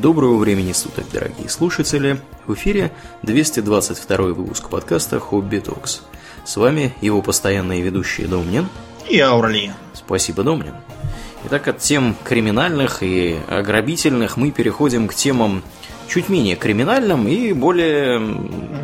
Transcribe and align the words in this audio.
Доброго 0.00 0.36
времени 0.36 0.72
суток, 0.72 1.06
дорогие 1.10 1.48
слушатели! 1.48 2.20
В 2.44 2.52
эфире 2.52 2.92
222 3.22 4.16
выпуск 4.34 4.68
подкаста 4.68 5.18
«Хобби 5.18 5.56
Токс». 5.56 6.02
С 6.44 6.58
вами 6.58 6.94
его 7.00 7.22
постоянные 7.22 7.80
ведущие 7.80 8.26
Домнин 8.26 8.68
и 9.08 9.18
Аурлиен. 9.18 9.72
Спасибо, 9.94 10.42
Домнин. 10.42 10.74
Итак, 11.46 11.68
от 11.68 11.78
тем 11.78 12.14
криминальных 12.24 13.02
и 13.02 13.38
ограбительных 13.48 14.36
мы 14.36 14.50
переходим 14.50 15.08
к 15.08 15.14
темам 15.14 15.62
чуть 16.08 16.28
менее 16.28 16.56
криминальным 16.56 17.26
и 17.28 17.52
более... 17.52 18.20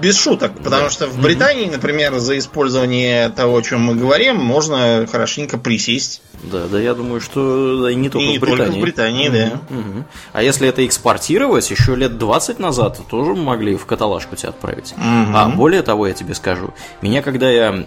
Без 0.00 0.18
шуток, 0.18 0.52
потому 0.62 0.84
да. 0.84 0.90
что 0.90 1.06
в 1.06 1.20
Британии, 1.20 1.66
например, 1.70 2.18
за 2.18 2.38
использование 2.38 3.28
того, 3.30 3.58
о 3.58 3.62
чем 3.62 3.82
мы 3.82 3.94
говорим, 3.94 4.36
можно 4.36 5.06
хорошенько 5.10 5.58
присесть. 5.58 6.22
Да, 6.42 6.66
да, 6.70 6.80
я 6.80 6.94
думаю, 6.94 7.20
что 7.20 7.84
да, 7.84 7.94
не 7.94 8.08
только 8.08 8.32
и 8.32 8.38
в 8.38 8.40
Британии. 8.40 8.64
Только 8.64 8.78
в 8.78 8.82
Британии, 8.82 9.28
угу, 9.28 9.36
да. 9.36 9.76
Угу. 9.76 10.04
А 10.32 10.42
если 10.42 10.68
это 10.68 10.84
экспортировать, 10.84 11.70
еще 11.70 11.94
лет 11.94 12.18
20 12.18 12.58
назад 12.58 13.00
тоже 13.08 13.34
могли 13.34 13.76
в 13.76 13.86
каталажку 13.86 14.34
тебя 14.34 14.48
отправить. 14.50 14.92
Угу. 14.96 15.36
А 15.36 15.48
более 15.48 15.82
того, 15.82 16.08
я 16.08 16.14
тебе 16.14 16.34
скажу, 16.34 16.74
меня, 17.00 17.22
когда 17.22 17.48
я 17.48 17.84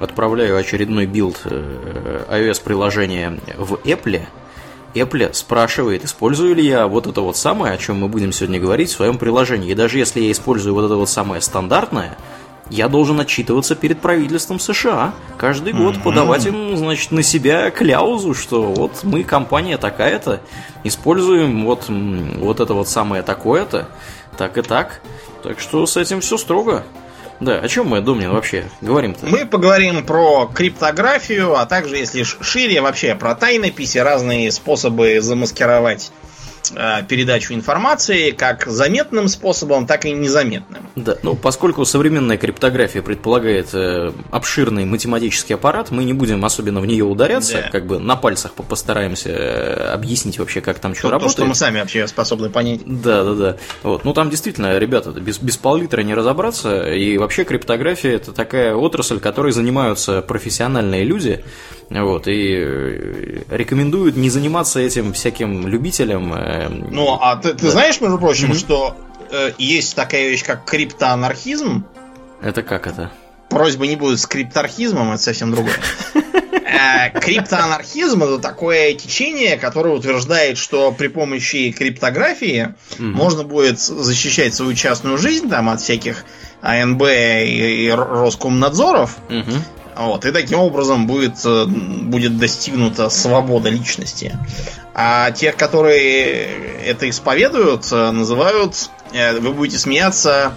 отправляю 0.00 0.56
очередной 0.56 1.06
билд 1.06 1.40
э, 1.44 2.24
iOS-приложения 2.30 3.40
в 3.56 3.74
Apple, 3.74 4.22
Apple 5.00 5.32
спрашивает, 5.34 6.04
использую 6.04 6.54
ли 6.54 6.66
я 6.66 6.86
вот 6.86 7.06
это 7.06 7.20
вот 7.20 7.36
самое, 7.36 7.74
о 7.74 7.78
чем 7.78 8.00
мы 8.00 8.08
будем 8.08 8.32
сегодня 8.32 8.60
говорить 8.60 8.90
в 8.90 8.96
своем 8.96 9.18
приложении. 9.18 9.70
И 9.70 9.74
даже 9.74 9.98
если 9.98 10.20
я 10.20 10.32
использую 10.32 10.74
вот 10.74 10.84
это 10.84 10.96
вот 10.96 11.08
самое 11.08 11.40
стандартное, 11.40 12.16
я 12.70 12.88
должен 12.88 13.18
отчитываться 13.18 13.74
перед 13.74 14.00
правительством 14.00 14.58
США. 14.58 15.14
Каждый 15.36 15.72
год 15.72 15.96
mm-hmm. 15.96 16.02
подавать 16.02 16.46
им, 16.46 16.76
значит, 16.76 17.12
на 17.12 17.22
себя 17.22 17.70
кляузу, 17.70 18.34
что 18.34 18.62
вот 18.62 19.04
мы, 19.04 19.24
компания 19.24 19.78
такая-то, 19.78 20.40
используем 20.84 21.64
вот, 21.64 21.86
вот 21.88 22.60
это 22.60 22.74
вот 22.74 22.88
самое 22.88 23.22
такое-то, 23.22 23.88
так 24.36 24.58
и 24.58 24.62
так. 24.62 25.00
Так 25.42 25.60
что 25.60 25.86
с 25.86 25.96
этим 25.96 26.20
все 26.20 26.36
строго. 26.36 26.84
Да, 27.40 27.60
о 27.60 27.68
чем 27.68 27.86
мы, 27.86 28.00
Домнин, 28.00 28.32
вообще 28.32 28.64
говорим-то? 28.80 29.26
Мы 29.26 29.46
поговорим 29.46 30.04
про 30.04 30.50
криптографию, 30.52 31.54
а 31.54 31.66
также, 31.66 31.96
если 31.96 32.24
шире, 32.24 32.80
вообще 32.80 33.14
про 33.14 33.34
тайнописи, 33.36 33.98
разные 33.98 34.50
способы 34.50 35.20
замаскировать 35.20 36.10
передачу 37.08 37.54
информации 37.54 38.30
как 38.30 38.66
заметным 38.66 39.28
способом, 39.28 39.86
так 39.86 40.04
и 40.04 40.12
незаметным. 40.12 40.88
Да, 40.96 41.16
ну 41.22 41.34
поскольку 41.34 41.84
современная 41.84 42.36
криптография 42.36 43.02
предполагает 43.02 43.74
э, 43.74 44.12
обширный 44.30 44.84
математический 44.84 45.54
аппарат, 45.54 45.90
мы 45.90 46.04
не 46.04 46.12
будем 46.12 46.44
особенно 46.44 46.80
в 46.80 46.86
нее 46.86 47.04
ударяться, 47.04 47.62
да. 47.62 47.70
как 47.70 47.86
бы 47.86 47.98
на 47.98 48.16
пальцах 48.16 48.52
постараемся 48.52 49.30
э, 49.30 49.92
объяснить 49.92 50.38
вообще, 50.38 50.60
как 50.60 50.78
там 50.78 50.94
что 50.94 51.10
работает. 51.10 51.36
То, 51.36 51.42
что 51.42 51.48
мы 51.48 51.54
сами 51.54 51.80
вообще 51.80 52.06
способны 52.06 52.50
понять. 52.50 52.80
Да, 52.84 53.24
да, 53.24 53.34
да. 53.34 53.56
Вот. 53.82 54.04
Ну 54.04 54.12
там 54.12 54.30
действительно, 54.30 54.78
ребята, 54.78 55.10
без, 55.10 55.38
без 55.38 55.56
пол-литра 55.56 56.02
не 56.02 56.14
разобраться, 56.14 56.92
и 56.92 57.18
вообще 57.18 57.44
криптография 57.44 58.16
это 58.16 58.32
такая 58.32 58.74
отрасль, 58.74 59.20
которой 59.20 59.52
занимаются 59.52 60.22
профессиональные 60.22 61.04
люди, 61.04 61.44
вот, 61.90 62.28
и 62.28 62.54
э, 62.58 63.42
рекомендуют 63.50 64.16
не 64.16 64.30
заниматься 64.30 64.80
этим 64.80 65.12
всяким 65.12 65.66
любителям. 65.66 66.32
Э, 66.58 66.68
ну, 66.68 67.18
а 67.20 67.36
ты, 67.36 67.54
ты 67.54 67.66
да. 67.66 67.70
знаешь, 67.70 68.00
между 68.00 68.18
прочим, 68.18 68.50
mm-hmm. 68.50 68.58
что 68.58 68.96
э, 69.30 69.52
есть 69.58 69.94
такая 69.94 70.28
вещь, 70.28 70.44
как 70.44 70.64
криптоанархизм? 70.64 71.84
Это 72.42 72.62
как 72.62 72.86
это? 72.86 73.10
Просьба 73.48 73.86
не 73.86 73.96
будет 73.96 74.20
с 74.20 74.26
криптархизмом, 74.26 75.12
это 75.12 75.22
совсем 75.22 75.52
другое. 75.52 75.76
Э, 76.14 77.10
криптоанархизм 77.18 78.22
это 78.22 78.38
такое 78.38 78.94
течение, 78.94 79.56
которое 79.56 79.94
утверждает, 79.94 80.58
что 80.58 80.92
при 80.92 81.08
помощи 81.08 81.72
криптографии 81.72 82.74
можно 82.98 83.42
будет 83.42 83.78
защищать 83.80 84.54
свою 84.54 84.74
частную 84.74 85.18
жизнь 85.18 85.48
там 85.48 85.68
от 85.70 85.80
всяких 85.80 86.24
АНБ 86.60 87.02
и 87.04 87.92
Роскомнадзоров, 87.96 89.16
вот, 90.06 90.24
и 90.24 90.30
таким 90.30 90.60
образом 90.60 91.06
будет, 91.06 91.44
э, 91.44 91.64
будет 91.66 92.38
достигнута 92.38 93.10
свобода 93.10 93.68
личности. 93.68 94.38
А 94.94 95.32
тех, 95.32 95.56
которые 95.56 96.46
это 96.84 97.10
исповедуют, 97.10 97.90
э, 97.90 98.10
называют, 98.12 98.90
э, 99.12 99.38
вы 99.38 99.52
будете 99.52 99.78
смеяться, 99.78 100.52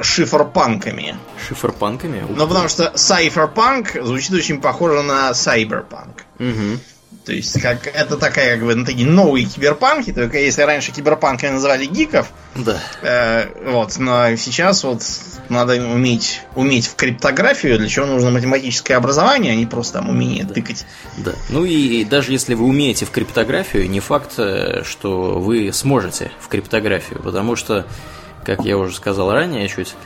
шиферпанками. 0.00 1.16
Шиферпанками? 1.48 2.24
Ну, 2.28 2.46
потому 2.46 2.68
что 2.68 2.92
сайферпанк 2.96 3.96
звучит 4.02 4.32
очень 4.32 4.60
похоже 4.60 5.02
на 5.02 5.34
сайберпанк. 5.34 6.24
Угу. 6.38 6.78
То 7.26 7.32
есть, 7.32 7.60
как 7.60 7.88
это 7.88 8.16
такая, 8.16 8.56
как 8.56 8.64
бы, 8.64 8.74
ну, 8.76 8.84
такие 8.84 9.08
новые 9.08 9.46
киберпанки, 9.46 10.12
только 10.12 10.38
если 10.38 10.62
раньше 10.62 10.92
киберпанками 10.92 11.50
называли 11.50 11.84
гиков, 11.84 12.28
да. 12.54 12.80
Э, 13.02 13.48
вот, 13.72 13.98
но 13.98 14.36
сейчас 14.36 14.84
вот 14.84 15.02
надо 15.48 15.74
уметь, 15.74 16.42
уметь 16.54 16.86
в 16.86 16.94
криптографию, 16.94 17.78
для 17.78 17.88
чего 17.88 18.06
нужно 18.06 18.30
математическое 18.30 18.94
образование, 18.94 19.54
а 19.54 19.56
не 19.56 19.66
просто 19.66 19.94
там 19.94 20.08
умение 20.08 20.44
да. 20.44 20.54
тыкать. 20.54 20.86
Да. 21.16 21.32
Ну 21.48 21.64
и 21.64 22.04
даже 22.04 22.30
если 22.30 22.54
вы 22.54 22.64
умеете 22.64 23.06
в 23.06 23.10
криптографию, 23.10 23.90
не 23.90 23.98
факт, 23.98 24.34
э, 24.38 24.84
что 24.84 25.40
вы 25.40 25.72
сможете 25.72 26.30
в 26.40 26.46
криптографию, 26.46 27.20
потому 27.20 27.56
что, 27.56 27.86
как 28.44 28.64
я 28.64 28.78
уже 28.78 28.94
сказал 28.94 29.32
ранее 29.32 29.66
чуть, 29.66 29.96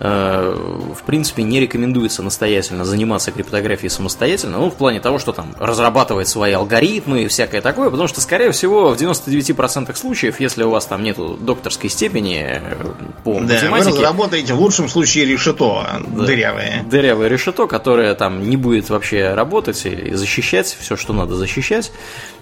в 0.00 1.02
принципе, 1.06 1.42
не 1.42 1.60
рекомендуется 1.60 2.22
настоятельно 2.22 2.84
заниматься 2.84 3.32
криптографией 3.32 3.90
самостоятельно, 3.90 4.58
ну, 4.58 4.70
в 4.70 4.74
плане 4.74 5.00
того, 5.00 5.18
что 5.18 5.32
там 5.32 5.54
разрабатывать 5.58 6.28
свои 6.28 6.52
алгоритмы 6.52 7.22
и 7.22 7.28
всякое 7.28 7.60
такое, 7.60 7.90
потому 7.90 8.06
что, 8.08 8.20
скорее 8.20 8.52
всего, 8.52 8.90
в 8.90 8.96
99% 8.96 9.94
случаев, 9.96 10.38
если 10.38 10.62
у 10.62 10.70
вас 10.70 10.86
там 10.86 11.02
нету 11.02 11.36
докторской 11.40 11.90
степени 11.90 12.44
э, 12.48 12.76
по 13.24 13.34
да, 13.34 13.54
математике... 13.54 13.90
вы 13.90 13.96
разработаете 13.96 14.54
в 14.54 14.60
лучшем 14.60 14.88
случае 14.88 15.24
решето 15.24 15.86
да, 16.06 16.24
дырявое. 16.24 16.84
Дырявое 16.88 17.28
решето, 17.28 17.66
которое 17.66 18.14
там 18.14 18.48
не 18.48 18.56
будет 18.56 18.90
вообще 18.90 19.34
работать 19.34 19.84
и 19.84 20.14
защищать 20.14 20.76
все, 20.78 20.96
что 20.96 21.12
надо 21.12 21.34
защищать. 21.34 21.90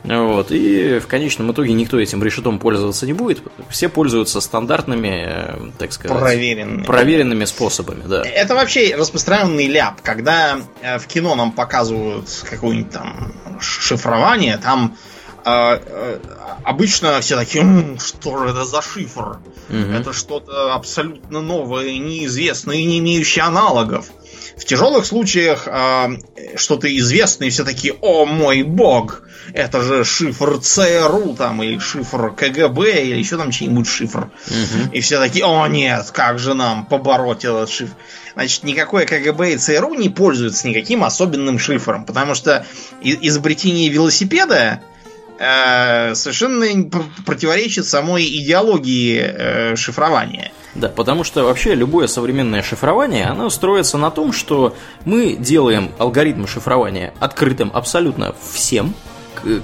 Вот, 0.04 0.52
и 0.52 1.00
в 1.00 1.06
конечном 1.06 1.50
итоге 1.52 1.72
никто 1.72 1.98
этим 1.98 2.22
решетом 2.22 2.58
пользоваться 2.58 3.06
не 3.06 3.12
будет. 3.12 3.42
Все 3.70 3.88
пользуются 3.88 4.40
стандартными, 4.40 5.24
э, 5.26 5.70
так 5.78 5.92
сказать, 5.92 6.18
проверенными, 6.18 6.82
проверенными 6.84 7.45
способами, 7.46 8.02
да. 8.06 8.22
Это 8.22 8.54
вообще 8.54 8.94
распространенный 8.96 9.66
ляп, 9.66 10.02
когда 10.02 10.58
э, 10.82 10.98
в 10.98 11.06
кино 11.06 11.34
нам 11.34 11.52
показывают 11.52 12.28
какое-нибудь 12.48 12.92
там 12.92 13.32
шифрование, 13.60 14.58
там 14.58 14.96
э, 15.44 15.50
э, 15.50 16.18
обычно 16.64 17.20
все 17.20 17.36
такие, 17.36 17.62
М, 17.62 17.98
что 17.98 18.38
же 18.38 18.50
это 18.50 18.64
за 18.64 18.82
шифр? 18.82 19.38
Угу. 19.68 19.76
Это 19.76 20.12
что-то 20.12 20.74
абсолютно 20.74 21.40
новое, 21.40 21.98
неизвестное 21.98 22.76
и 22.76 22.84
не 22.84 22.98
имеющее 22.98 23.44
аналогов. 23.44 24.06
В 24.56 24.64
тяжелых 24.64 25.04
случаях 25.04 25.68
э, 25.68 26.56
что-то 26.56 26.94
известное, 26.96 27.50
все 27.50 27.62
такие, 27.62 27.94
о 28.00 28.24
мой 28.24 28.62
бог, 28.62 29.22
это 29.52 29.82
же 29.82 30.02
шифр 30.02 30.58
ЦРУ 30.58 31.34
там, 31.34 31.62
или 31.62 31.78
шифр 31.78 32.34
КГБ, 32.34 33.02
или 33.02 33.18
еще 33.18 33.36
там 33.36 33.50
чей-нибудь 33.50 33.86
шифр. 33.86 34.30
Угу. 34.46 34.92
И 34.92 35.00
все 35.00 35.18
такие, 35.18 35.44
о 35.44 35.66
нет, 35.66 36.10
как 36.10 36.38
же 36.38 36.54
нам 36.54 36.86
побороть 36.86 37.44
этот 37.44 37.68
шифр. 37.68 37.92
Значит, 38.32 38.64
никакое 38.64 39.04
КГБ 39.04 39.52
и 39.52 39.58
ЦРУ 39.58 39.94
не 39.94 40.08
пользуются 40.08 40.66
никаким 40.66 41.04
особенным 41.04 41.58
шифром, 41.58 42.06
потому 42.06 42.34
что 42.34 42.64
изобретение 43.02 43.90
велосипеда 43.90 44.80
э, 45.38 46.14
совершенно 46.14 46.66
противоречит 47.24 47.86
самой 47.86 48.24
идеологии 48.24 49.18
э, 49.18 49.76
шифрования. 49.76 50.52
Да, 50.74 50.88
потому 50.88 51.24
что 51.24 51.44
вообще 51.44 51.74
любое 51.74 52.06
современное 52.06 52.62
шифрование, 52.62 53.26
оно 53.26 53.48
строится 53.48 53.96
на 53.96 54.10
том, 54.10 54.32
что 54.32 54.76
мы 55.04 55.34
делаем 55.36 55.90
алгоритм 55.98 56.46
шифрования 56.46 57.14
открытым 57.18 57.70
абсолютно 57.72 58.34
всем, 58.52 58.94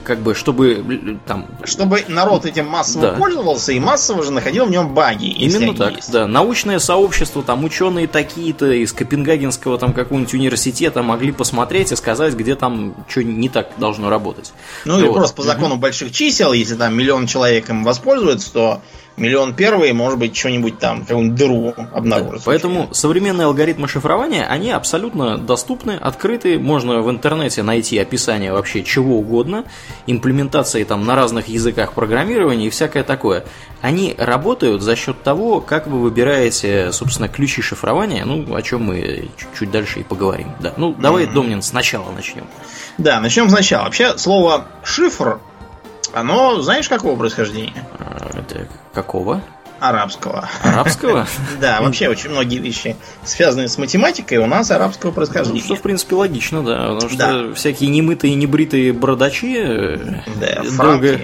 как 0.04 0.20
бы, 0.20 0.34
чтобы 0.34 1.18
там... 1.26 1.46
Чтобы 1.64 2.04
народ 2.08 2.46
этим 2.46 2.66
массово 2.66 3.12
да. 3.12 3.12
пользовался 3.14 3.72
и 3.72 3.80
массово 3.80 4.22
же 4.22 4.32
находил 4.32 4.66
в 4.66 4.70
нем 4.70 4.94
баги. 4.94 5.26
Именно 5.26 5.74
так, 5.74 5.96
есть. 5.96 6.10
да. 6.10 6.26
Научное 6.26 6.78
сообщество, 6.78 7.42
там 7.42 7.64
ученые 7.64 8.06
такие-то 8.06 8.70
из 8.70 8.92
Копенгагенского 8.92 9.78
там 9.78 9.92
какого-нибудь 9.92 10.34
университета 10.34 11.02
могли 11.02 11.32
посмотреть 11.32 11.92
и 11.92 11.96
сказать, 11.96 12.34
где 12.34 12.54
там 12.54 12.94
что 13.08 13.22
не 13.22 13.48
так 13.48 13.70
должно 13.78 14.10
работать. 14.10 14.52
Ну 14.84 14.94
вот. 14.94 15.02
или 15.02 15.12
просто 15.12 15.36
по 15.36 15.42
закону 15.42 15.76
больших 15.76 16.12
чисел, 16.12 16.52
если 16.52 16.76
там 16.76 16.96
миллион 16.96 17.26
человек 17.26 17.68
им 17.70 17.84
воспользуется, 17.84 18.52
то 18.52 18.82
миллион 19.16 19.54
первый, 19.54 19.92
может 19.92 20.18
быть, 20.18 20.36
что-нибудь 20.36 20.78
там, 20.78 21.02
какую-нибудь 21.02 21.38
дыру 21.38 21.74
обнаружит. 21.92 22.34
Да, 22.34 22.40
поэтому 22.44 22.88
современные 22.92 23.46
алгоритмы 23.46 23.88
шифрования, 23.88 24.46
они 24.46 24.70
абсолютно 24.70 25.38
доступны, 25.38 25.92
открыты, 25.92 26.58
можно 26.58 27.00
в 27.00 27.10
интернете 27.10 27.62
найти 27.62 27.98
описание 27.98 28.52
вообще 28.52 28.82
чего 28.82 29.18
угодно, 29.18 29.64
имплементации 30.06 30.84
там 30.84 31.04
на 31.04 31.14
разных 31.14 31.48
языках 31.48 31.92
программирования 31.92 32.66
и 32.66 32.70
всякое 32.70 33.02
такое. 33.02 33.44
Они 33.80 34.14
работают 34.16 34.82
за 34.82 34.94
счет 34.96 35.22
того, 35.22 35.60
как 35.60 35.86
вы 35.86 36.00
выбираете, 36.00 36.92
собственно, 36.92 37.28
ключи 37.28 37.62
шифрования, 37.62 38.24
ну, 38.24 38.54
о 38.54 38.62
чем 38.62 38.84
мы 38.84 39.28
чуть 39.58 39.70
дальше 39.70 40.00
и 40.00 40.02
поговорим. 40.04 40.52
Да. 40.60 40.72
Ну, 40.76 40.94
давай, 40.94 41.24
mm-hmm. 41.24 41.32
Домнин, 41.32 41.62
сначала 41.62 42.10
начнем. 42.12 42.44
Да, 42.98 43.20
начнем 43.20 43.48
сначала. 43.48 43.84
Вообще, 43.84 44.16
слово 44.18 44.66
шифр 44.84 45.40
оно, 46.12 46.60
знаешь, 46.60 46.88
какого 46.88 47.16
происхождения? 47.16 47.84
Это 48.34 48.68
какого? 48.92 49.42
арабского. 49.82 50.48
Арабского? 50.62 51.26
Да, 51.60 51.80
вообще 51.80 52.08
очень 52.08 52.30
многие 52.30 52.58
вещи, 52.58 52.96
связанные 53.24 53.68
с 53.68 53.78
математикой, 53.78 54.38
у 54.38 54.46
нас 54.46 54.70
арабского 54.70 55.10
происхождения. 55.10 55.60
Ну, 55.60 55.64
что, 55.64 55.76
в 55.76 55.82
принципе, 55.82 56.14
логично, 56.14 56.62
да. 56.62 56.94
Потому 56.94 57.10
что 57.10 57.54
всякие 57.54 57.90
немытые, 57.90 58.34
небритые 58.34 58.92
бородачи 58.92 59.98
да, 60.40 60.62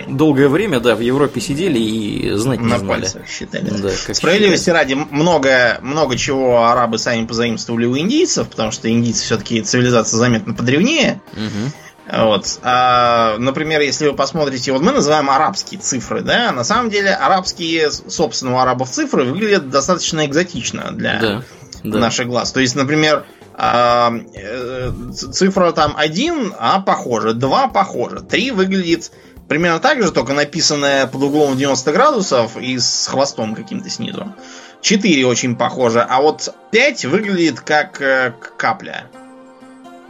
долгое, 0.08 0.48
время, 0.48 0.80
да, 0.80 0.94
в 0.96 1.00
Европе 1.00 1.40
сидели 1.40 1.78
и 1.78 2.32
знать 2.34 2.60
не 2.60 2.66
На 2.66 2.78
знали. 2.78 3.06
считали. 3.28 3.72
Справедливости 4.12 4.70
ради, 4.70 4.94
много, 4.94 5.78
много 5.82 6.16
чего 6.16 6.64
арабы 6.64 6.98
сами 6.98 7.26
позаимствовали 7.26 7.86
у 7.86 7.96
индийцев, 7.96 8.48
потому 8.48 8.72
что 8.72 8.90
индийцы 8.90 9.22
все-таки 9.24 9.62
цивилизация 9.62 10.18
заметно 10.18 10.54
подревнее. 10.54 11.20
Угу. 11.32 11.72
Вот. 12.10 12.58
А, 12.62 13.36
например, 13.38 13.80
если 13.80 14.08
вы 14.08 14.14
посмотрите, 14.14 14.72
вот 14.72 14.82
мы 14.82 14.92
называем 14.92 15.28
арабские 15.28 15.80
цифры, 15.80 16.22
да, 16.22 16.52
на 16.52 16.64
самом 16.64 16.90
деле 16.90 17.12
арабские, 17.12 17.90
собственно, 17.90 18.54
у 18.54 18.58
арабов 18.58 18.90
цифры 18.90 19.24
выглядят 19.24 19.68
достаточно 19.68 20.24
экзотично 20.24 20.92
для 20.92 21.20
Да, 21.20 21.42
да. 21.84 21.98
наших 21.98 22.28
глаз. 22.28 22.52
То 22.52 22.60
есть, 22.60 22.74
например, 22.74 23.26
а, 23.54 24.12
э, 24.34 24.90
цифра 25.12 25.72
там 25.72 25.94
1, 25.96 26.54
а 26.58 26.80
похоже, 26.80 27.34
2 27.34 27.68
похоже, 27.68 28.20
3 28.20 28.52
выглядит 28.52 29.10
примерно 29.48 29.80
так 29.80 30.02
же, 30.02 30.12
только 30.12 30.32
написанная 30.32 31.06
под 31.06 31.22
углом 31.22 31.54
в 31.54 31.56
90 31.58 31.92
градусов 31.92 32.56
и 32.56 32.78
с 32.78 33.06
хвостом 33.08 33.54
каким-то 33.54 33.90
снизу. 33.90 34.32
4 34.80 35.26
очень 35.26 35.56
похоже, 35.56 36.00
а 36.00 36.20
вот 36.22 36.54
5 36.70 37.04
выглядит 37.06 37.60
как 37.60 38.00
э, 38.00 38.32
капля. 38.56 39.06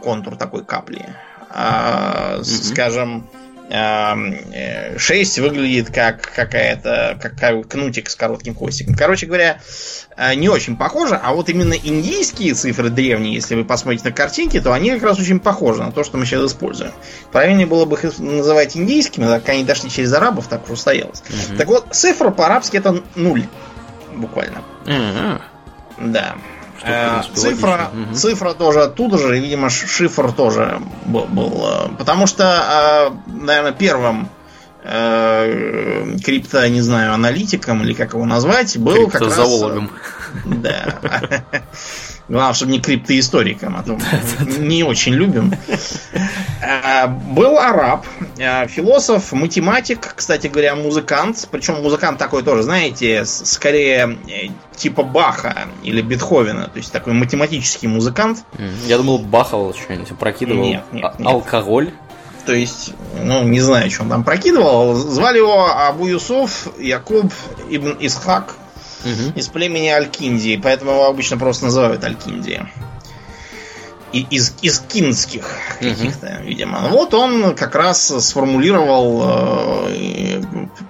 Контур 0.01 0.37
такой 0.37 0.63
капли. 0.63 1.05
А, 1.51 2.39
с- 2.43 2.69
скажем, 2.69 3.27
эм, 3.71 4.33
э, 4.53 4.97
6 4.97 5.39
выглядит 5.39 5.91
как 5.93 6.21
какая-то 6.21 7.17
как 7.21 7.35
ка- 7.39 7.63
кнутик 7.63 8.09
с 8.09 8.15
коротким 8.15 8.55
хвостиком. 8.55 8.95
Короче 8.95 9.25
говоря, 9.27 9.59
э, 10.17 10.33
не 10.35 10.49
очень 10.49 10.75
похоже, 10.75 11.19
а 11.21 11.33
вот 11.33 11.49
именно 11.49 11.73
индийские 11.73 12.53
цифры 12.55 12.89
древние, 12.89 13.35
если 13.35 13.53
вы 13.55 13.63
посмотрите 13.65 14.05
на 14.05 14.11
картинки, 14.11 14.59
то 14.59 14.73
они 14.73 14.89
как 14.91 15.03
раз 15.03 15.19
очень 15.19 15.39
похожи 15.39 15.83
на 15.83 15.91
то, 15.91 16.03
что 16.03 16.17
мы 16.17 16.25
сейчас 16.25 16.51
используем. 16.51 16.91
Правильнее 17.31 17.67
было 17.67 17.85
бы 17.85 17.95
их 17.97 18.17
называть 18.19 18.75
индийскими, 18.75 19.25
так 19.25 19.47
они 19.49 19.63
дошли 19.63 19.89
через 19.91 20.11
арабов, 20.13 20.47
так 20.47 20.63
уж 20.65 20.71
устоялось. 20.71 21.21
Мгм. 21.29 21.57
Так 21.57 21.67
вот, 21.67 21.87
цифра 21.93 22.31
по-арабски 22.31 22.77
это 22.77 23.03
нуль, 23.15 23.45
буквально. 24.15 24.63
А, 24.87 25.41
Да. 25.99 26.35
Э, 26.83 27.21
цифра. 27.33 27.89
Мгм. 27.93 28.13
цифра 28.13 28.53
тоже 28.53 28.83
оттуда 28.83 29.17
же, 29.17 29.37
и, 29.37 29.41
видимо, 29.41 29.69
шифр 29.69 30.31
тоже 30.31 30.81
был. 31.05 31.25
был, 31.25 31.65
э, 31.67 31.89
потому 31.97 32.27
что, 32.27 33.13
наверное, 33.27 33.71
первым 33.73 34.29
э, 34.83 36.17
крипто, 36.23 36.67
не 36.67 36.81
знаю, 36.81 37.13
аналитиком 37.13 37.83
или 37.83 37.93
как 37.93 38.13
его 38.13 38.25
назвать, 38.25 38.77
был 38.77 39.09
как 39.09 39.21
раз... 39.21 39.35
Да. 40.45 40.99
Главное, 42.29 42.53
чтобы 42.53 42.71
не 42.71 42.79
криптоисториком, 42.79 43.75
а 43.75 43.83
то 43.83 43.97
не 44.59 44.83
очень 44.83 45.13
любим. 45.13 45.51
А, 46.61 47.07
Был 47.07 47.57
араб, 47.57 48.05
а, 48.39 48.67
философ, 48.67 49.31
математик, 49.31 50.13
кстати 50.15 50.47
говоря, 50.47 50.75
музыкант. 50.75 51.47
Причем 51.49 51.81
музыкант 51.81 52.19
такой 52.19 52.43
тоже, 52.43 52.61
знаете, 52.63 53.25
скорее 53.25 54.19
э, 54.27 54.49
типа 54.75 55.01
Баха 55.03 55.67
или 55.83 56.01
Бетховена. 56.01 56.65
То 56.65 56.77
есть 56.77 56.91
такой 56.91 57.13
математический 57.13 57.87
музыкант. 57.87 58.43
Я 58.85 58.97
думал, 58.97 59.17
бахал 59.19 59.73
что-нибудь, 59.73 60.11
опрокидывал. 60.11 60.63
Нет, 60.63 60.83
нет, 60.91 61.05
А- 61.05 61.15
нет. 61.17 61.27
Алкоголь. 61.27 61.91
То 62.45 62.53
есть, 62.53 62.93
ну, 63.23 63.43
не 63.43 63.59
знаю, 63.59 63.89
что 63.91 64.03
он 64.03 64.09
там 64.09 64.23
прокидывал. 64.23 64.93
Звали 64.95 65.37
его 65.37 65.67
Абу 65.67 66.07
Юсуф 66.07 66.67
Якуб 66.79 67.31
Ибн 67.69 67.97
Исхак. 67.99 68.55
Мгм. 69.03 69.31
из 69.35 69.47
племени 69.47 69.87
Алькиндии, 69.87 70.59
поэтому 70.61 70.91
его 70.91 71.05
обычно 71.05 71.37
просто 71.37 71.65
называют 71.65 72.03
Алькиндия. 72.03 72.69
И 74.11 74.25
из, 74.29 74.55
из 74.61 74.79
кинских 74.79 75.47
каких-то, 75.79 76.41
видимо. 76.41 76.87
Вот 76.89 77.13
он 77.13 77.55
как 77.55 77.75
раз 77.75 78.07
сформулировал 78.25 79.21
э, 79.87 80.41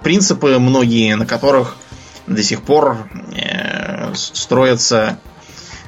принципы 0.02 0.58
многие, 0.58 1.14
на 1.16 1.26
которых 1.26 1.76
до 2.26 2.42
сих 2.42 2.62
пор 2.62 3.08
э, 3.34 4.14
строятся 4.14 5.18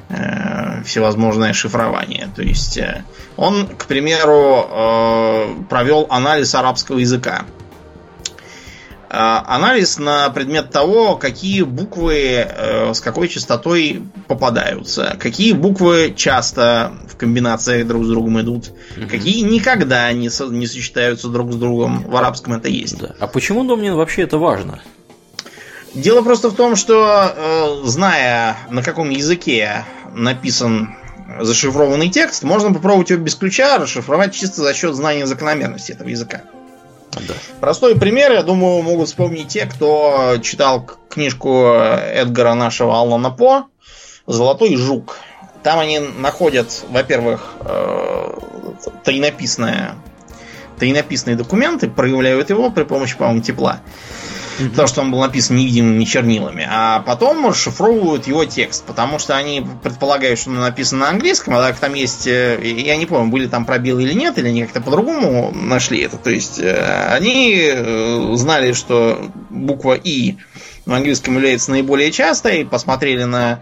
э, 0.09 0.83
всевозможное 0.83 1.53
шифрование. 1.53 2.29
То 2.35 2.43
есть 2.43 2.77
э, 2.77 3.03
он, 3.35 3.67
к 3.67 3.85
примеру, 3.85 4.67
э, 4.69 5.55
провел 5.69 6.05
анализ 6.09 6.53
арабского 6.53 6.99
языка. 6.99 7.45
А, 9.15 9.43
анализ 9.47 9.99
на 9.99 10.27
предмет 10.31 10.71
того, 10.71 11.17
какие 11.17 11.61
буквы 11.61 12.47
э, 12.49 12.93
с 12.95 12.99
какой 12.99 13.27
частотой 13.27 14.01
попадаются, 14.27 15.15
какие 15.19 15.53
буквы 15.53 16.15
часто 16.17 16.93
в 17.07 17.15
комбинациях 17.15 17.85
друг 17.87 18.05
с 18.05 18.07
другом 18.07 18.41
идут, 18.41 18.71
Мгм. 18.97 19.07
какие 19.09 19.41
никогда 19.41 20.11
не, 20.13 20.31
со- 20.31 20.47
не 20.47 20.65
сочетаются 20.65 21.27
друг 21.27 21.51
с 21.53 21.55
другом. 21.57 22.03
В 22.07 22.15
арабском 22.15 22.53
это 22.53 22.69
есть. 22.69 22.97
Да. 22.97 23.11
А 23.19 23.27
почему, 23.27 23.63
Домнин, 23.63 23.93
вообще 23.93 24.23
это 24.23 24.39
важно? 24.39 24.81
Дело 25.93 26.23
просто 26.23 26.49
в 26.49 26.55
том, 26.55 26.75
что 26.75 27.35
э, 27.37 27.87
зная, 27.87 28.57
на 28.71 28.81
каком 28.81 29.11
языке 29.11 29.85
написан 30.11 30.95
зашифрованный 31.39 32.09
текст, 32.09 32.41
можно 32.41 32.73
попробовать 32.73 33.11
его 33.11 33.21
без 33.21 33.35
ключа 33.35 33.77
расшифровать 33.77 34.33
чисто 34.33 34.63
за 34.63 34.73
счет 34.73 34.95
знания 34.95 35.27
закономерности 35.27 35.91
этого 35.91 36.07
языка. 36.09 36.41
Да. 37.27 37.33
Простой 37.59 37.97
пример, 37.97 38.31
я 38.31 38.43
думаю, 38.43 38.81
могут 38.81 39.07
вспомнить 39.07 39.49
те, 39.49 39.65
кто 39.65 40.37
читал 40.41 40.89
книжку 41.09 41.65
Эдгара 41.73 42.53
нашего 42.53 42.97
Аллана 42.97 43.31
По 43.31 43.65
«Золотой 44.27 44.75
жук». 44.75 45.17
Там 45.63 45.79
они 45.79 45.99
находят, 45.99 46.83
во-первых, 46.89 47.53
э, 47.61 48.39
тайнописное, 49.03 49.95
тайнописные 50.77 51.37
документы, 51.37 51.89
проявляют 51.89 52.49
его 52.49 52.69
при 52.69 52.83
помощи, 52.83 53.15
по-моему, 53.17 53.41
тепла. 53.41 53.79
Потому 54.57 54.87
что 54.87 55.01
он 55.01 55.11
был 55.11 55.19
написан 55.19 55.55
невидимыми 55.57 56.03
чернилами. 56.03 56.67
А 56.69 56.99
потом 57.01 57.47
расшифровывают 57.47 58.27
его 58.27 58.45
текст. 58.45 58.85
Потому 58.85 59.19
что 59.19 59.35
они 59.35 59.65
предполагают, 59.81 60.39
что 60.39 60.49
он 60.49 60.59
написан 60.59 60.99
на 60.99 61.09
английском, 61.09 61.55
а 61.55 61.61
так 61.61 61.77
там 61.79 61.93
есть... 61.93 62.27
э, 62.27 62.59
Я 62.63 62.95
не 62.97 63.05
помню, 63.05 63.31
были 63.31 63.47
там 63.47 63.65
пробелы 63.65 64.03
или 64.03 64.13
нет, 64.13 64.37
или 64.37 64.47
они 64.47 64.63
как-то 64.63 64.81
по-другому 64.81 65.51
нашли 65.53 66.01
это. 66.01 66.17
То 66.17 66.29
есть 66.29 66.59
э, 66.59 67.07
они 67.09 67.59
э, 67.59 68.31
знали, 68.35 68.73
что 68.73 69.31
буква 69.49 69.93
И 69.93 70.35
в 70.85 70.93
английском 70.93 71.35
является 71.35 71.71
наиболее 71.71 72.11
частой, 72.11 72.65
посмотрели 72.65 73.23
на 73.23 73.59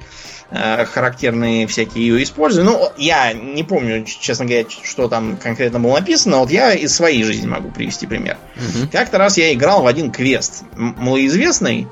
характерные 0.53 1.65
всякие 1.67 2.07
ее 2.07 2.23
использования. 2.23 2.69
Ну, 2.71 2.91
я 2.97 3.33
не 3.33 3.63
помню, 3.63 4.03
честно 4.05 4.45
говоря, 4.45 4.65
что 4.83 5.07
там 5.07 5.37
конкретно 5.37 5.79
было 5.79 5.93
написано. 5.99 6.39
Вот 6.39 6.51
я 6.51 6.73
из 6.73 6.93
своей 6.93 7.23
жизни 7.23 7.47
могу 7.47 7.69
привести 7.71 8.05
пример. 8.07 8.37
Мгм. 8.55 8.89
Как-то 8.89 9.17
раз 9.17 9.37
я 9.37 9.53
играл 9.53 9.81
в 9.83 9.87
один 9.87 10.11
квест 10.11 10.63
малоизвестный. 10.75 11.87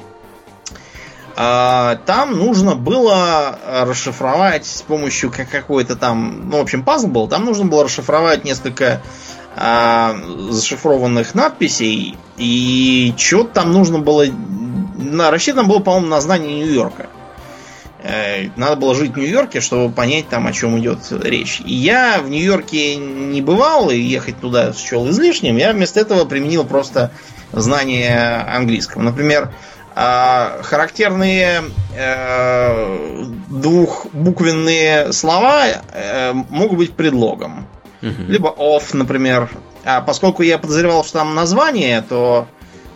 А, 1.41 1.95
Там 2.05 2.37
нужно 2.37 2.75
было 2.75 3.57
расшифровать 3.85 4.65
с 4.65 4.81
помощью 4.81 5.31
как- 5.31 5.49
какой-то 5.49 5.95
там, 5.95 6.49
ну, 6.49 6.57
в 6.57 6.61
общем, 6.61 6.83
пазл 6.83 7.07
был. 7.07 7.29
Там 7.29 7.45
нужно 7.45 7.65
было 7.65 7.85
расшифровать 7.85 8.43
несколько 8.43 9.01
а, 9.55 10.15
зашифрованных 10.49 11.33
надписей. 11.35 12.17
И 12.37 13.13
что-то 13.17 13.53
там 13.55 13.71
нужно 13.71 13.99
было... 13.99 14.25
На, 14.97 15.31
рассчитано 15.31 15.63
было, 15.67 15.79
по-моему, 15.79 16.07
на 16.07 16.19
знание 16.21 16.59
Нью-Йорка. 16.59 17.03
Э, 17.03 17.18
Надо 18.55 18.75
было 18.75 18.95
жить 18.95 19.13
в 19.13 19.17
Нью-Йорке, 19.17 19.61
чтобы 19.61 19.93
понять 19.93 20.29
там, 20.29 20.47
о 20.47 20.53
чем 20.53 20.79
идет 20.79 20.99
речь. 21.11 21.61
И 21.65 21.73
я 21.73 22.19
в 22.19 22.29
Нью-Йорке 22.29 22.95
не 22.95 23.41
бывал, 23.41 23.89
и 23.89 23.97
ехать 23.97 24.39
туда 24.39 24.73
счел 24.73 25.09
излишним. 25.09 25.57
Я 25.57 25.73
вместо 25.73 25.99
этого 25.99 26.25
применил 26.25 26.63
просто 26.63 27.11
знание 27.51 28.45
английского. 28.47 29.01
Например, 29.01 29.51
а, 29.95 30.59
характерные 30.63 31.63
э, 31.97 33.25
двухбуквенные 33.49 35.11
слова 35.11 35.65
э, 35.91 36.33
могут 36.49 36.77
быть 36.77 36.93
предлогом. 36.93 37.67
Мгм. 38.01 38.27
Либо 38.29 38.47
off, 38.47 38.95
например. 38.95 39.49
А 39.83 40.01
поскольку 40.01 40.43
я 40.43 40.57
подозревал, 40.57 41.03
что 41.03 41.19
там 41.19 41.35
название, 41.35 42.01
то 42.01 42.47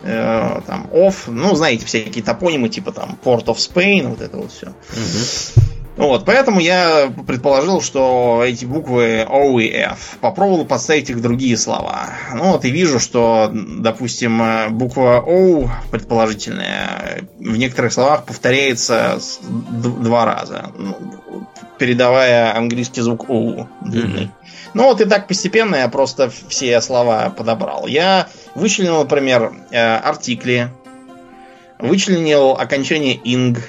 э, 0.04 0.62
там 0.68 0.88
off, 0.92 1.16
ну, 1.28 1.56
знаете, 1.56 1.86
всякие 1.86 2.24
топонимы, 2.24 2.70
типа 2.70 2.92
там 2.92 3.18
Port 3.24 3.46
of 3.46 3.56
Spain, 3.56 4.08
вот 4.08 4.22
это 4.22 4.38
вот 4.38 4.52
все. 4.52 4.68
Мгм. 4.68 5.64
Вот, 5.96 6.26
поэтому 6.26 6.60
я 6.60 7.14
предположил, 7.28 7.80
что 7.80 8.42
эти 8.44 8.66
буквы 8.66 9.28
O 9.30 9.60
и 9.60 9.70
F. 9.70 10.18
Попробовал 10.22 10.66
подставить 10.66 11.12
их 11.12 11.22
другие 11.22 11.56
слова. 11.56 12.10
Ну 12.34 12.54
вот 12.54 12.66
и 12.66 12.72
вижу, 12.72 13.00
что, 13.00 13.52
допустим, 13.54 14.42
буква 14.72 15.24
O, 15.26 15.70
предположительная, 15.92 17.28
в 17.38 17.58
некоторых 17.58 17.94
словах 17.94 18.24
повторяется 18.26 19.20
два 19.70 20.26
раза, 20.26 20.72
ну, 20.76 21.48
передавая 21.78 22.58
английский 22.58 23.02
звук 23.02 23.30
O 23.30 23.68
длинный. 23.82 24.32
Ну 24.74 24.86
вот 24.86 25.00
и 25.02 25.06
так 25.06 25.28
постепенно 25.28 25.76
я 25.76 25.88
просто 25.90 26.32
все 26.48 26.82
слова 26.82 27.30
подобрал. 27.30 27.86
Я 27.86 28.28
вычленил, 28.56 29.00
например, 29.00 29.54
э, 29.72 29.98
артикли, 29.98 30.70
вычленил 31.80 32.52
окончание 32.52 33.16
инг 33.16 33.60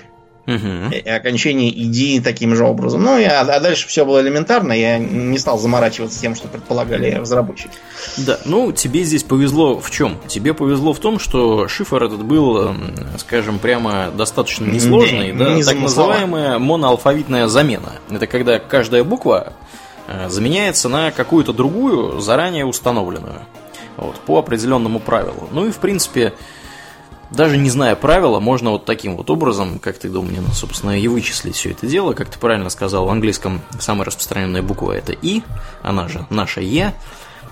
Угу. 0.47 1.11
Окончание 1.11 1.71
иди 1.71 2.21
таким 2.21 2.55
же 2.55 2.65
образом. 2.65 3.03
Ну, 3.03 3.19
и, 3.19 3.25
а, 3.25 3.41
а 3.41 3.61
дальше 3.61 3.89
все 3.89 4.05
было 4.05 4.21
элементарно, 4.21 4.73
я 4.73 4.99
не 4.99 5.39
стал 5.39 5.59
заморачиваться 5.59 6.21
тем, 6.21 6.35
что 6.35 6.49
предполагали 6.49 7.13
разработчики. 7.13 7.71
Да, 8.19 8.39
ну, 8.45 8.71
тебе 8.71 9.05
здесь 9.05 9.23
повезло 9.23 9.81
в 9.81 9.91
чем? 9.91 10.19
Тебе 10.29 10.53
повезло 10.53 10.93
в 10.93 10.99
том, 10.99 11.19
что 11.19 11.67
шифр 11.67 12.05
этот 12.05 12.23
был, 12.25 12.75
скажем, 13.19 13.59
прямо 13.59 14.11
достаточно 14.15 14.67
несложный, 14.67 15.33
да, 15.33 15.47
да 15.47 15.55
не 15.55 15.65
так 15.65 15.79
называемая 15.79 16.59
моноалфавитная 16.59 17.49
замена. 17.49 17.93
Это 18.11 18.27
когда 18.27 18.59
каждая 18.59 19.03
буква 19.03 19.55
э, 20.09 20.29
заменяется 20.29 20.91
на 20.91 21.11
какую-то 21.11 21.55
другую, 21.55 22.21
заранее 22.21 22.67
установленную. 22.67 23.41
Вот, 23.97 24.17
по 24.21 24.39
определенному 24.39 24.99
правилу. 25.01 25.49
Ну 25.53 25.67
и, 25.67 25.71
в 25.71 25.79
принципе, 25.79 26.35
даже 27.31 27.57
не 27.57 27.71
зная 27.71 27.97
правила, 27.97 28.41
можно 28.41 28.71
вот 28.71 28.85
таким 28.85 29.17
вот 29.17 29.31
образом, 29.31 29.79
как 29.79 29.99
ты 29.99 30.09
думаешь, 30.09 30.43
собственно, 30.55 30.99
и 30.99 31.09
вычислить 31.09 31.57
все 31.57 31.71
это 31.71 31.87
дело. 31.87 32.13
Как 32.13 32.29
ты 32.29 32.39
правильно 32.39 32.71
сказал, 32.71 33.07
в 33.07 33.11
английском 33.11 33.61
самая 33.79 34.05
распространенная 34.07 34.63
буква 34.63 34.93
это 34.93 35.13
И, 35.13 35.43
она 35.83 36.09
же 36.09 36.27
наша 36.31 36.61
Е. 36.61 36.95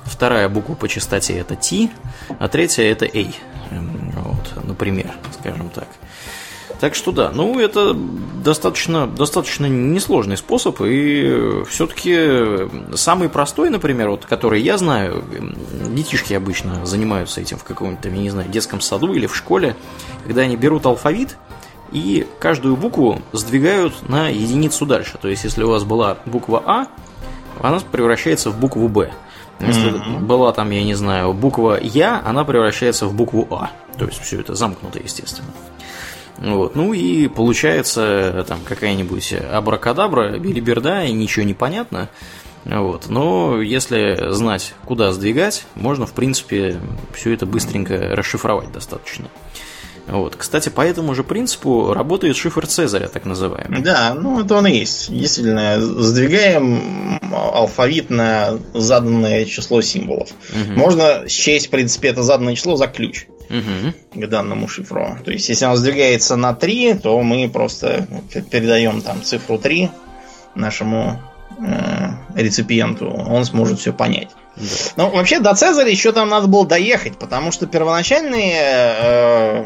Вторая 0.04 0.48
буква 0.48 0.74
по 0.74 0.88
частоте 0.88 1.38
это 1.38 1.54
T, 1.54 1.90
а 2.38 2.48
третья 2.48 2.82
это. 2.84 3.06
Эм, 3.06 4.12
вот, 4.16 4.64
например, 4.64 5.12
скажем 5.38 5.70
так. 5.70 5.86
Так 6.82 6.96
что 6.96 7.12
да, 7.12 7.30
ну 7.32 7.60
это 7.60 7.94
достаточно, 7.94 9.06
достаточно 9.06 9.66
несложный 9.66 10.36
способ, 10.36 10.80
и 10.80 11.62
все-таки 11.68 12.96
самый 12.96 13.28
простой, 13.28 13.70
например, 13.70 14.10
вот, 14.10 14.26
который 14.26 14.60
я 14.60 14.76
знаю, 14.78 15.22
детишки 15.90 16.34
обычно 16.34 16.84
занимаются 16.84 17.40
этим 17.40 17.56
в 17.56 17.62
каком-то, 17.62 18.08
я 18.08 18.16
не 18.16 18.30
знаю, 18.30 18.48
детском 18.48 18.80
саду 18.80 19.12
или 19.12 19.28
в 19.28 19.36
школе, 19.36 19.76
когда 20.26 20.40
они 20.40 20.56
берут 20.56 20.84
алфавит 20.84 21.36
и 21.92 22.26
каждую 22.40 22.76
букву 22.76 23.22
сдвигают 23.30 24.08
на 24.08 24.26
единицу 24.26 24.84
дальше. 24.84 25.18
То 25.22 25.28
есть, 25.28 25.44
если 25.44 25.62
у 25.62 25.70
вас 25.70 25.84
была 25.84 26.18
буква 26.26 26.64
А, 26.66 26.86
она 27.60 27.78
превращается 27.78 28.50
в 28.50 28.58
букву 28.58 28.88
Б. 28.88 29.12
Если 29.60 29.92
mm-hmm. 29.92 30.18
была 30.18 30.52
там, 30.52 30.68
я 30.72 30.82
не 30.82 30.94
знаю, 30.94 31.32
буква 31.32 31.78
Я, 31.80 32.20
она 32.24 32.42
превращается 32.42 33.06
в 33.06 33.14
букву 33.14 33.46
А. 33.52 33.70
То 33.96 34.06
есть 34.06 34.20
все 34.20 34.40
это 34.40 34.56
замкнуто, 34.56 34.98
естественно. 34.98 35.52
Вот. 36.42 36.74
Ну 36.74 36.92
и 36.92 37.28
получается 37.28 38.44
там 38.48 38.60
какая-нибудь 38.64 39.32
абракадабра, 39.52 40.38
билиберда, 40.38 41.04
и 41.04 41.12
ничего 41.12 41.44
не 41.44 41.54
понятно. 41.54 42.08
Вот. 42.64 43.08
Но 43.08 43.60
если 43.60 44.32
знать, 44.32 44.74
куда 44.84 45.12
сдвигать, 45.12 45.64
можно, 45.76 46.04
в 46.04 46.12
принципе, 46.12 46.80
все 47.14 47.32
это 47.32 47.46
быстренько 47.46 47.96
расшифровать 48.16 48.72
достаточно. 48.72 49.26
Вот. 50.08 50.34
Кстати, 50.34 50.68
по 50.68 50.80
этому 50.80 51.14
же 51.14 51.22
принципу 51.22 51.94
работает 51.94 52.36
шифр 52.36 52.66
Цезаря, 52.66 53.06
так 53.06 53.24
называемый. 53.24 53.82
Да, 53.82 54.14
ну 54.14 54.40
это 54.40 54.56
он 54.56 54.66
и 54.66 54.78
есть. 54.78 55.12
Действительно, 55.12 55.80
сдвигаем 55.80 57.20
алфавит 57.32 58.10
на 58.10 58.58
заданное 58.74 59.44
число 59.44 59.80
символов. 59.80 60.30
Угу. 60.50 60.72
Можно 60.78 61.28
счесть, 61.28 61.68
в 61.68 61.70
принципе, 61.70 62.08
это 62.08 62.24
заданное 62.24 62.56
число 62.56 62.74
за 62.74 62.88
ключ 62.88 63.26
угу. 63.52 64.22
к 64.22 64.28
данному 64.28 64.66
шифру. 64.68 65.18
То 65.24 65.30
есть, 65.30 65.48
если 65.48 65.66
он 65.66 65.76
сдвигается 65.76 66.36
на 66.36 66.54
3, 66.54 66.94
то 66.94 67.20
мы 67.22 67.48
просто 67.48 68.06
передаем 68.50 69.02
там 69.02 69.22
цифру 69.22 69.58
3 69.58 69.90
нашему 70.54 71.20
э, 71.58 72.10
реципиенту, 72.34 73.08
он 73.08 73.44
сможет 73.44 73.78
все 73.78 73.92
понять. 73.92 74.28
Да. 74.56 74.64
Ну, 74.96 75.10
вообще, 75.10 75.40
до 75.40 75.54
Цезаря 75.54 75.90
еще 75.90 76.12
там 76.12 76.28
надо 76.28 76.46
было 76.46 76.66
доехать, 76.66 77.18
потому 77.18 77.52
что 77.52 77.66
первоначальные 77.66 78.60
э, 78.60 79.64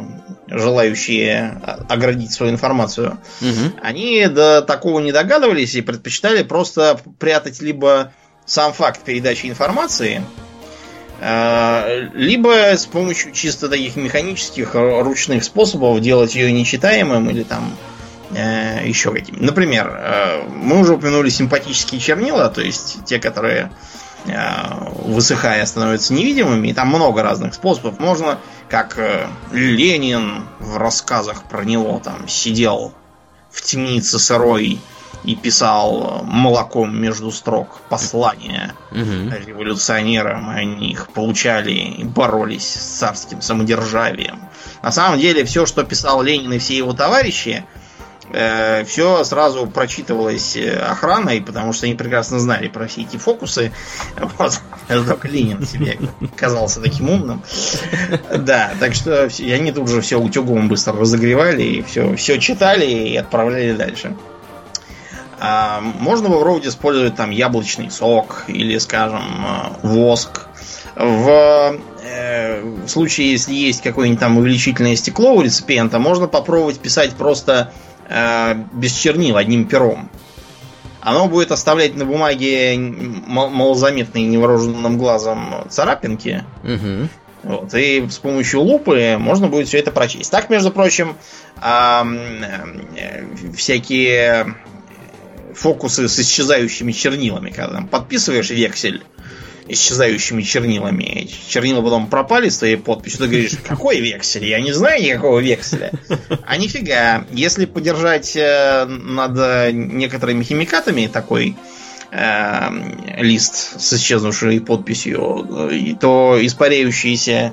желающие 0.48 1.60
оградить 1.88 2.32
свою 2.32 2.52
информацию, 2.52 3.18
угу. 3.40 3.72
они 3.82 4.26
до 4.28 4.62
такого 4.62 5.00
не 5.00 5.12
догадывались 5.12 5.74
и 5.74 5.82
предпочитали 5.82 6.42
просто 6.42 7.00
прятать 7.18 7.60
либо 7.60 8.12
сам 8.44 8.72
факт 8.72 9.00
передачи 9.02 9.46
информации, 9.46 10.22
либо 11.18 12.76
с 12.76 12.84
помощью 12.84 13.32
чисто 13.32 13.68
таких 13.68 13.96
механических 13.96 14.74
ручных 14.74 15.44
способов 15.44 16.00
делать 16.00 16.34
ее 16.34 16.52
нечитаемым 16.52 17.30
или 17.30 17.42
там 17.42 17.74
э, 18.34 18.86
еще 18.86 19.12
каким. 19.12 19.36
Например, 19.40 19.88
э, 19.88 20.42
мы 20.48 20.78
уже 20.78 20.94
упомянули 20.94 21.30
симпатические 21.30 22.00
чернила, 22.02 22.50
то 22.50 22.60
есть 22.60 23.04
те, 23.06 23.18
которые 23.18 23.70
Э, 24.28 24.90
высыхая, 25.04 25.64
становятся 25.66 26.12
невидимыми. 26.12 26.68
И 26.68 26.74
там 26.74 26.88
много 26.88 27.22
разных 27.22 27.54
способов. 27.54 27.98
Можно, 27.98 28.38
как 28.68 28.98
э, 28.98 29.26
Ленин 29.52 30.44
в 30.58 30.76
рассказах 30.78 31.44
про 31.44 31.64
него 31.64 32.00
там 32.02 32.26
сидел 32.28 32.92
в 33.50 33.62
темнице 33.62 34.18
сырой 34.18 34.80
и 35.26 35.34
писал 35.34 36.22
молоком 36.24 36.96
между 36.96 37.32
строк 37.32 37.80
послания 37.88 38.72
угу. 38.92 39.34
революционерам. 39.46 40.48
Они 40.48 40.92
их 40.92 41.08
получали 41.08 41.72
и 41.72 42.04
боролись 42.04 42.66
с 42.66 42.98
царским 42.98 43.42
самодержавием. 43.42 44.40
На 44.82 44.92
самом 44.92 45.18
деле, 45.18 45.44
все, 45.44 45.66
что 45.66 45.82
писал 45.82 46.22
Ленин 46.22 46.52
и 46.52 46.58
все 46.58 46.76
его 46.76 46.92
товарищи, 46.92 47.64
э, 48.32 48.84
все 48.84 49.24
сразу 49.24 49.66
прочитывалось 49.66 50.56
э, 50.56 50.78
охраной, 50.78 51.42
потому 51.42 51.72
что 51.72 51.86
они 51.86 51.96
прекрасно 51.96 52.38
знали 52.38 52.68
про 52.68 52.86
все 52.86 53.00
эти 53.02 53.16
фокусы. 53.16 53.72
Вот. 54.38 54.60
Только 54.86 55.26
Ленин 55.26 55.66
себе 55.66 55.98
казался 56.36 56.80
таким 56.80 57.10
умным. 57.10 57.42
Да, 58.32 58.70
так 58.78 58.94
что 58.94 59.28
они 59.40 59.72
тут 59.72 59.88
же 59.88 60.00
все 60.02 60.20
утюгом 60.20 60.68
быстро 60.68 60.94
разогревали, 60.94 61.64
и 61.64 61.82
все, 61.82 62.14
все 62.14 62.38
читали 62.38 62.86
и 62.86 63.16
отправляли 63.16 63.72
дальше. 63.72 64.14
А, 65.38 65.80
можно 65.80 66.28
в 66.28 66.42
Роуде 66.42 66.68
использовать 66.68 67.16
там 67.16 67.30
яблочный 67.30 67.90
сок 67.90 68.44
или, 68.46 68.78
скажем, 68.78 69.22
э, 69.44 69.86
воск. 69.86 70.46
В 70.94 71.78
э, 72.02 72.62
в 72.62 72.88
случае, 72.88 73.32
если 73.32 73.52
есть 73.52 73.82
какое-нибудь 73.82 74.20
там 74.20 74.38
увеличительное 74.38 74.96
стекло 74.96 75.34
у 75.34 75.42
реципиента, 75.42 75.98
можно 75.98 76.26
попробовать 76.26 76.78
писать 76.78 77.12
просто 77.12 77.72
э, 78.08 78.54
без 78.72 78.92
чернил, 78.92 79.36
одним 79.36 79.66
пером. 79.66 80.08
Оно 81.02 81.28
будет 81.28 81.52
оставлять 81.52 81.94
на 81.94 82.04
бумаге 82.04 82.76
малозаметные 82.78 84.26
невооруженным 84.26 84.98
глазом 84.98 85.66
царапинки. 85.68 86.44
Угу. 86.64 87.08
Вот, 87.42 87.74
и 87.74 88.08
с 88.08 88.18
помощью 88.18 88.62
лупы 88.62 89.16
можно 89.18 89.46
будет 89.46 89.68
все 89.68 89.78
это 89.78 89.92
прочесть. 89.92 90.32
Так, 90.32 90.50
между 90.50 90.72
прочим, 90.72 91.14
э, 91.62 92.02
э, 92.96 93.24
всякие 93.54 94.56
фокусы 95.56 96.08
с 96.08 96.18
исчезающими 96.20 96.92
чернилами, 96.92 97.50
когда 97.50 97.74
там 97.74 97.88
подписываешь 97.88 98.50
вексель 98.50 99.02
исчезающими 99.68 100.42
чернилами. 100.42 101.28
Чернила 101.48 101.82
потом 101.82 102.06
пропали 102.08 102.48
с 102.48 102.58
твоей 102.58 102.76
подписью. 102.76 103.20
Ты 103.20 103.26
говоришь, 103.26 103.52
какой 103.66 104.00
вексель? 104.00 104.46
Я 104.46 104.60
не 104.60 104.72
знаю 104.72 105.02
никакого 105.02 105.40
векселя. 105.40 105.92
А 106.44 106.56
нифига. 106.56 107.24
Если 107.32 107.64
подержать 107.66 108.36
э, 108.36 108.84
над 108.84 109.74
некоторыми 109.74 110.44
химикатами 110.44 111.06
такой 111.06 111.56
э, 112.12 112.68
лист 113.18 113.80
с 113.80 113.92
исчезнувшей 113.94 114.60
подписью, 114.60 115.70
э, 115.70 115.94
то 116.00 116.38
испаряющиеся 116.40 117.52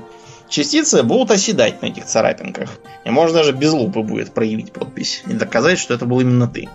частицы 0.50 1.02
будут 1.02 1.32
оседать 1.32 1.82
на 1.82 1.88
этих 1.88 2.06
царапинках. 2.06 2.70
И 3.06 3.10
можно 3.10 3.40
даже 3.40 3.54
без 3.54 3.72
лупы 3.72 4.02
будет 4.02 4.34
проявить 4.34 4.72
подпись 4.72 5.24
и 5.28 5.34
доказать, 5.34 5.80
что 5.80 5.96
это 5.96 6.06
был 6.06 6.20
именно 6.22 6.48
ты 6.48 6.70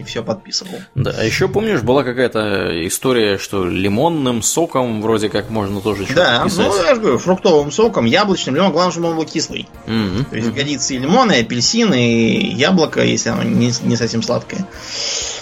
и 0.00 0.02
все 0.02 0.22
подписывал. 0.22 0.80
Да, 0.94 1.14
а 1.16 1.24
еще 1.24 1.48
помнишь, 1.48 1.82
была 1.82 2.02
какая-то 2.04 2.86
история, 2.86 3.38
что 3.38 3.64
лимонным 3.66 4.42
соком 4.42 5.02
вроде 5.02 5.28
как 5.28 5.50
можно 5.50 5.80
тоже 5.80 6.04
что-то 6.04 6.20
Да, 6.20 6.44
писать. 6.44 6.66
ну 6.66 6.84
я 6.84 6.94
же 6.94 7.00
говорю, 7.00 7.18
фруктовым 7.18 7.70
соком, 7.70 8.04
яблочным, 8.06 8.56
лимон, 8.56 8.72
главное, 8.72 8.92
чтобы 8.92 9.08
он 9.08 9.16
был 9.16 9.24
кислый. 9.24 9.68
Mm-hmm. 9.86 10.24
То 10.30 10.36
есть 10.36 10.52
годится 10.52 10.94
и 10.94 10.98
лимон, 10.98 11.30
и 11.30 11.40
апельсин, 11.40 11.92
и 11.92 12.54
яблоко, 12.54 13.02
если 13.02 13.30
оно 13.30 13.42
не, 13.42 13.72
не 13.82 13.96
совсем 13.96 14.22
сладкое. 14.22 14.66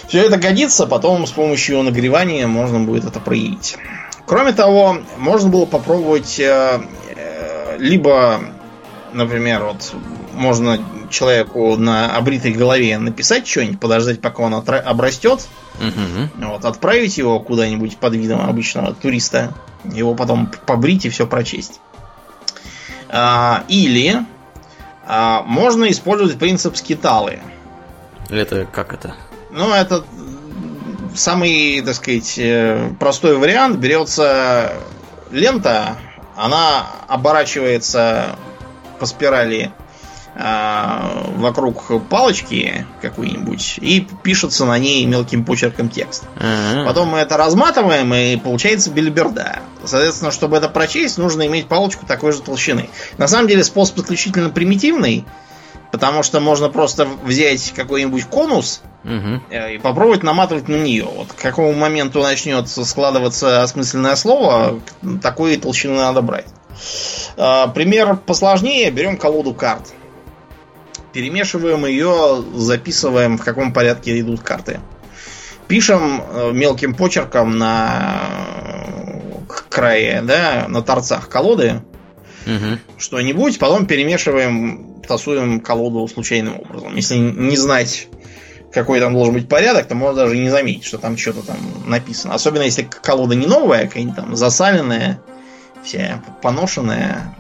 Все 0.08 0.24
это 0.24 0.38
годится, 0.38 0.86
потом 0.86 1.26
с 1.26 1.30
помощью 1.30 1.82
нагревания 1.82 2.46
можно 2.46 2.80
будет 2.80 3.04
это 3.04 3.20
проявить. 3.20 3.76
Кроме 4.26 4.52
того, 4.52 4.98
можно 5.16 5.48
было 5.48 5.66
попробовать 5.66 6.38
э, 6.40 6.80
э, 7.16 7.76
либо, 7.78 8.40
например, 9.12 9.64
вот 9.64 9.94
можно 10.34 10.78
человеку 11.10 11.76
на 11.76 12.16
обритой 12.16 12.52
голове 12.52 12.98
написать 12.98 13.46
что-нибудь, 13.46 13.80
подождать, 13.80 14.20
пока 14.20 14.42
он 14.44 14.54
обрастет, 14.54 15.46
угу. 15.76 16.46
вот, 16.46 16.64
отправить 16.64 17.18
его 17.18 17.40
куда-нибудь 17.40 17.96
под 17.98 18.14
видом 18.14 18.40
обычного 18.48 18.94
туриста, 18.94 19.54
его 19.84 20.14
потом 20.14 20.50
побрить 20.66 21.06
и 21.06 21.08
все 21.08 21.26
прочесть. 21.26 21.80
А, 23.08 23.64
или 23.68 24.24
а, 25.06 25.42
можно 25.42 25.90
использовать 25.90 26.38
принцип 26.38 26.76
скиталы. 26.76 27.40
Это 28.28 28.66
как 28.66 28.92
это? 28.92 29.14
Ну, 29.50 29.72
это 29.72 30.04
самый, 31.14 31.80
так 31.80 31.94
сказать, 31.94 32.34
э, 32.38 32.90
простой 33.00 33.36
вариант. 33.38 33.78
Берется 33.78 34.72
лента, 35.30 35.96
она 36.36 36.86
оборачивается 37.08 38.36
по 38.98 39.06
спирали 39.06 39.72
вокруг 40.38 42.08
палочки 42.08 42.86
какой-нибудь 43.02 43.78
и 43.80 44.06
пишется 44.22 44.66
на 44.66 44.78
ней 44.78 45.04
мелким 45.04 45.44
почерком 45.44 45.88
текст. 45.88 46.24
Ага. 46.36 46.84
Потом 46.86 47.08
мы 47.08 47.18
это 47.18 47.36
разматываем, 47.36 48.14
и 48.14 48.36
получается 48.36 48.90
бельберда. 48.90 49.58
Соответственно, 49.84 50.30
чтобы 50.30 50.56
это 50.56 50.68
прочесть, 50.68 51.18
нужно 51.18 51.46
иметь 51.46 51.66
палочку 51.66 52.06
такой 52.06 52.32
же 52.32 52.40
толщины. 52.40 52.88
На 53.16 53.26
самом 53.26 53.48
деле 53.48 53.64
способ 53.64 53.98
исключительно 53.98 54.50
примитивный, 54.50 55.24
потому 55.90 56.22
что 56.22 56.38
можно 56.38 56.68
просто 56.68 57.08
взять 57.24 57.72
какой-нибудь 57.74 58.26
конус 58.26 58.82
э, 59.04 59.74
и 59.74 59.78
попробовать 59.78 60.22
наматывать 60.22 60.68
на 60.68 60.76
нее. 60.76 61.08
Вот 61.12 61.32
к 61.32 61.36
какому 61.36 61.72
моменту 61.72 62.22
начнет 62.22 62.68
складываться 62.68 63.62
осмысленное 63.62 64.14
слово, 64.14 64.80
такой 65.20 65.56
толщины 65.56 65.96
надо 65.96 66.22
брать. 66.22 66.46
Э, 67.36 67.66
Пример 67.74 68.16
посложнее. 68.16 68.90
Берем 68.90 69.16
колоду 69.16 69.54
карт. 69.54 69.94
Перемешиваем 71.18 71.84
ее, 71.84 72.44
записываем, 72.54 73.38
в 73.38 73.44
каком 73.44 73.72
порядке 73.72 74.20
идут 74.20 74.40
карты. 74.40 74.78
Пишем 75.66 76.22
э, 76.22 76.52
мелким 76.52 76.94
почерком 76.94 77.58
на 77.58 78.20
э, 79.48 79.52
крае, 79.68 80.22
да, 80.22 80.66
на 80.68 80.80
торцах 80.80 81.28
колоды 81.28 81.82
Мгм. 82.46 82.78
что-нибудь, 82.98 83.58
потом 83.58 83.86
перемешиваем, 83.86 85.02
тасуем 85.08 85.58
колоду 85.58 86.06
случайным 86.06 86.60
образом. 86.60 86.94
Если 86.94 87.16
не 87.16 87.56
знать, 87.56 88.06
какой 88.72 89.00
там 89.00 89.12
должен 89.12 89.34
быть 89.34 89.48
порядок, 89.48 89.88
то 89.88 89.96
можно 89.96 90.22
даже 90.22 90.36
не 90.36 90.50
заметить, 90.50 90.84
что 90.84 90.98
там 90.98 91.16
что-то 91.16 91.44
там 91.44 91.56
написано. 91.84 92.34
Особенно 92.34 92.62
если 92.62 92.84
колода 92.84 93.34
не 93.34 93.46
новая, 93.46 93.88
какая-нибудь 93.88 94.14
там 94.14 94.36
засаленная, 94.36 95.20
вся 95.82 96.22
поношенная, 96.42 97.34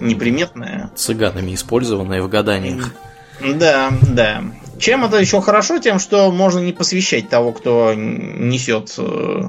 неприметная. 0.00 0.90
Цыганами 0.96 1.54
использованные 1.54 2.20
в 2.20 2.28
гаданиях. 2.28 2.92
Да, 3.40 3.92
да. 4.02 4.42
Чем 4.78 5.04
это 5.04 5.18
еще 5.18 5.40
хорошо? 5.40 5.78
Тем, 5.78 5.98
что 5.98 6.30
можно 6.30 6.58
не 6.60 6.72
посвящать 6.72 7.28
того, 7.28 7.52
кто 7.52 7.92
несет 7.94 8.94
э, 8.98 9.42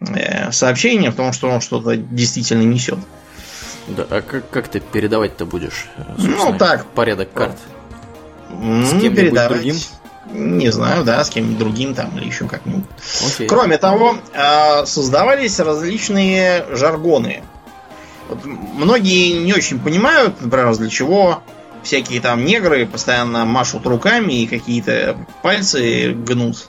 э, 0.00 0.52
сообщение, 0.52 1.10
потому 1.10 1.32
что 1.32 1.48
он 1.48 1.60
что-то 1.60 1.96
действительно 1.96 2.62
несет. 2.62 2.98
Да, 3.88 4.06
а 4.10 4.22
как, 4.22 4.48
как 4.50 4.68
ты 4.68 4.80
передавать-то 4.80 5.46
будешь? 5.46 5.88
э, 5.96 6.02
Ну, 6.18 6.56
так. 6.58 6.86
Порядок 6.86 7.32
карт. 7.32 7.56
С 8.50 8.90
кем-нибудь 8.90 9.16
передавать. 9.16 9.52
другим? 9.52 9.76
Не 10.32 10.70
знаю, 10.70 11.04
да, 11.04 11.24
с 11.24 11.30
кем-нибудь 11.30 11.58
другим 11.58 11.94
там 11.94 12.16
или 12.18 12.26
еще 12.26 12.46
как-нибудь. 12.46 12.84
Окей. 13.26 13.48
Кроме 13.48 13.78
того, 13.78 14.16
создавались 14.84 15.58
различные 15.58 16.66
жаргоны. 16.70 17.42
Вот 18.28 18.44
многие 18.44 19.42
не 19.42 19.52
очень 19.54 19.80
понимают, 19.80 20.40
например, 20.40 20.76
для 20.76 20.88
чего 20.88 21.42
всякие 21.82 22.20
там 22.20 22.44
негры 22.44 22.86
постоянно 22.86 23.44
машут 23.44 23.86
руками 23.86 24.32
и 24.32 24.46
какие-то 24.46 25.16
пальцы 25.42 26.12
гнут 26.12 26.68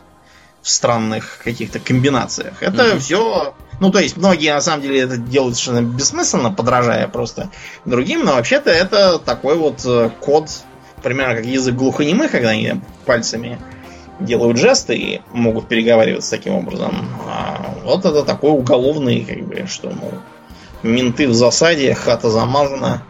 в 0.62 0.70
странных 0.70 1.40
каких-то 1.44 1.80
комбинациях. 1.80 2.62
Это 2.62 2.84
Мгм. 2.84 3.00
все... 3.00 3.54
Ну, 3.80 3.92
то 3.92 3.98
есть, 4.00 4.16
многие 4.16 4.54
на 4.54 4.62
самом 4.62 4.84
деле 4.84 5.00
это 5.02 5.18
делают 5.18 5.58
совершенно 5.58 5.84
бессмысленно, 5.84 6.52
подражая 6.52 7.08
просто 7.08 7.50
другим, 7.84 8.24
но 8.24 8.34
вообще-то 8.34 8.70
это 8.70 9.18
такой 9.18 9.56
вот 9.56 9.82
э, 9.86 10.12
код, 10.20 10.50
примерно 11.02 11.36
как 11.36 11.46
язык 11.46 11.74
глухонемых, 11.74 12.30
когда 12.30 12.50
они 12.50 12.80
пальцами 13.08 13.60
делают 14.20 14.58
жесты 14.60 14.96
и 14.96 15.22
могут 15.34 15.68
переговариваться 15.68 16.30
таким 16.30 16.54
образом. 16.54 17.10
А 17.28 17.74
вот 17.84 18.06
это 18.06 18.22
такой 18.22 18.52
уголовный, 18.52 19.26
как 19.28 19.48
бы, 19.48 19.66
что, 19.68 19.90
мол, 19.90 20.14
менты 20.84 21.28
в 21.28 21.34
засаде, 21.34 21.96
хата 21.96 22.30
замазана, 22.30 23.02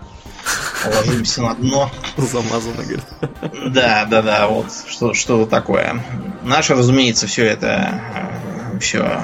ложимся 0.86 1.41
на 1.41 1.55
дно. 1.55 1.91
Замазано, 2.17 2.83
говорит. 2.83 3.03
Да, 3.67 4.05
да, 4.05 4.22
да, 4.22 4.48
вот 4.48 4.68
что, 4.87 5.13
что 5.13 5.46
такое. 5.46 6.03
Наши, 6.44 6.74
разумеется, 6.74 7.27
все 7.27 7.46
это 7.46 8.01
все 8.79 9.22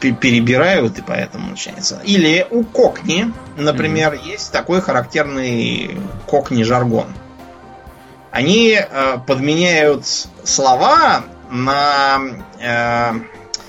перебирают, 0.00 0.98
и 0.98 1.02
поэтому 1.02 1.50
начинается. 1.50 2.00
Или 2.04 2.46
у 2.50 2.64
кокни, 2.64 3.32
например, 3.56 4.14
есть 4.14 4.50
такой 4.52 4.80
характерный 4.80 5.98
кокни 6.26 6.62
жаргон. 6.62 7.06
Они 8.30 8.78
э, 8.78 9.18
подменяют 9.26 10.06
слова 10.44 11.24
на 11.50 12.20
э, 12.60 13.12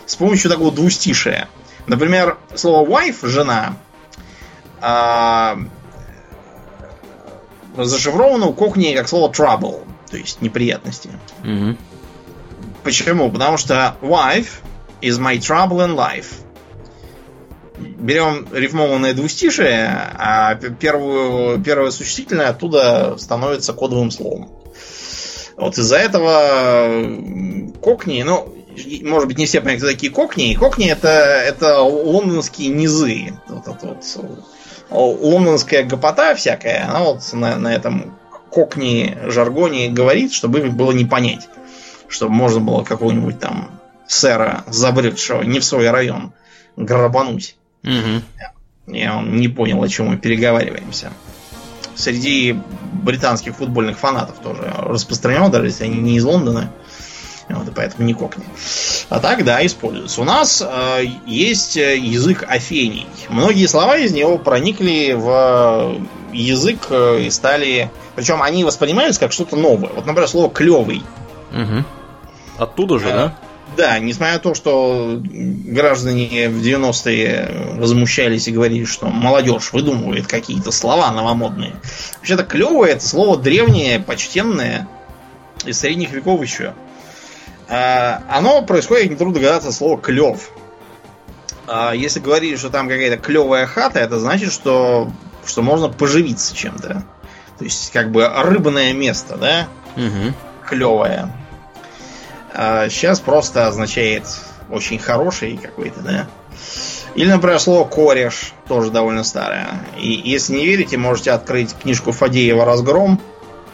с 0.06 0.16
помощью 0.16 0.52
такого 0.52 0.72
двустишия. 0.72 1.50
Например, 1.88 2.38
слово 2.56 2.88
wife 2.88 3.28
жена 3.28 3.74
э, 4.82 5.56
зашифровано 7.78 8.48
у 8.48 8.54
кокни 8.54 8.94
как 8.94 9.08
слово 9.08 9.32
trouble, 9.32 9.86
то 10.10 10.18
есть 10.18 10.42
неприятности. 10.42 11.10
Мгм. 11.44 11.78
Почему? 12.84 13.32
Потому 13.32 13.58
что 13.58 13.96
wife 14.02 14.62
is 15.02 15.20
my 15.20 15.38
trouble 15.38 15.86
in 15.86 15.96
life. 15.96 16.28
Берем 17.78 18.48
рифмованное 18.52 19.14
двустишие, 19.14 19.88
а 19.88 20.56
первую, 20.56 21.62
первое 21.64 21.92
существительное 21.92 22.50
оттуда 22.50 23.16
становится 23.18 23.74
кодовым 23.74 24.12
словом. 24.12 24.50
Вот 25.58 25.78
из-за 25.78 25.98
этого 25.98 27.72
кокни, 27.82 28.24
ну, 28.24 28.56
может 29.04 29.28
быть, 29.28 29.38
не 29.38 29.46
все 29.46 29.60
понимают, 29.60 29.82
кто 29.82 29.92
такие 29.92 30.12
кокни. 30.12 30.56
Кокни 30.56 30.88
это, 30.90 31.08
это 31.10 31.82
лондонские 31.82 32.70
низы. 32.70 33.34
Вот 33.48 33.68
вот 33.68 33.84
э, 33.84 34.26
лондонская 34.92 35.84
гопота 35.84 36.36
всякая, 36.36 36.88
она 36.88 37.00
вот 37.00 37.22
на, 37.34 37.56
на 37.58 37.74
этом 37.74 38.18
кокни 38.50 39.18
жаргоне 39.28 39.90
говорит, 39.90 40.34
чтобы 40.34 40.60
их 40.60 40.74
было 40.74 40.92
не 40.92 41.06
понять 41.06 41.48
чтобы 42.12 42.34
можно 42.34 42.60
было 42.60 42.84
какого-нибудь 42.84 43.40
там 43.40 43.72
сэра, 44.08 44.64
забредшего 44.68 45.42
не 45.42 45.60
в 45.60 45.66
свой 45.66 45.90
район, 45.90 46.34
грабануть. 46.76 47.56
И 48.88 49.08
он 49.08 49.38
не 49.38 49.48
понял, 49.48 49.82
о 49.82 49.88
чем 49.88 50.08
мы 50.08 50.18
переговариваемся. 50.18 51.12
Среди 51.96 52.60
британских 52.94 53.56
футбольных 53.56 53.98
фанатов 53.98 54.40
тоже 54.40 54.74
распространено, 54.78 55.50
даже 55.50 55.68
если 55.68 55.86
они 55.86 56.00
не 56.00 56.18
из 56.18 56.26
Лондона. 56.26 56.72
Вот, 57.54 57.72
поэтому 57.76 58.06
не 58.06 58.14
кокни. 58.14 58.44
А 59.10 59.20
так, 59.20 59.44
да, 59.44 59.66
используется. 59.66 60.22
У 60.22 60.24
нас 60.24 60.64
э, 60.66 61.04
есть 61.26 61.78
э, 61.78 61.98
язык 61.98 62.46
афений. 62.48 63.08
Многие 63.30 63.68
слова 63.68 63.98
из 63.98 64.12
него 64.12 64.38
проникли 64.38 65.14
в 65.14 66.02
язык 66.32 66.88
э, 66.90 67.22
и 67.22 67.30
стали... 67.30 67.92
Причем 68.16 68.42
они 68.42 68.64
воспринимаются 68.64 69.20
как 69.22 69.32
что-то 69.32 69.56
новое. 69.56 69.90
Вот, 69.90 70.06
например, 70.06 70.28
слово 70.28 70.50
клевый. 70.50 71.04
Мгм. 71.52 71.86
Оттуда 72.58 73.00
же, 73.00 73.08
Э, 73.08 73.14
да? 73.14 73.38
Да, 73.78 74.00
несмотря 74.00 74.34
на 74.34 74.40
то, 74.40 74.54
что 74.54 75.22
граждане 75.24 76.50
в 76.50 76.62
90-е 76.62 77.76
возмущались 77.78 78.48
и 78.48 78.52
говорили, 78.52 78.84
что 78.84 79.08
молодежь 79.08 79.72
выдумывает 79.72 80.28
какие-то 80.28 80.72
слова 80.72 81.10
новомодные. 81.12 81.74
Вообще-то 82.18 82.44
клевое 82.44 82.92
это 82.94 83.08
слово 83.08 83.38
древнее, 83.38 84.00
почтенное, 84.00 84.88
из 85.66 85.80
средних 85.80 86.12
веков 86.12 86.42
еще. 86.42 86.74
А, 87.72 88.22
Оно 88.30 88.62
происходит, 88.64 89.10
нетрудно 89.10 89.36
догадаться, 89.36 89.72
слово 89.72 89.98
клев. 90.00 90.52
А 91.68 91.94
Если 91.94 92.20
говорили, 92.20 92.58
что 92.58 92.70
там 92.70 92.90
какая-то 92.90 93.18
клевая 93.18 93.66
хата, 93.66 94.00
это 94.00 94.20
значит, 94.20 94.52
что, 94.52 95.10
что 95.46 95.62
можно 95.62 95.88
поживиться 95.88 96.54
чем-то. 96.54 97.04
То 97.58 97.64
есть, 97.64 97.92
как 97.92 98.12
бы 98.12 98.28
рыбное 98.28 98.92
место, 98.94 99.38
да? 99.38 99.68
Мгм. 99.96 100.34
клевая. 100.68 101.32
сейчас 102.54 103.20
просто 103.20 103.68
означает 103.68 104.24
очень 104.70 105.00
хороший 105.00 105.58
какой-то, 105.58 106.02
да. 106.02 106.28
Или, 107.16 107.30
например, 107.30 107.60
слово 107.60 107.88
кореш, 107.88 108.54
тоже 108.68 108.90
довольно 108.90 109.24
старое. 109.24 109.68
И 109.98 110.10
если 110.10 110.54
не 110.54 110.66
верите, 110.66 110.98
можете 110.98 111.32
открыть 111.32 111.76
книжку 111.76 112.12
Фадеева 112.12 112.66
«Разгром». 112.66 113.20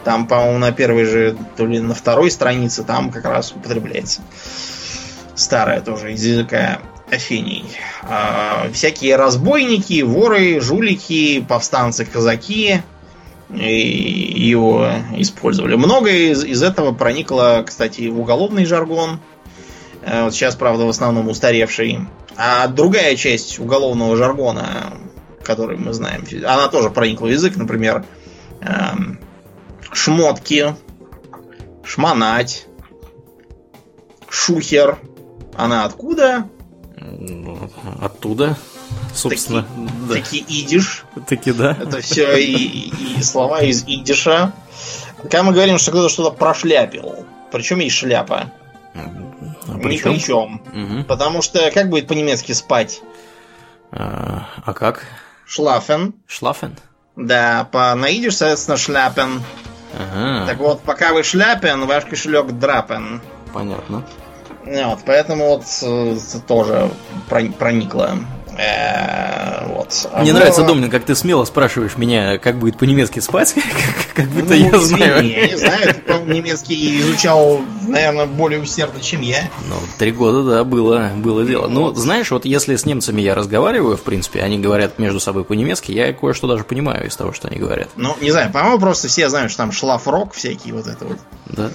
Там, 0.04 0.26
по-моему, 0.26 0.58
на 0.58 0.72
первой 0.72 1.04
же, 1.04 1.36
то 1.56 1.66
ли 1.66 1.80
на 1.80 1.94
второй 1.94 2.30
странице, 2.30 2.84
там 2.84 3.10
как 3.10 3.24
раз 3.24 3.52
употребляется. 3.52 4.22
Старая 5.34 5.80
тоже, 5.80 6.12
из 6.12 6.24
языка 6.24 6.78
афений. 7.10 7.64
А, 8.02 8.68
всякие 8.72 9.16
разбойники, 9.16 10.02
воры, 10.02 10.60
жулики, 10.60 11.44
повстанцы, 11.46 12.04
казаки 12.04 12.82
и 13.50 14.34
его 14.36 14.90
использовали. 15.16 15.74
Многое 15.74 16.32
из, 16.32 16.44
из 16.44 16.62
этого 16.62 16.92
проникло, 16.92 17.64
кстати, 17.66 18.08
в 18.08 18.20
уголовный 18.20 18.66
жаргон. 18.66 19.20
Э, 20.02 20.24
Вот 20.24 20.34
сейчас, 20.34 20.54
правда, 20.54 20.84
в 20.84 20.90
основном 20.90 21.28
устаревший. 21.28 22.00
А 22.36 22.68
другая 22.68 23.16
часть 23.16 23.58
уголовного 23.58 24.16
жаргона, 24.16 24.92
который 25.42 25.78
мы 25.78 25.92
знаем, 25.92 26.24
она 26.46 26.68
тоже 26.68 26.90
проникла 26.90 27.26
в 27.26 27.30
язык, 27.30 27.56
например, 27.56 28.04
эм, 28.60 29.18
шмотки, 29.92 30.74
шмонать, 31.84 32.66
шухер. 34.28 34.98
Она 35.56 35.84
откуда? 35.84 36.48
Оттуда, 38.00 38.56
собственно. 39.14 39.66
да. 40.08 40.14
Таки 40.14 40.38
идиш. 40.38 41.04
Таки 41.26 41.52
да. 41.52 41.76
Это 41.80 42.00
все 42.00 42.36
и, 42.36 42.88
и- 43.18 43.22
слова 43.22 43.62
из 43.62 43.82
идиша. 43.84 44.52
Когда 45.22 45.42
мы 45.42 45.52
говорим, 45.52 45.78
что 45.78 45.90
кто-то 45.90 46.08
что-то 46.08 46.30
прошляпил, 46.36 47.26
причем 47.50 47.80
есть 47.80 47.96
шляпа? 47.96 48.52
А 48.94 49.74
Ни 49.74 49.80
при 49.98 50.18
чем. 50.18 50.62
Угу. 50.72 51.04
Потому 51.04 51.42
что 51.42 51.70
как 51.72 51.88
будет 51.90 52.06
по-немецки 52.08 52.52
спать? 52.52 53.00
А, 53.90 54.48
а 54.64 54.72
как? 54.72 55.04
Шлафен. 55.46 56.14
Шлафен? 56.26 56.76
Да, 57.16 57.68
по 57.72 57.94
наидиш, 57.94 58.36
соответственно, 58.36 58.76
шляпен. 58.76 59.42
Ага. 59.94 60.46
Так 60.46 60.58
вот, 60.58 60.80
пока 60.82 61.12
вы 61.12 61.22
шляпен, 61.22 61.86
ваш 61.86 62.04
кошелек 62.04 62.46
драпен. 62.52 63.20
Понятно. 63.52 64.04
Вот, 64.64 64.98
поэтому 65.06 65.48
вот 65.48 65.64
э, 65.82 66.16
тоже 66.46 66.90
проникло. 67.28 68.18
Э, 68.58 69.68
вот. 69.68 70.10
Мне 70.18 70.32
Но... 70.32 70.40
нравится, 70.40 70.64
Домнин, 70.64 70.90
как 70.90 71.04
ты 71.04 71.14
смело 71.14 71.44
спрашиваешь 71.44 71.96
меня, 71.96 72.38
как 72.38 72.58
будет 72.58 72.76
по-немецки 72.76 73.20
спать, 73.20 73.54
как 74.14 74.26
будто 74.28 74.54
ну, 74.54 74.54
я 74.54 74.78
знаю. 74.78 75.28
Я 75.28 75.46
не 75.46 75.56
знаю, 75.56 75.94
ты 75.94 76.14
немецкий 76.26 77.00
изучал, 77.00 77.60
наверное, 77.86 78.26
более 78.26 78.60
усердно, 78.60 79.00
чем 79.00 79.20
я. 79.20 79.48
Ну, 79.68 79.76
три 79.98 80.10
года, 80.10 80.42
да, 80.42 80.64
было, 80.64 81.12
было 81.14 81.44
дело. 81.44 81.68
Ну, 81.68 81.94
знаешь, 81.94 82.32
вот 82.32 82.44
если 82.44 82.74
с 82.74 82.84
немцами 82.84 83.20
я 83.20 83.36
разговариваю, 83.36 83.96
в 83.96 84.02
принципе, 84.02 84.42
они 84.42 84.58
говорят 84.58 84.98
между 84.98 85.20
собой 85.20 85.44
по-немецки, 85.44 85.92
я 85.92 86.12
кое-что 86.12 86.48
даже 86.48 86.64
понимаю 86.64 87.06
из 87.06 87.14
того, 87.14 87.32
что 87.32 87.46
они 87.46 87.58
говорят. 87.58 87.90
Ну, 87.94 88.16
не 88.20 88.32
знаю, 88.32 88.50
по-моему, 88.50 88.80
просто 88.80 89.06
все 89.06 89.28
знают, 89.28 89.52
что 89.52 89.58
там 89.58 89.70
шлафрок 89.70 90.34
всякий 90.34 90.72
вот 90.72 90.88
это 90.88 91.04
вот. 91.04 91.18
Да, 91.46 91.70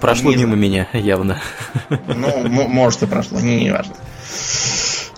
прошло 0.00 0.30
не 0.30 0.38
мимо 0.44 0.56
меня, 0.56 0.88
явно. 0.94 1.38
Ну, 1.90 2.48
может 2.48 3.02
и 3.02 3.06
прошло, 3.06 3.40
не, 3.40 3.64
не 3.64 3.72
важно. 3.72 3.94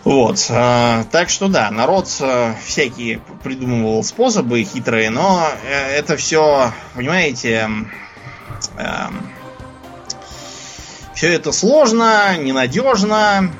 Вот. 0.04 0.46
Э, 0.48 1.04
так 1.10 1.28
что 1.28 1.48
да, 1.48 1.70
народ 1.70 2.08
э, 2.20 2.54
всякие 2.64 3.20
придумывал 3.42 4.02
способы 4.02 4.62
хитрые, 4.64 5.10
но 5.10 5.46
э, 5.64 5.96
это 5.96 6.16
все, 6.16 6.72
понимаете, 6.94 7.68
э, 8.78 8.92
все 11.14 11.28
это 11.34 11.52
сложно, 11.52 12.36
ненадежно, 12.38 13.50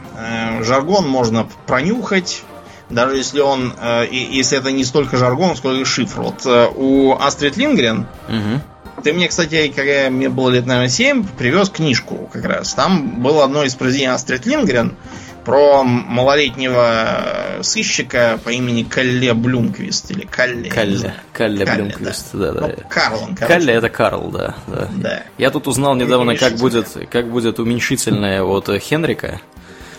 жаргон 0.63 1.07
можно 1.07 1.47
пронюхать, 1.67 2.43
даже 2.89 3.17
если 3.17 3.41
он, 3.41 3.75
если 4.11 4.57
это 4.57 4.73
не 4.73 4.83
столько 4.83 5.19
жаргон, 5.19 5.57
сколько 5.57 5.85
шифр. 5.85 6.23
Вот 6.23 6.47
у 6.75 7.19
Астрид 7.21 7.59
Лингрен, 7.59 8.07
угу. 8.29 9.03
ты 9.03 9.13
мне, 9.13 9.29
кстати, 9.29 9.71
когда 9.77 10.09
мне 10.09 10.31
было 10.31 10.49
лет, 10.49 10.65
наверное, 10.65 10.89
7, 10.89 11.27
привез 11.37 11.69
книжку 11.69 12.31
как 12.33 12.47
раз. 12.47 12.73
Там 12.73 13.21
было 13.23 13.45
одно 13.45 13.63
из 13.63 13.75
произведений 13.75 14.15
Астрид 14.15 14.47
Лингрен, 14.47 14.97
про 15.45 15.83
малолетнего 15.83 17.61
сыщика 17.63 18.39
по 18.43 18.51
имени 18.51 18.83
Калле 18.83 19.35
Блюмквист 19.35 20.11
или 20.11 20.25
Калле. 20.25 20.71
Калле, 20.71 21.15
Калле, 21.33 21.65
Калле 21.65 21.85
Блюмквист, 21.85 22.31
да, 22.33 22.53
да. 22.53 22.61
Ну, 22.69 22.75
Карл 22.89 23.23
он, 23.25 23.35
Калле 23.35 23.75
это 23.75 23.89
Карл, 23.89 24.31
да, 24.31 24.55
да. 24.67 24.89
да. 24.97 25.23
Я 25.39 25.51
тут 25.51 25.69
узнал 25.69 25.95
недавно, 25.95 26.37
как 26.37 26.55
будет, 26.55 26.89
как 27.11 27.31
будет 27.31 27.59
уменьшительное 27.59 28.43
от 28.43 28.69
Хенрика. 28.81 29.41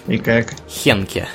И 0.08 0.18
как? 0.18 0.48
Хенке. 0.70 1.28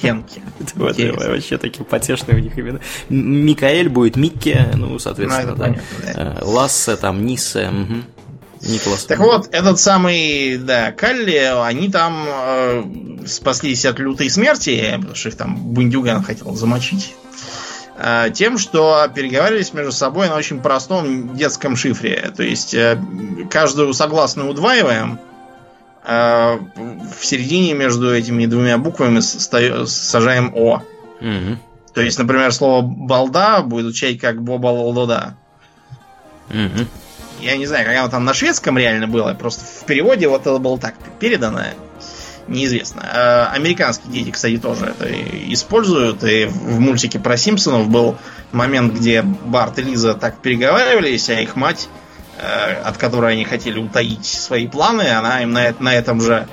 Хенке. 0.00 0.42
Вот, 0.74 0.96
вообще 0.98 1.58
такие 1.58 1.84
потешные 1.84 2.36
у 2.36 2.40
них 2.40 2.58
имена. 2.58 2.80
Микаэль 3.08 3.88
будет 3.88 4.16
Микке, 4.16 4.68
ну, 4.74 4.98
соответственно, 4.98 5.52
ну, 5.52 5.56
да. 5.56 5.76
Да. 6.14 6.36
Э, 6.40 6.44
Лассе, 6.44 6.96
там, 6.96 7.24
Ниссе. 7.24 7.70
Николас. 8.60 9.04
Так 9.04 9.18
вот, 9.18 9.48
этот 9.52 9.80
самый, 9.80 10.58
да, 10.58 10.92
Калли, 10.92 11.50
они 11.64 11.90
там 11.90 12.24
э, 12.26 12.84
спаслись 13.26 13.86
от 13.86 13.98
лютой 13.98 14.28
смерти, 14.28 14.92
потому 14.96 15.14
что 15.14 15.28
их 15.30 15.36
там 15.36 15.56
Бундюган 15.56 16.22
хотел 16.22 16.54
замочить. 16.54 17.14
Э, 17.96 18.30
тем, 18.32 18.58
что 18.58 19.06
переговаривались 19.14 19.72
между 19.72 19.92
собой 19.92 20.28
на 20.28 20.36
очень 20.36 20.60
простом 20.60 21.36
детском 21.36 21.76
шифре. 21.76 22.32
То 22.36 22.42
есть 22.42 22.74
э, 22.74 22.98
каждую 23.50 23.92
согласную 23.92 24.50
удваиваем, 24.50 25.18
э, 26.04 26.58
в 27.18 27.24
середине 27.24 27.74
между 27.74 28.14
этими 28.14 28.46
двумя 28.46 28.78
буквами 28.78 29.20
сажаем 29.20 30.52
О. 30.54 30.82
Угу. 31.20 31.58
То 31.94 32.00
есть, 32.00 32.18
например, 32.18 32.52
слово 32.52 32.82
балда 32.82 33.62
будет 33.62 33.86
звучать 33.86 34.18
как 34.18 34.42
боба 34.42 34.68
лалдода. 34.68 35.36
Угу. 36.48 36.86
Я 37.40 37.56
не 37.56 37.66
знаю, 37.66 37.86
как 37.86 37.96
оно 37.96 38.08
там 38.08 38.24
на 38.24 38.34
шведском 38.34 38.78
реально 38.78 39.06
было. 39.06 39.34
Просто 39.34 39.64
в 39.64 39.86
переводе 39.86 40.28
вот 40.28 40.42
это 40.42 40.58
было 40.58 40.78
так 40.78 40.94
передано. 41.18 41.62
Неизвестно. 42.48 43.02
А 43.12 43.52
американские 43.52 44.12
дети, 44.12 44.30
кстати, 44.30 44.58
тоже 44.58 44.86
это 44.86 45.08
используют. 45.52 46.24
И 46.24 46.46
в 46.46 46.80
мультике 46.80 47.18
про 47.18 47.36
Симпсонов 47.36 47.88
был 47.88 48.16
момент, 48.52 48.94
где 48.94 49.22
Барт 49.22 49.78
и 49.78 49.82
Лиза 49.82 50.14
так 50.14 50.38
переговаривались, 50.38 51.28
а 51.30 51.40
их 51.40 51.54
мать, 51.54 51.88
э, 52.38 52.72
от 52.82 52.96
которой 52.96 53.34
они 53.34 53.44
хотели 53.44 53.78
утаить 53.78 54.26
свои 54.26 54.66
планы, 54.66 55.10
она 55.10 55.42
им 55.42 55.52
на, 55.52 55.74
на 55.78 55.94
этом 55.94 56.20
же 56.20 56.48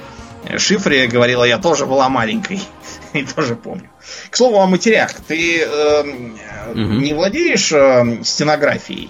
шифре 0.58 1.08
говорила, 1.08 1.44
я 1.44 1.58
тоже 1.58 1.86
была 1.86 2.10
маленькой. 2.10 2.62
И 3.14 3.24
тоже 3.24 3.56
помню. 3.56 3.90
К 4.30 4.38
слову 4.38 4.60
о 4.60 4.68
матерях. 4.68 5.14
Ты 5.28 5.62
э, 5.62 6.02
угу. 6.02 6.80
не 6.80 7.14
владеешь 7.14 7.72
э, 7.72 8.24
стенографией? 8.24 9.10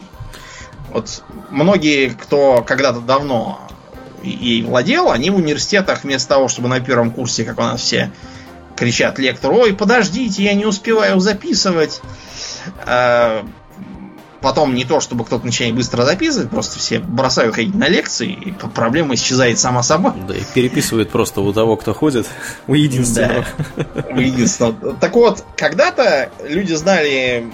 Вот 0.92 1.24
многие, 1.50 2.10
кто 2.10 2.64
когда-то 2.66 3.00
давно 3.00 3.68
ей 4.24 4.64
владел, 4.64 5.12
они 5.12 5.30
в 5.30 5.36
университетах 5.36 6.04
вместо 6.04 6.30
того, 6.30 6.48
чтобы 6.48 6.70
на 6.70 6.80
первом 6.80 7.12
курсе, 7.12 7.44
как 7.44 7.60
у 7.60 7.62
нас 7.62 7.82
все 7.82 8.12
кричат 8.76 9.20
лектору, 9.20 9.58
ой, 9.58 9.74
подождите, 9.74 10.44
я 10.44 10.54
не 10.54 10.66
успеваю 10.66 11.20
записывать. 11.20 12.02
А, 12.86 13.46
потом 14.42 14.76
не 14.76 14.86
то, 14.86 15.00
чтобы 15.00 15.26
кто-то 15.26 15.46
начинает 15.46 15.76
быстро 15.76 16.04
записывать, 16.04 16.50
просто 16.50 16.80
все 16.80 17.00
бросают 17.00 17.56
ходить 17.56 17.76
на 17.76 17.88
лекции, 17.88 18.32
и 18.32 18.52
проблема 18.52 19.16
исчезает 19.16 19.60
сама 19.60 19.84
собой. 19.84 20.14
Да, 20.28 20.36
и 20.36 20.42
переписывают 20.54 21.10
просто 21.10 21.42
у 21.42 21.52
того, 21.54 21.76
кто 21.76 21.94
ходит, 21.94 22.28
у 22.68 22.74
единственного. 22.74 23.46
Да, 23.76 24.06
у 24.12 24.20
единственного. 24.20 24.94
Так 24.96 25.16
вот, 25.16 25.44
когда-то 25.56 26.30
люди 26.48 26.74
знали 26.74 27.48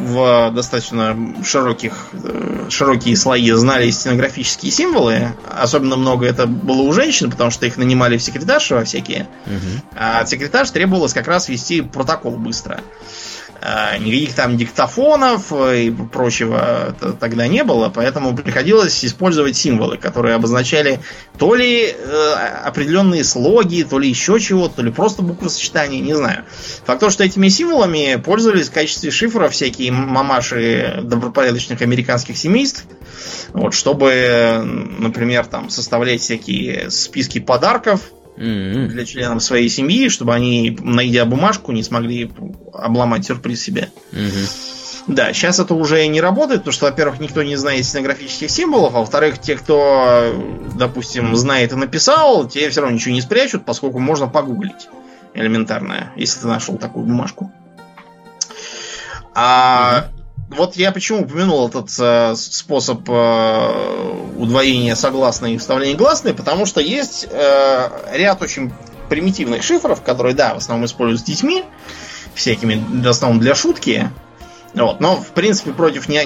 в 0.00 0.50
достаточно 0.52 1.16
широких, 1.44 2.08
э, 2.12 2.66
широкие 2.70 3.16
слои 3.16 3.50
знали 3.52 3.90
стенографические 3.90 4.72
символы. 4.72 5.32
Особенно 5.48 5.96
много 5.96 6.26
это 6.26 6.46
было 6.46 6.82
у 6.82 6.92
женщин, 6.92 7.30
потому 7.30 7.50
что 7.50 7.66
их 7.66 7.76
нанимали 7.76 8.16
в 8.16 8.22
секретарши 8.22 8.74
во 8.74 8.84
всякие. 8.84 9.28
Угу. 9.46 9.84
А 9.96 10.20
от 10.20 10.28
секретарш 10.28 10.70
требовалось 10.70 11.12
как 11.12 11.28
раз 11.28 11.48
вести 11.48 11.82
протокол 11.82 12.32
быстро. 12.32 12.80
А, 12.80 12.82
никаких 13.98 14.34
там 14.34 14.56
диктофонов 14.56 15.52
и 15.52 15.90
прочего 16.12 16.94
тогда 17.20 17.46
не 17.46 17.62
было, 17.62 17.90
поэтому 17.94 18.34
приходилось 18.34 19.04
использовать 19.04 19.56
символы, 19.56 19.98
которые 19.98 20.34
обозначали 20.34 21.00
то 21.38 21.54
ли 21.54 21.86
э, 21.86 22.32
определенные 22.64 23.24
слоги, 23.24 23.82
то 23.82 23.98
ли 23.98 24.08
еще 24.08 24.40
чего, 24.40 24.68
то 24.68 24.82
ли 24.82 24.90
просто 24.90 25.22
буквы 25.22 25.50
сочетания, 25.50 26.00
не 26.00 26.14
знаю. 26.14 26.44
Факт 26.84 27.00
то, 27.00 27.10
что 27.10 27.24
этими 27.24 27.48
символами 27.48 28.16
пользовались 28.16 28.68
в 28.68 28.72
качестве 28.72 29.10
шифра 29.10 29.48
всякие 29.48 29.92
мамаши 29.92 31.00
добропорядочных 31.02 31.82
американских 31.82 32.36
семейств, 32.36 32.84
вот, 33.52 33.74
чтобы, 33.74 34.62
например, 34.98 35.46
там 35.46 35.70
составлять 35.70 36.20
всякие 36.20 36.90
списки 36.90 37.40
подарков, 37.40 38.00
mm-hmm. 38.40 38.86
для 38.86 39.04
членов 39.04 39.42
своей 39.42 39.68
семьи, 39.68 40.08
чтобы 40.08 40.34
они, 40.34 40.76
найдя 40.80 41.24
бумажку, 41.24 41.72
не 41.72 41.82
смогли 41.82 42.30
обломать 42.72 43.26
сюрприз 43.26 43.62
себе. 43.62 43.90
Mm-hmm. 44.12 44.66
Да, 45.08 45.32
сейчас 45.32 45.58
это 45.58 45.74
уже 45.74 46.06
не 46.06 46.20
работает, 46.20 46.60
потому 46.60 46.72
что, 46.72 46.86
во-первых, 46.86 47.20
никто 47.20 47.42
не 47.42 47.56
знает 47.56 47.84
стенографических 47.84 48.50
символов, 48.50 48.94
а 48.94 49.00
во-вторых, 49.00 49.38
те, 49.38 49.56
кто, 49.56 50.34
допустим, 50.76 51.34
знает 51.36 51.72
и 51.72 51.76
написал, 51.76 52.48
те 52.48 52.68
все 52.70 52.80
равно 52.80 52.94
ничего 52.94 53.14
не 53.14 53.20
спрячут, 53.20 53.64
поскольку 53.64 53.98
можно 53.98 54.26
погуглить 54.26 54.88
элементарно, 55.34 56.12
если 56.16 56.40
ты 56.40 56.46
нашел 56.48 56.76
такую 56.76 57.06
бумажку. 57.06 57.50
А 59.34 60.06
mm-hmm 60.12 60.19
вот 60.50 60.76
я 60.76 60.90
почему 60.90 61.22
упомянул 61.22 61.68
этот 61.68 61.90
э, 61.98 62.34
способ 62.34 63.08
э, 63.08 64.32
удвоения 64.36 64.96
согласной 64.96 65.54
и 65.54 65.58
вставления 65.58 65.96
гласной, 65.96 66.34
потому 66.34 66.66
что 66.66 66.80
есть 66.80 67.26
э, 67.30 67.88
ряд 68.12 68.42
очень 68.42 68.72
примитивных 69.08 69.62
шифров, 69.62 70.02
которые, 70.02 70.34
да, 70.34 70.54
в 70.54 70.58
основном 70.58 70.86
используют 70.86 71.20
с 71.20 71.24
детьми, 71.24 71.64
всякими, 72.34 72.84
в 73.02 73.08
основном 73.08 73.40
для 73.40 73.54
шутки. 73.54 74.10
Вот, 74.74 75.00
но, 75.00 75.16
в 75.16 75.28
принципе, 75.28 75.72
против 75.72 76.08
не, 76.08 76.22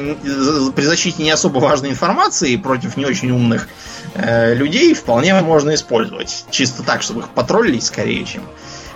при 0.73 0.83
защите 0.83 1.23
не 1.23 1.31
особо 1.31 1.59
важной 1.59 1.91
информации, 1.91 2.57
против 2.57 2.97
не 2.97 3.07
очень 3.07 3.31
умных 3.31 3.69
э, 4.15 4.55
людей 4.55 4.95
вполне 4.95 5.35
можно 5.41 5.75
использовать. 5.75 6.45
Чисто 6.51 6.83
так, 6.83 7.03
чтобы 7.03 7.21
их 7.21 7.29
потроллить 7.31 7.85
скорее, 7.85 8.25
чем 8.25 8.43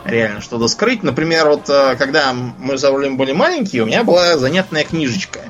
реально 0.05 0.41
что-то 0.41 0.69
скрыть. 0.69 1.03
Например, 1.03 1.49
вот 1.49 1.69
э, 1.69 1.97
когда 1.97 2.33
мы 2.33 2.79
с 2.79 2.85
Аулем 2.85 3.17
были 3.17 3.33
маленькие, 3.33 3.83
у 3.83 3.87
меня 3.87 4.05
была 4.05 4.37
занятная 4.39 4.85
книжечка. 4.85 5.41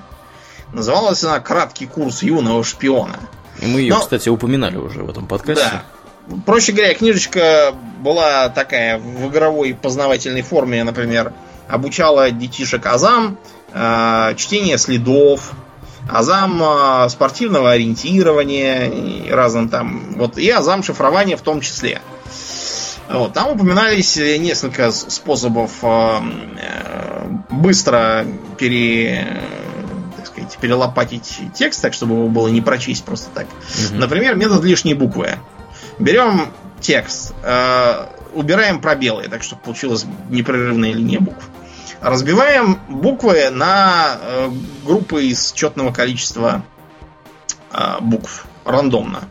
Называлась 0.73 1.23
она 1.25 1.41
«Краткий 1.41 1.87
курс 1.87 2.23
юного 2.23 2.63
шпиона». 2.65 3.17
И 3.61 3.67
мы 3.67 3.81
ее, 3.81 3.95
Но, 3.95 4.01
кстати, 4.01 4.29
упоминали 4.29 4.77
уже 4.77 5.03
в 5.03 5.11
этом 5.11 5.27
подкасте. 5.27 5.65
Да. 6.29 6.37
Проще 6.45 6.73
говоря, 6.73 6.95
книжечка 6.95 7.75
была 8.01 8.51
такая 8.51 8.99
в 8.99 9.29
игровой 9.29 9.75
познавательной 9.75 10.43
форме, 10.43 10.85
например, 10.85 11.33
обучала 11.69 12.31
детишек 12.31 12.85
азам, 12.87 13.39
э, 13.73 14.35
чтение 14.37 14.77
следов, 14.79 15.53
азам 16.09 16.63
э, 16.63 17.09
спортивного 17.09 17.73
ориентирования, 17.73 18.87
и 18.87 19.31
разным 19.31 19.69
там, 19.69 20.15
вот, 20.17 20.39
и 20.39 20.49
азам 20.51 20.83
шифрования 20.83 21.37
в 21.37 21.43
том 21.43 21.61
числе. 21.61 22.01
Вот, 23.09 23.33
там 23.33 23.53
упоминались 23.53 24.17
несколько 24.17 24.91
способов 24.91 25.73
э, 25.83 26.21
быстро 27.51 28.27
пере, 28.59 29.43
так 30.17 30.27
сказать, 30.27 30.59
перелопатить 30.61 31.41
текст, 31.55 31.81
так 31.81 31.95
чтобы 31.95 32.17
его 32.17 32.29
было 32.29 32.49
не 32.49 32.61
прочесть 32.61 33.05
просто 33.05 33.31
так. 33.31 33.47
Угу. 33.47 33.99
Например, 33.99 34.35
метод 34.37 34.63
лишней 34.63 34.93
буквы. 34.93 35.39
Берем 35.99 36.49
текст, 36.81 37.35
э, 37.43 38.07
убираем 38.35 38.81
пробелы, 38.81 39.25
так 39.29 39.43
чтобы 39.43 39.63
получилась 39.63 40.05
непрерывная 40.29 40.93
линия 40.93 41.21
букв. 41.21 41.49
Разбиваем 42.01 42.79
буквы 42.89 43.49
на 43.51 44.19
э, 44.21 44.51
группы 44.85 45.25
из 45.25 45.53
четного 45.53 45.93
количества 45.93 46.63
э, 47.73 48.01
букв 48.01 48.47
рандомно. 48.65 49.29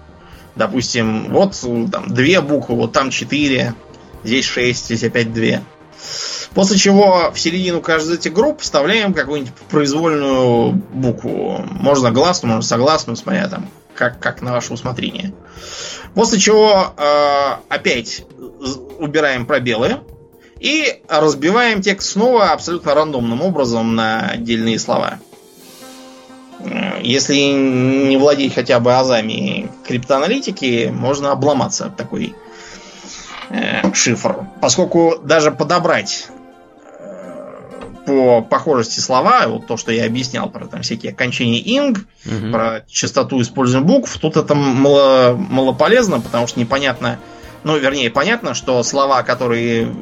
Допустим, 0.57 1.31
вот 1.31 1.55
там 1.91 2.13
две 2.13 2.41
буквы, 2.41 2.75
вот 2.75 2.91
там 2.91 3.11
четыре, 3.11 3.75
здесь 4.23 4.45
шесть, 4.45 4.85
здесь 4.85 5.03
опять 5.03 5.31
две. 5.31 5.61
После 6.53 6.77
чего 6.77 7.31
в 7.31 7.39
середину 7.39 7.81
каждой 7.81 8.15
из 8.15 8.19
этих 8.19 8.33
групп 8.33 8.61
вставляем 8.61 9.13
какую-нибудь 9.13 9.53
произвольную 9.69 10.71
букву. 10.71 11.63
Можно 11.69 12.11
гласную, 12.11 12.55
можно 12.55 12.67
согласную, 12.67 13.15
смотря 13.15 13.47
там, 13.47 13.69
как, 13.93 14.19
как 14.19 14.41
на 14.41 14.53
ваше 14.53 14.73
усмотрение. 14.73 15.33
После 16.15 16.39
чего 16.39 16.93
э, 16.97 17.55
опять 17.69 18.25
убираем 18.99 19.45
пробелы 19.45 19.99
и 20.59 21.01
разбиваем 21.07 21.81
текст 21.81 22.11
снова 22.11 22.51
абсолютно 22.51 22.95
рандомным 22.95 23.41
образом 23.43 23.95
на 23.95 24.21
отдельные 24.29 24.79
слова. 24.79 25.19
Если 27.01 27.35
не 27.37 28.17
владеть 28.17 28.55
хотя 28.55 28.79
бы 28.79 28.93
азами 28.95 29.69
криптоаналитики, 29.85 30.91
можно 30.93 31.31
обломаться 31.31 31.93
такой 31.95 32.35
э, 33.49 33.93
шифр. 33.93 34.45
Поскольку 34.59 35.17
даже 35.23 35.51
подобрать 35.51 36.29
по 38.07 38.41
похожести 38.41 39.01
слова, 39.01 39.43
вот 39.47 39.67
то, 39.67 39.75
что 39.75 39.91
я 39.91 40.05
объяснял 40.05 40.49
про 40.49 40.65
там 40.65 40.81
всякие 40.81 41.11
окончания 41.11 41.59
инг, 41.59 42.05
угу. 42.25 42.51
про 42.51 42.83
частоту 42.87 43.41
использования 43.41 43.85
букв, 43.85 44.17
тут 44.17 44.37
это 44.37 44.55
мало, 44.55 45.35
мало 45.37 45.73
полезно, 45.73 46.21
потому 46.21 46.47
что 46.47 46.59
непонятно, 46.59 47.19
ну, 47.63 47.77
вернее, 47.77 48.09
понятно, 48.09 48.53
что 48.53 48.81
слова, 48.83 49.23
которые, 49.23 49.93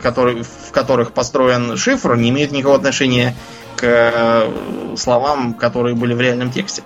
которые, 0.00 0.42
в 0.42 0.72
которых 0.72 1.12
построен 1.12 1.76
шифр, 1.76 2.16
не 2.16 2.30
имеют 2.30 2.52
никакого 2.52 2.76
отношения 2.76 3.34
к 3.76 3.84
э, 3.84 4.96
словам, 4.96 5.54
которые 5.54 5.94
были 5.94 6.14
в 6.14 6.20
реальном 6.20 6.50
тексте. 6.50 6.82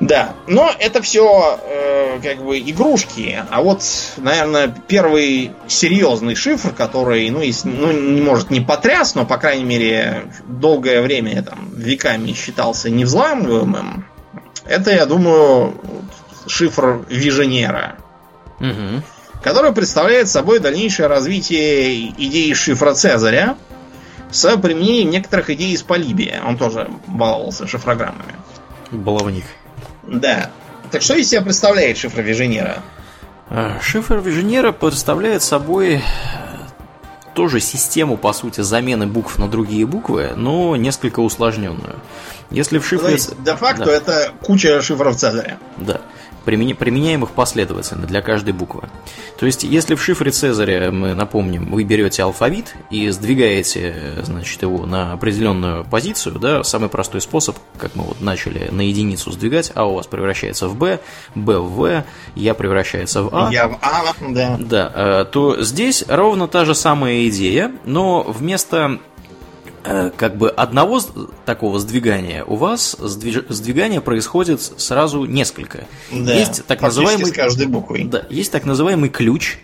Да, 0.00 0.34
но 0.46 0.70
это 0.78 1.00
все 1.02 1.58
э, 1.62 2.18
как 2.22 2.44
бы 2.44 2.58
игрушки. 2.58 3.42
А 3.48 3.62
вот, 3.62 3.82
наверное, 4.16 4.74
первый 4.88 5.52
серьезный 5.68 6.34
шифр, 6.34 6.72
который, 6.72 7.30
ну, 7.30 7.40
есть, 7.40 7.64
ну, 7.64 7.92
не 7.92 8.20
может 8.20 8.50
не 8.50 8.60
потряс, 8.60 9.14
но, 9.14 9.24
по 9.24 9.38
крайней 9.38 9.64
мере, 9.64 10.30
долгое 10.46 11.00
время, 11.00 11.42
там, 11.42 11.70
веками 11.74 12.32
считался 12.32 12.90
невзламываемым, 12.90 14.06
это, 14.66 14.90
я 14.90 15.06
думаю, 15.06 15.80
шифр 16.46 17.04
Виженера. 17.08 17.96
Угу. 18.60 19.02
Который 19.42 19.72
представляет 19.72 20.28
собой 20.28 20.58
дальнейшее 20.58 21.06
развитие 21.06 22.10
идеи 22.10 22.52
шифра 22.54 22.94
Цезаря 22.94 23.56
с 24.30 24.56
применением 24.56 25.10
некоторых 25.10 25.50
идей 25.50 25.72
из 25.72 25.82
Полибия. 25.82 26.42
Он 26.46 26.56
тоже 26.56 26.90
баловался 27.06 27.66
шифрограммами. 27.66 28.34
Баловник. 28.90 29.44
Да. 30.02 30.50
Так 30.90 31.02
что 31.02 31.14
из 31.14 31.28
себя 31.28 31.42
представляет 31.42 31.98
шифр 31.98 32.20
Виженера? 32.22 32.78
А, 33.50 33.78
шифр 33.82 34.18
Виженера 34.18 34.72
представляет 34.72 35.42
собой 35.42 35.96
э, 35.96 36.00
тоже 37.34 37.60
систему, 37.60 38.16
по 38.16 38.32
сути, 38.32 38.62
замены 38.62 39.06
букв 39.06 39.38
на 39.38 39.48
другие 39.48 39.86
буквы, 39.86 40.32
но 40.36 40.76
несколько 40.76 41.20
усложненную. 41.20 41.96
Если 42.50 42.78
в 42.78 42.86
шифре... 42.86 43.18
Де-факто 43.40 43.84
да. 43.84 43.92
это 43.92 44.32
куча 44.42 44.80
шифров 44.80 45.16
Цезаря. 45.16 45.58
Да 45.76 46.00
применяемых 46.44 47.30
последовательно 47.30 48.06
для 48.06 48.22
каждой 48.22 48.52
буквы. 48.52 48.88
То 49.38 49.46
есть, 49.46 49.64
если 49.64 49.94
в 49.94 50.02
шифре 50.02 50.30
Цезаря, 50.30 50.90
мы 50.90 51.14
напомним, 51.14 51.70
вы 51.70 51.84
берете 51.84 52.22
алфавит 52.22 52.74
и 52.90 53.08
сдвигаете 53.10 54.14
значит, 54.22 54.62
его 54.62 54.86
на 54.86 55.12
определенную 55.12 55.84
позицию, 55.84 56.38
да, 56.38 56.62
самый 56.62 56.88
простой 56.88 57.20
способ, 57.20 57.56
как 57.78 57.94
мы 57.94 58.04
вот 58.04 58.20
начали 58.20 58.68
на 58.70 58.82
единицу 58.82 59.32
сдвигать, 59.32 59.72
А 59.74 59.86
у 59.86 59.94
вас 59.94 60.06
превращается 60.06 60.68
в 60.68 60.76
Б, 60.76 61.00
Б 61.34 61.58
в 61.58 61.74
В, 61.74 62.04
Я 62.34 62.54
превращается 62.54 63.22
в 63.22 63.34
А. 63.34 63.50
Я 63.50 63.68
в 63.68 63.78
А, 63.82 64.02
да. 64.20 64.56
Да, 64.58 64.92
э, 64.94 65.24
то 65.30 65.62
здесь 65.62 66.04
ровно 66.08 66.48
та 66.48 66.64
же 66.64 66.74
самая 66.74 67.28
идея, 67.28 67.72
но 67.84 68.22
вместо 68.22 69.00
как 69.84 70.36
бы 70.36 70.48
одного 70.48 71.00
такого 71.44 71.78
сдвигания 71.78 72.42
у 72.44 72.56
вас 72.56 72.96
сдвигание 72.98 74.00
происходит 74.00 74.62
сразу 74.62 75.26
несколько. 75.26 75.86
Да, 76.10 76.32
есть 76.32 76.64
так 76.66 76.80
называемый 76.80 77.26
с 77.26 77.32
каждой 77.32 77.66
буквой. 77.66 78.04
Да, 78.04 78.24
есть 78.30 78.50
так 78.50 78.64
называемый 78.64 79.10
ключ, 79.10 79.58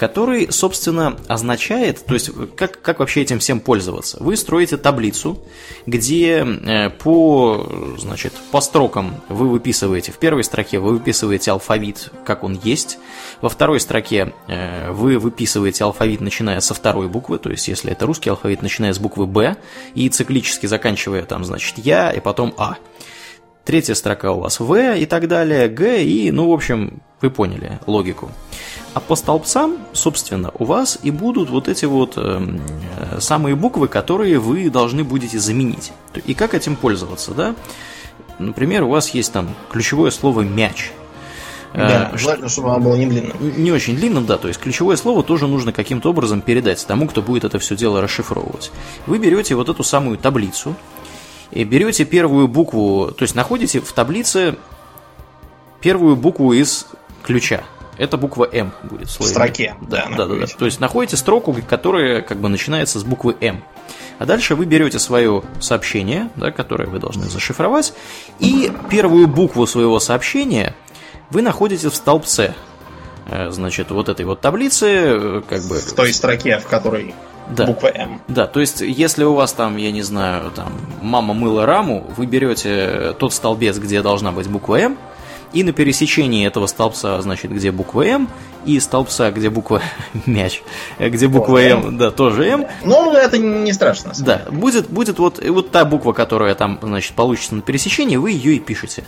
который, 0.00 0.50
собственно, 0.50 1.18
означает, 1.28 2.06
то 2.06 2.14
есть 2.14 2.30
как, 2.56 2.80
как 2.80 3.00
вообще 3.00 3.20
этим 3.20 3.38
всем 3.38 3.60
пользоваться. 3.60 4.16
Вы 4.18 4.38
строите 4.38 4.78
таблицу, 4.78 5.44
где 5.84 6.38
э, 6.38 6.88
по, 6.88 7.70
значит, 7.98 8.32
по 8.50 8.62
строкам 8.62 9.20
вы 9.28 9.50
выписываете, 9.50 10.10
в 10.10 10.16
первой 10.16 10.42
строке 10.42 10.78
вы 10.78 10.92
выписываете 10.94 11.50
алфавит, 11.50 12.12
как 12.24 12.44
он 12.44 12.58
есть, 12.64 12.96
во 13.42 13.50
второй 13.50 13.78
строке 13.78 14.32
э, 14.48 14.90
вы 14.90 15.18
выписываете 15.18 15.84
алфавит, 15.84 16.22
начиная 16.22 16.60
со 16.60 16.72
второй 16.72 17.06
буквы, 17.06 17.38
то 17.38 17.50
есть 17.50 17.68
если 17.68 17.92
это 17.92 18.06
русский 18.06 18.30
алфавит, 18.30 18.62
начиная 18.62 18.94
с 18.94 18.98
буквы 18.98 19.26
«Б», 19.26 19.58
и 19.94 20.08
циклически 20.08 20.64
заканчивая 20.64 21.24
там, 21.24 21.44
значит, 21.44 21.76
«Я» 21.76 22.10
и 22.10 22.20
потом 22.20 22.54
«А». 22.56 22.76
Третья 23.66 23.92
строка 23.92 24.32
у 24.32 24.40
вас 24.40 24.60
В 24.60 24.96
и 24.96 25.04
так 25.04 25.28
далее, 25.28 25.68
Г 25.68 26.02
и, 26.02 26.30
ну, 26.30 26.48
в 26.48 26.54
общем, 26.54 27.02
вы 27.20 27.30
поняли 27.30 27.78
логику. 27.86 28.30
А 28.92 29.00
по 29.00 29.14
столбцам, 29.14 29.78
собственно, 29.92 30.50
у 30.58 30.64
вас 30.64 30.98
и 31.02 31.10
будут 31.10 31.48
вот 31.48 31.68
эти 31.68 31.84
вот 31.84 32.14
э, 32.16 32.58
самые 33.20 33.54
буквы, 33.54 33.86
которые 33.86 34.40
вы 34.40 34.68
должны 34.68 35.04
будете 35.04 35.38
заменить. 35.38 35.92
И 36.26 36.34
как 36.34 36.54
этим 36.54 36.74
пользоваться, 36.74 37.32
да? 37.32 37.54
Например, 38.40 38.82
у 38.84 38.90
вас 38.90 39.10
есть 39.10 39.32
там 39.32 39.48
ключевое 39.70 40.10
слово 40.10 40.40
мяч. 40.40 40.90
Да, 41.72 42.10
э, 42.12 42.18
желательно, 42.18 42.48
чтобы 42.48 42.70
оно 42.70 42.80
было 42.80 42.96
не 42.96 43.06
длинным. 43.06 43.36
Не 43.40 43.70
очень 43.70 43.94
длинным, 43.94 44.26
да. 44.26 44.38
То 44.38 44.48
есть 44.48 44.58
ключевое 44.58 44.96
слово 44.96 45.22
тоже 45.22 45.46
нужно 45.46 45.72
каким-то 45.72 46.10
образом 46.10 46.40
передать 46.40 46.84
тому, 46.84 47.06
кто 47.06 47.22
будет 47.22 47.44
это 47.44 47.60
все 47.60 47.76
дело 47.76 48.00
расшифровывать. 48.00 48.72
Вы 49.06 49.18
берете 49.18 49.54
вот 49.54 49.68
эту 49.68 49.84
самую 49.84 50.18
таблицу, 50.18 50.74
и 51.52 51.64
берете 51.64 52.04
первую 52.04 52.48
букву, 52.48 53.12
то 53.16 53.22
есть 53.22 53.34
находите 53.34 53.80
в 53.80 53.92
таблице 53.92 54.56
первую 55.80 56.16
букву 56.16 56.52
из 56.52 56.86
ключа 57.22 57.64
это 58.00 58.16
буква 58.16 58.48
М 58.50 58.72
будет 58.82 59.08
в 59.08 59.22
строке. 59.22 59.74
Да, 59.82 60.08
да, 60.16 60.26
да, 60.26 60.34
да. 60.34 60.46
То 60.46 60.64
есть 60.64 60.80
находите 60.80 61.18
строку, 61.18 61.54
которая 61.68 62.22
как 62.22 62.38
бы 62.38 62.48
начинается 62.48 62.98
с 62.98 63.04
буквы 63.04 63.36
М. 63.40 63.62
А 64.18 64.24
дальше 64.24 64.54
вы 64.54 64.64
берете 64.64 64.98
свое 64.98 65.42
сообщение, 65.60 66.30
да, 66.34 66.50
которое 66.50 66.86
вы 66.88 66.98
должны 66.98 67.24
зашифровать, 67.24 67.92
и 68.38 68.72
первую 68.88 69.28
букву 69.28 69.66
своего 69.66 70.00
сообщения 70.00 70.74
вы 71.30 71.42
находите 71.42 71.90
в 71.90 71.94
столбце. 71.94 72.54
Э, 73.26 73.50
значит, 73.50 73.90
вот 73.90 74.08
этой 74.08 74.24
вот 74.24 74.40
таблицы, 74.40 74.86
э, 74.88 75.42
как 75.46 75.62
бы... 75.64 75.76
В 75.76 75.92
той 75.92 76.14
строке, 76.14 76.58
в 76.58 76.66
которой 76.66 77.14
да. 77.50 77.66
буква 77.66 77.88
М. 77.88 78.22
Да, 78.28 78.46
то 78.46 78.60
есть, 78.60 78.80
если 78.80 79.24
у 79.24 79.34
вас 79.34 79.52
там, 79.52 79.76
я 79.76 79.92
не 79.92 80.02
знаю, 80.02 80.50
там, 80.52 80.72
мама 81.02 81.34
мыла 81.34 81.66
раму, 81.66 82.10
вы 82.16 82.24
берете 82.24 83.14
тот 83.18 83.34
столбец, 83.34 83.76
где 83.76 84.00
должна 84.00 84.32
быть 84.32 84.48
буква 84.48 84.80
М, 84.80 84.98
и 85.52 85.64
на 85.64 85.72
пересечении 85.72 86.46
этого 86.46 86.66
столбца, 86.66 87.20
значит, 87.22 87.52
где 87.52 87.72
буква 87.72 88.06
М, 88.06 88.28
и 88.64 88.78
столбца, 88.78 89.30
где 89.30 89.50
буква 89.50 89.82
мяч, 90.26 90.62
где 90.98 91.28
буква 91.28 91.58
М, 91.62 91.98
да, 91.98 92.10
тоже 92.10 92.46
М. 92.46 92.66
Ну, 92.84 93.12
это 93.12 93.38
не 93.38 93.72
страшно. 93.72 94.12
Да, 94.18 94.42
будет, 94.50 94.88
будет 94.88 95.18
вот, 95.18 95.44
вот 95.44 95.70
та 95.70 95.84
буква, 95.84 96.12
которая 96.12 96.54
там, 96.54 96.78
значит, 96.82 97.14
получится 97.14 97.54
на 97.54 97.62
пересечении, 97.62 98.16
вы 98.16 98.32
ее 98.32 98.56
и 98.56 98.60
пишете. 98.60 99.04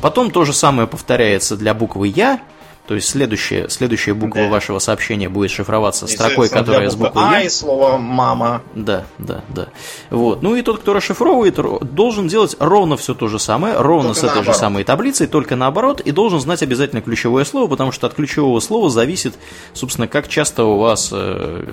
Потом 0.00 0.30
то 0.30 0.44
же 0.44 0.52
самое 0.52 0.86
повторяется 0.88 1.56
для 1.56 1.74
буквы 1.74 2.08
Я, 2.08 2.40
То 2.88 2.94
есть 2.94 3.06
следующая, 3.10 3.68
следующая 3.68 4.14
буква 4.14 4.44
да. 4.44 4.48
вашего 4.48 4.78
сообщения 4.78 5.28
будет 5.28 5.50
шифроваться 5.50 6.06
и 6.06 6.08
строкой, 6.08 6.48
которая 6.48 6.88
с 6.88 6.96
буквой 6.96 7.22
А. 7.22 7.42
и 7.42 7.50
слово 7.50 7.98
мама. 7.98 8.62
Да, 8.74 9.04
да, 9.18 9.44
да. 9.50 9.68
Вот. 10.08 10.40
Ну 10.40 10.56
и 10.56 10.62
тот, 10.62 10.78
кто 10.80 10.94
расшифровывает, 10.94 11.58
должен 11.92 12.28
делать 12.28 12.56
ровно 12.58 12.96
все 12.96 13.12
то 13.12 13.28
же 13.28 13.38
самое, 13.38 13.76
ровно 13.76 14.14
только 14.14 14.14
с 14.14 14.24
этой 14.24 14.36
наоборот. 14.36 14.54
же 14.54 14.58
самой 14.58 14.84
таблицей, 14.84 15.26
только 15.26 15.54
наоборот, 15.54 16.00
и 16.00 16.12
должен 16.12 16.40
знать 16.40 16.62
обязательно 16.62 17.02
ключевое 17.02 17.44
слово, 17.44 17.68
потому 17.68 17.92
что 17.92 18.06
от 18.06 18.14
ключевого 18.14 18.58
слова 18.60 18.88
зависит, 18.88 19.34
собственно, 19.74 20.08
как 20.08 20.26
часто 20.26 20.64
у 20.64 20.78
вас 20.78 21.10
э, 21.12 21.64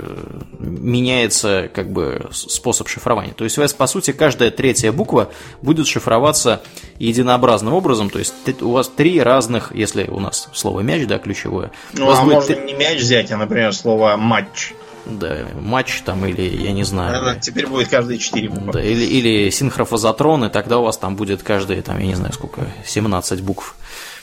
меняется 0.60 1.70
как 1.74 1.94
бы 1.94 2.28
способ 2.34 2.90
шифрования. 2.90 3.34
То 3.34 3.46
есть 3.46 3.58
у 3.58 3.62
вас, 3.62 3.72
по 3.72 3.88
сути, 3.88 4.12
каждая 4.12 4.52
третья 4.52 4.92
буква 4.92 5.30
будет 5.62 5.88
шифроваться 5.88 6.62
единообразным 7.00 7.74
образом, 7.74 8.10
то 8.10 8.20
есть 8.20 8.34
у 8.62 8.72
вас 8.72 8.90
три 8.90 9.22
разных, 9.22 9.74
если 9.74 10.04
у 10.10 10.20
нас 10.20 10.50
слово 10.54 10.82
мяч, 10.82 11.05
да, 11.06 11.20
ключевое. 11.20 11.72
Ну, 11.94 12.10
а 12.10 12.24
можно 12.24 12.56
три... 12.56 12.66
не 12.66 12.74
мяч 12.74 13.00
взять, 13.00 13.32
а, 13.32 13.38
например, 13.38 13.74
слово 13.74 14.16
матч. 14.18 14.74
Да, 15.06 15.38
матч 15.60 16.02
там 16.02 16.26
или, 16.26 16.42
я 16.42 16.72
не 16.72 16.84
знаю. 16.84 17.24
Да, 17.24 17.36
теперь 17.36 17.68
будет 17.68 17.90
каждые 17.90 18.18
четыре 18.18 18.50
буквы. 18.50 18.74
Да, 18.74 18.84
или, 18.84 19.04
или 19.04 19.50
синхрофазотрон, 19.52 20.46
и 20.46 20.50
тогда 20.50 20.80
у 20.80 20.84
вас 20.84 20.98
там 20.98 21.16
будет 21.16 21.44
каждые, 21.44 21.82
там, 21.84 22.00
я 22.00 22.08
не 22.08 22.16
знаю 22.16 22.34
сколько, 22.34 22.68
17 22.86 23.42
букв. 23.42 23.76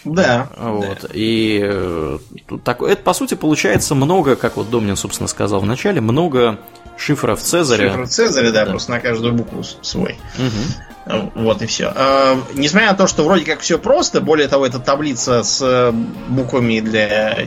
Да. 0.04 0.48
Вот. 0.56 0.98
Да. 1.02 1.08
И 1.12 1.60
э, 1.62 2.18
так, 2.64 2.82
это, 2.82 3.02
по 3.02 3.12
сути, 3.14 3.34
получается 3.34 3.94
много, 3.94 4.36
как 4.36 4.56
вот 4.56 4.70
Домнин, 4.70 4.96
собственно, 4.96 5.28
сказал 5.28 5.60
в 5.60 5.66
начале, 5.66 6.00
много 6.00 6.58
шифров 6.96 7.40
Цезаря. 7.40 7.90
Шифров 7.90 8.08
Цезаря, 8.08 8.50
да, 8.50 8.64
да, 8.64 8.70
просто 8.70 8.90
на 8.90 9.00
каждую 9.00 9.32
букву 9.34 9.62
свой. 9.82 10.16
Угу. 10.38 11.32
Вот 11.34 11.62
и 11.62 11.66
все. 11.66 11.92
А, 11.94 12.38
несмотря 12.54 12.92
на 12.92 12.96
то, 12.96 13.06
что 13.06 13.24
вроде 13.24 13.44
как 13.44 13.60
все 13.60 13.78
просто, 13.78 14.20
более 14.20 14.48
того, 14.48 14.66
эта 14.66 14.78
таблица 14.78 15.42
с 15.42 15.92
буквами 16.28 16.80
для 16.80 17.46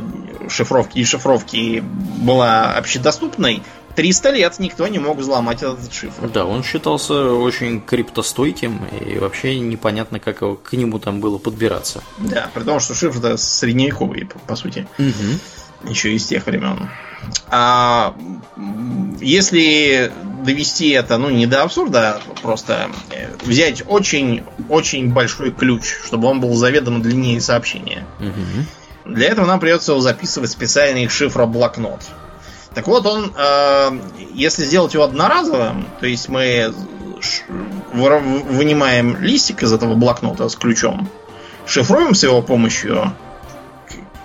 шифровки 0.50 1.00
и 1.00 1.06
шифровки 1.06 1.82
была 1.82 2.74
общедоступной, 2.74 3.64
300 3.96 4.30
лет 4.32 4.60
никто 4.60 4.88
не 4.88 5.00
мог 5.00 5.18
взломать 5.18 5.64
этот 5.64 5.92
шифр. 5.94 6.28
Да, 6.30 6.46
он 6.46 6.64
считался 6.64 7.32
очень 7.32 7.82
криптостойким, 7.82 8.82
и 8.86 9.18
вообще 9.18 9.60
непонятно, 9.60 10.20
как 10.20 10.40
к 10.64 10.74
нему 10.74 11.00
там 11.00 11.20
было 11.20 11.38
подбираться. 11.38 12.04
Да, 12.18 12.50
при 12.54 12.64
том, 12.64 12.80
что 12.80 12.94
шифр-то 12.94 13.38
средневековый, 13.38 14.28
по 14.48 14.56
сути. 14.56 14.88
Угу. 14.98 15.90
Еще 15.90 16.14
из 16.14 16.26
тех 16.26 16.46
времен. 16.46 16.90
А 17.50 18.16
если 19.20 20.12
довести 20.44 20.90
это, 20.90 21.18
ну, 21.18 21.30
не 21.30 21.48
до 21.48 21.64
абсурда, 21.64 22.22
просто 22.42 22.90
э, 23.12 23.30
взять 23.44 23.84
очень-очень 23.88 25.12
большой 25.12 25.52
ключ, 25.52 25.86
чтобы 26.06 26.28
он 26.28 26.40
был 26.40 26.54
заведомо 26.56 27.02
длиннее 27.02 27.42
сообщения. 27.42 28.06
Угу. 28.20 29.14
Для 29.16 29.28
этого 29.28 29.46
нам 29.46 29.60
придется 29.60 30.00
записывать 30.00 30.52
специальный 30.52 31.08
шифроблокнот. 31.08 32.02
Так 32.76 32.88
вот, 32.88 33.06
он, 33.06 33.34
э, 33.36 34.00
если 34.34 34.66
сделать 34.66 34.94
его 34.94 35.06
одноразовым, 35.06 35.88
то 36.00 36.08
есть 36.08 36.28
мы 36.30 36.74
вынимаем 37.94 39.18
листик 39.22 39.64
из 39.64 39.72
этого 39.74 39.96
блокнота 39.96 40.50
с 40.50 40.56
ключом, 40.56 41.10
шифруем 41.66 42.14
с 42.14 42.24
его 42.24 42.42
помощью 42.42 43.14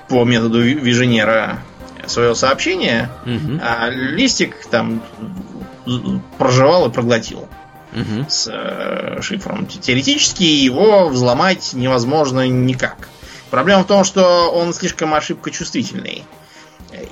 по 0.08 0.24
методу 0.24 0.60
виженера 0.60 1.60
свое 2.06 2.34
сообщение, 2.34 3.08
угу. 3.24 3.60
а 3.62 3.88
листик 3.88 4.66
там 4.66 5.00
проживал 6.36 6.88
и 6.88 6.92
проглотил 6.92 7.48
угу. 7.92 8.26
с 8.28 8.48
э, 8.50 9.22
шифром. 9.22 9.66
Теоретически 9.66 10.42
его 10.42 11.08
взломать 11.08 11.72
невозможно 11.72 12.48
никак. 12.48 13.08
Проблема 13.50 13.84
в 13.84 13.86
том, 13.86 14.04
что 14.04 14.50
он 14.50 14.72
слишком 14.72 15.14
ошибкочувствительный. 15.14 16.24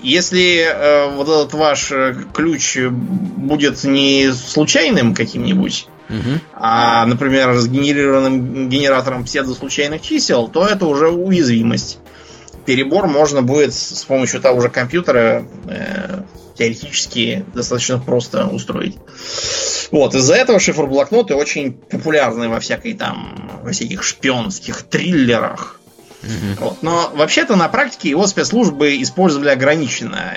Если 0.03 0.61
э, 0.61 1.15
вот 1.15 1.29
этот 1.29 1.55
ваш 1.55 1.93
э, 1.93 2.15
ключ 2.33 2.79
будет 2.79 3.85
не 3.85 4.33
случайным 4.33 5.15
каким-нибудь, 5.15 5.87
угу. 6.09 6.41
а, 6.55 7.07
например, 7.07 7.57
сгенерированным 7.57 8.69
генератором 8.69 9.25
псевдослучайных 9.25 10.03
чисел, 10.03 10.49
то 10.49 10.67
это 10.67 10.87
уже 10.87 11.09
уязвимость. 11.09 11.99
Перебор 12.67 13.07
можно 13.07 13.43
будет 13.43 13.73
с 13.73 14.05
помощью 14.05 14.41
того 14.41 14.61
же 14.61 14.69
компьютера 14.69 15.47
э, 15.67 16.23
теоретически 16.59 17.45
достаточно 17.55 17.99
просто 17.99 18.47
устроить. 18.47 18.97
Вот, 19.91 20.15
из-за 20.15 20.35
этого 20.35 20.61
шифр-блокноты 20.61 21.35
очень 21.35 21.73
популярны 21.73 22.49
во 22.49 22.61
всякой 22.61 22.95
там, 22.95 23.61
во 23.63 23.71
всяких 23.71 24.03
шпионских 24.03 24.83
триллерах. 24.83 25.78
Угу. 26.23 26.65
Вот. 26.65 26.83
Но 26.83 27.11
вообще-то 27.15 27.57
на 27.57 27.69
практике 27.69 28.11
его 28.11 28.27
спецслужбы 28.27 29.01
использовали 29.01 29.51
ограниченно. 29.51 30.35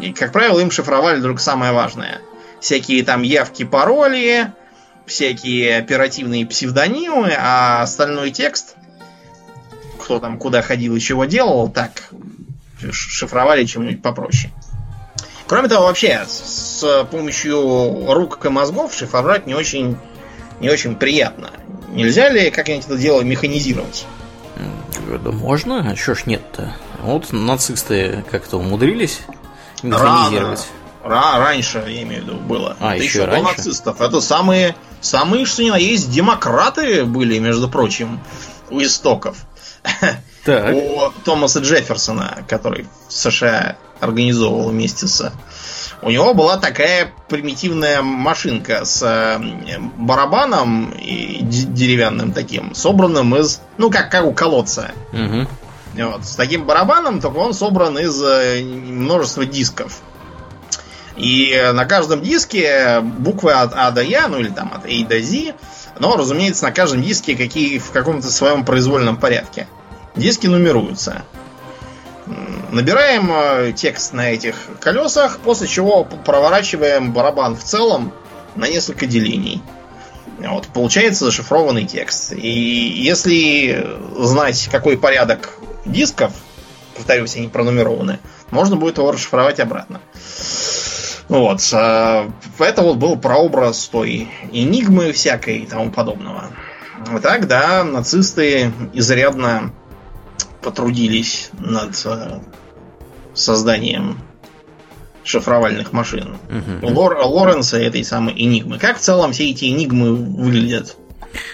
И, 0.00 0.12
как 0.12 0.32
правило, 0.32 0.60
им 0.60 0.70
шифровали 0.70 1.20
только 1.20 1.40
самое 1.40 1.72
важное. 1.72 2.20
Всякие 2.60 3.02
там 3.04 3.22
явки, 3.22 3.64
пароли, 3.64 4.52
всякие 5.06 5.78
оперативные 5.78 6.46
псевдонимы, 6.46 7.34
а 7.38 7.82
остальной 7.82 8.30
текст, 8.30 8.76
кто 10.00 10.18
там 10.18 10.38
куда 10.38 10.62
ходил 10.62 10.96
и 10.96 11.00
чего 11.00 11.24
делал, 11.24 11.68
так 11.68 12.10
шифровали 12.92 13.64
чем-нибудь 13.64 14.02
попроще. 14.02 14.52
Кроме 15.46 15.68
того, 15.68 15.86
вообще, 15.86 16.24
с 16.26 17.06
помощью 17.10 18.12
рук 18.12 18.44
и 18.44 18.48
мозгов 18.48 18.92
шифровать 18.94 19.46
не 19.46 19.54
очень, 19.54 19.96
не 20.60 20.70
очень 20.70 20.96
приятно. 20.96 21.52
Нельзя 21.90 22.28
ли 22.28 22.50
как-нибудь 22.50 22.84
это 22.84 22.96
дело 22.96 23.22
механизировать? 23.22 24.06
Да 25.22 25.30
можно, 25.30 25.90
а 25.90 25.96
что 25.96 26.14
ж 26.14 26.26
нет-то? 26.26 26.74
Вот 27.02 27.32
нацисты 27.32 28.24
как-то 28.30 28.58
умудрились 28.58 29.20
механизировать. 29.82 30.66
Рано. 31.04 31.38
раньше, 31.38 31.84
я 31.86 32.02
имею 32.02 32.22
в 32.22 32.26
виду, 32.26 32.36
было. 32.38 32.76
А, 32.80 32.94
это 32.94 33.04
еще, 33.04 33.18
еще 33.20 33.24
раньше? 33.26 33.42
до 33.42 33.56
нацистов. 33.58 34.00
Это 34.00 34.20
самые, 34.20 34.74
самые, 35.00 35.46
что 35.46 35.62
ни 35.62 35.70
на 35.70 35.76
есть, 35.76 36.10
демократы 36.10 37.04
были, 37.04 37.38
между 37.38 37.68
прочим, 37.68 38.20
у 38.70 38.82
истоков. 38.82 39.38
Так. 40.44 40.74
У 40.74 41.12
Томаса 41.24 41.58
Джефферсона, 41.58 42.44
который 42.48 42.86
в 43.08 43.12
США 43.12 43.76
организовывал 43.98 44.68
вместе 44.68 45.08
с 45.08 45.32
у 46.02 46.10
него 46.10 46.34
была 46.34 46.56
такая 46.58 47.12
примитивная 47.28 48.02
машинка 48.02 48.84
с 48.84 49.02
э, 49.02 49.78
барабаном 49.96 50.90
и 50.90 51.38
деревянным 51.42 52.32
таким, 52.32 52.74
собранным 52.74 53.34
из, 53.36 53.60
ну 53.78 53.90
как, 53.90 54.10
как 54.10 54.24
у 54.24 54.32
колодца. 54.32 54.92
Угу. 55.12 55.46
Вот, 56.04 56.26
с 56.26 56.36
таким 56.36 56.64
барабаном, 56.64 57.20
только 57.20 57.38
он 57.38 57.54
собран 57.54 57.98
из 57.98 58.22
э, 58.22 58.62
множества 58.62 59.44
дисков. 59.44 60.00
И 61.16 61.70
на 61.72 61.86
каждом 61.86 62.20
диске 62.20 63.00
буквы 63.00 63.52
от 63.52 63.72
А 63.74 63.90
до 63.90 64.02
Я, 64.02 64.28
ну 64.28 64.38
или 64.38 64.48
там 64.48 64.72
от 64.74 64.84
А 64.84 65.04
до 65.06 65.22
З, 65.22 65.54
но, 65.98 66.16
разумеется, 66.16 66.64
на 66.64 66.72
каждом 66.72 67.02
диске 67.02 67.34
какие 67.36 67.78
в 67.78 67.90
каком-то 67.90 68.30
своем 68.30 68.64
произвольном 68.64 69.16
порядке. 69.16 69.66
Диски 70.14 70.46
нумеруются. 70.46 71.22
Набираем 72.72 73.30
э, 73.30 73.72
текст 73.72 74.12
на 74.12 74.30
этих 74.30 74.56
колесах, 74.80 75.38
после 75.38 75.68
чего 75.68 76.04
проворачиваем 76.04 77.12
барабан 77.12 77.56
в 77.56 77.62
целом 77.62 78.12
на 78.56 78.68
несколько 78.68 79.06
делений. 79.06 79.62
Вот, 80.38 80.66
получается 80.66 81.24
зашифрованный 81.26 81.84
текст. 81.84 82.32
И 82.32 82.48
если 82.48 83.86
знать, 84.16 84.68
какой 84.70 84.98
порядок 84.98 85.50
дисков, 85.84 86.32
повторюсь, 86.96 87.36
они 87.36 87.48
пронумерованы, 87.48 88.18
можно 88.50 88.76
будет 88.76 88.98
его 88.98 89.12
расшифровать 89.12 89.60
обратно. 89.60 90.00
Вот. 91.28 91.60
Э, 91.72 92.28
это 92.58 92.82
вот 92.82 92.96
был 92.96 93.16
прообраз 93.16 93.86
той 93.86 94.28
энигмы 94.50 95.12
всякой 95.12 95.58
и 95.58 95.66
тому 95.66 95.90
подобного. 95.90 96.50
Так, 97.22 97.46
да, 97.46 97.84
нацисты 97.84 98.72
изрядно 98.92 99.72
потрудились 100.66 101.50
над 101.60 101.94
э, 102.06 102.40
созданием 103.34 104.18
шифровальных 105.22 105.92
машин. 105.92 106.38
Угу. 106.82 106.92
Лор, 106.92 107.16
Лоренса 107.24 107.78
этой 107.78 108.02
самой 108.02 108.34
Энигмы. 108.36 108.80
Как 108.80 108.98
в 108.98 109.00
целом 109.00 109.30
все 109.30 109.48
эти 109.48 109.66
Энигмы 109.66 110.12
выглядят? 110.16 110.96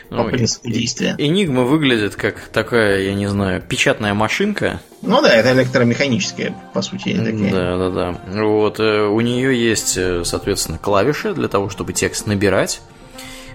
Ну, 0.08 0.24
по 0.24 0.30
принципу 0.30 0.70
действия. 0.70 1.14
Энигма 1.18 1.64
выглядит 1.64 2.16
как 2.16 2.48
такая, 2.48 3.02
я 3.02 3.12
не 3.12 3.26
знаю, 3.26 3.60
печатная 3.60 4.14
машинка. 4.14 4.80
Ну 5.02 5.20
да, 5.20 5.34
это 5.34 5.52
электромеханическая, 5.52 6.54
по 6.72 6.80
сути. 6.80 7.14
Такая. 7.14 7.50
Да, 7.50 7.76
да, 7.76 7.90
да. 7.90 8.42
Вот, 8.42 8.80
э, 8.80 9.02
у 9.02 9.20
нее 9.20 9.54
есть, 9.54 9.98
э, 9.98 10.22
соответственно, 10.24 10.78
клавиши 10.78 11.34
для 11.34 11.48
того, 11.48 11.68
чтобы 11.68 11.92
текст 11.92 12.26
набирать. 12.26 12.80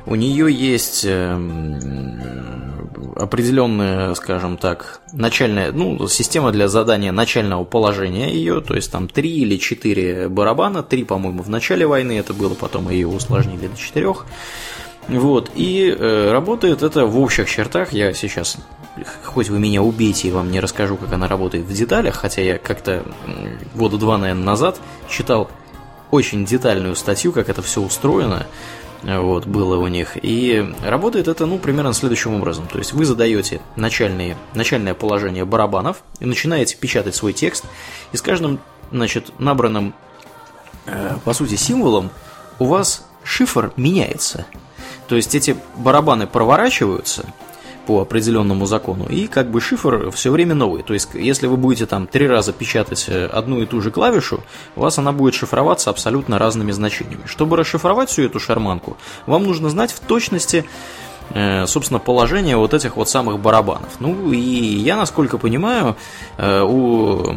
У 0.05 0.14
нее 0.14 0.53
есть 0.53 1.03
эм, 1.03 2.76
определенная, 3.16 4.14
скажем 4.16 4.58
так, 4.58 5.02
начальная, 5.14 5.72
ну, 5.72 6.08
система 6.08 6.52
для 6.52 6.68
задания 6.68 7.12
начального 7.12 7.64
положения 7.64 8.32
ее, 8.32 8.62
то 8.62 8.76
есть 8.76 8.91
там 8.91 9.08
три 9.08 9.30
или 9.30 9.58
четыре 9.58 10.30
барабана, 10.30 10.84
три, 10.84 11.04
по-моему, 11.04 11.43
в 11.43 11.50
начале 11.50 11.86
войны 11.88 12.18
это 12.18 12.34
было, 12.34 12.54
потом 12.54 12.89
ее 12.89 13.08
усложнили 13.08 13.68
до 13.68 13.78
четырех. 13.78 14.26
Вот, 15.08 15.52
и 15.56 15.95
э, 15.98 16.32
работает 16.32 16.84
это 16.84 17.06
в 17.06 17.18
общих 17.18 17.50
чертах, 17.50 17.93
я 17.93 18.14
сейчас 18.14 18.58
хоть 19.24 19.50
вы 19.50 19.60
меня 19.60 19.82
убейте, 19.82 20.28
и 20.28 20.32
вам 20.32 20.52
не 20.52 20.60
расскажу, 20.60 20.98
как 20.98 21.14
она 21.14 21.28
работает 21.28 21.66
в 21.66 21.74
деталях, 21.74 22.16
хотя 22.16 22.41
я 22.41 22.58
как-то 22.58 23.04
года 23.76 23.98
два, 23.98 24.18
наверное, 24.18 24.43
назад 24.43 24.80
читал 25.10 25.50
очень 26.12 26.45
детальную 26.45 26.95
статью, 26.95 27.32
как 27.32 27.50
это 27.50 27.62
все 27.62 27.82
устроено, 27.82 28.48
вот, 29.04 29.45
было 29.45 29.78
у 29.78 29.88
них. 29.88 30.18
И 30.22 30.74
работает 30.84 31.28
это, 31.28 31.45
ну, 31.45 31.60
примерно 31.60 31.93
следующим 31.93 32.36
образом. 32.36 32.68
То 32.68 32.78
есть 32.78 32.93
вы 32.93 33.06
задаете 33.06 33.62
начальные, 33.76 34.38
начальное 34.54 34.93
положение 34.93 35.45
барабанов 35.45 36.04
и 36.20 36.26
начинаете 36.26 36.78
печатать 36.78 37.16
свой 37.16 37.34
текст, 37.34 37.66
и 38.12 38.18
с 38.18 38.22
каждым, 38.22 38.60
значит, 38.91 39.39
набранным, 39.39 39.93
э, 40.86 41.16
по 41.24 41.34
сути, 41.34 41.56
символом 41.56 42.10
у 42.60 42.66
вас 42.66 43.06
шифр 43.24 43.72
меняется. 43.78 44.45
То 45.08 45.16
есть 45.16 45.36
эти 45.36 45.56
барабаны 45.78 46.28
проворачиваются– 46.28 47.26
по 47.88 48.02
определенному 48.02 48.66
закону, 48.66 49.06
и 49.08 49.28
как 49.28 49.50
бы 49.50 49.62
шифр 49.62 50.12
все 50.12 50.30
время 50.30 50.54
новый. 50.54 50.84
То 50.84 50.94
есть, 50.94 51.10
если 51.14 51.48
вы 51.48 51.56
будете 51.56 51.86
там 51.86 52.06
три 52.06 52.28
раза 52.28 52.52
печатать 52.52 53.06
э, 53.08 53.28
одну 53.28 53.62
и 53.62 53.66
ту 53.66 53.82
же 53.82 53.92
клавишу, 53.92 54.44
у 54.76 54.82
вас 54.82 55.00
она 55.00 55.14
будет 55.14 55.34
шифроваться 55.34 55.90
абсолютно 55.90 56.38
разными 56.38 56.74
значениями. 56.74 57.22
Чтобы 57.26 57.56
расшифровать 57.56 58.10
всю 58.10 58.24
эту 58.24 58.42
шарманку, 58.42 58.98
вам 59.26 59.46
нужно 59.46 59.70
знать 59.70 59.94
в 59.94 60.02
точности, 60.02 60.66
собственно, 61.67 61.99
положение 61.99 62.57
вот 62.57 62.73
этих 62.73 62.95
вот 62.95 63.09
самых 63.09 63.39
барабанов. 63.39 63.89
Ну 63.99 64.32
и 64.32 64.38
я, 64.38 64.95
насколько 64.95 65.38
понимаю, 65.38 65.95
э, 66.38 66.61
у 66.61 67.36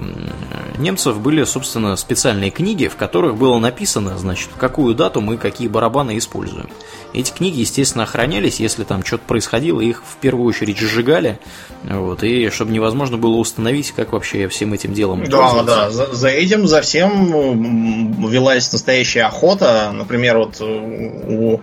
немцев 0.78 1.18
были, 1.20 1.44
собственно, 1.44 1.96
специальные 1.96 2.50
книги, 2.50 2.88
в 2.88 2.96
которых 2.96 3.36
было 3.36 3.58
написано, 3.58 4.16
значит, 4.18 4.50
в 4.54 4.56
какую 4.56 4.94
дату 4.94 5.20
мы 5.20 5.36
какие 5.36 5.68
барабаны 5.68 6.18
используем. 6.18 6.68
Эти 7.12 7.32
книги, 7.32 7.60
естественно, 7.60 8.04
охранялись, 8.04 8.60
если 8.60 8.84
там 8.84 9.04
что-то 9.04 9.24
происходило, 9.26 9.80
их 9.80 10.02
в 10.06 10.16
первую 10.16 10.46
очередь 10.46 10.78
сжигали, 10.78 11.40
вот, 11.82 12.22
и 12.22 12.50
чтобы 12.50 12.72
невозможно 12.72 13.18
было 13.18 13.36
установить, 13.36 13.90
как 13.92 14.12
вообще 14.12 14.48
всем 14.48 14.72
этим 14.72 14.94
делом 14.94 15.24
Да, 15.24 15.62
да, 15.62 15.90
за, 15.90 16.14
за 16.14 16.28
этим, 16.28 16.66
за 16.66 16.82
всем 16.82 18.28
велась 18.28 18.72
настоящая 18.72 19.24
охота. 19.24 19.90
Например, 19.92 20.38
вот 20.38 20.60
у 20.60 21.60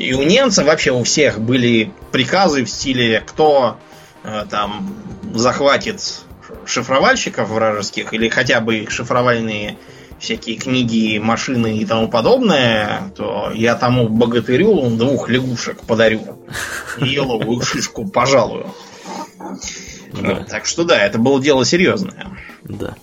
и 0.00 0.14
у 0.14 0.22
немцев 0.22 0.66
вообще 0.66 0.92
у 0.92 1.04
всех 1.04 1.38
были 1.38 1.92
приказы 2.10 2.64
в 2.64 2.70
стиле, 2.70 3.22
кто 3.24 3.76
э, 4.24 4.46
там 4.50 4.96
захватит 5.34 6.00
шифровальщиков 6.64 7.50
вражеских 7.50 8.14
или 8.14 8.30
хотя 8.30 8.60
бы 8.60 8.86
шифровальные 8.88 9.76
всякие 10.18 10.56
книги, 10.56 11.18
машины 11.18 11.76
и 11.76 11.84
тому 11.84 12.08
подобное, 12.08 13.12
то 13.14 13.50
я 13.54 13.74
тому 13.74 14.08
богатырю 14.08 14.88
двух 14.90 15.28
лягушек 15.28 15.82
подарю. 15.82 16.38
Еловую 16.98 17.62
шишку 17.62 18.06
пожалую. 18.06 18.74
Да. 20.12 20.44
Так 20.48 20.64
что 20.64 20.84
да, 20.84 20.98
это 20.98 21.18
было 21.18 21.40
дело 21.42 21.64
серьезное. 21.66 22.26
Да. 22.62 22.94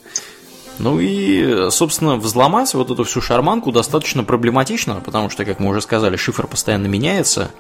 Ну 0.80 1.00
и, 1.00 1.70
собственно, 1.72 2.18
взломать 2.18 2.74
вот 2.74 2.92
эту 2.92 3.04
всю 3.04 3.22
шарманку 3.22 3.72
достаточно 3.72 4.24
проблематично, 4.24 5.02
потому 5.04 5.30
что, 5.30 5.46
как 5.46 5.60
мы 5.60 5.70
уже 5.70 5.82
сказали, 5.82 6.16
шифр 6.16 6.48
постоянно 6.48 6.88
меняется. 6.88 7.52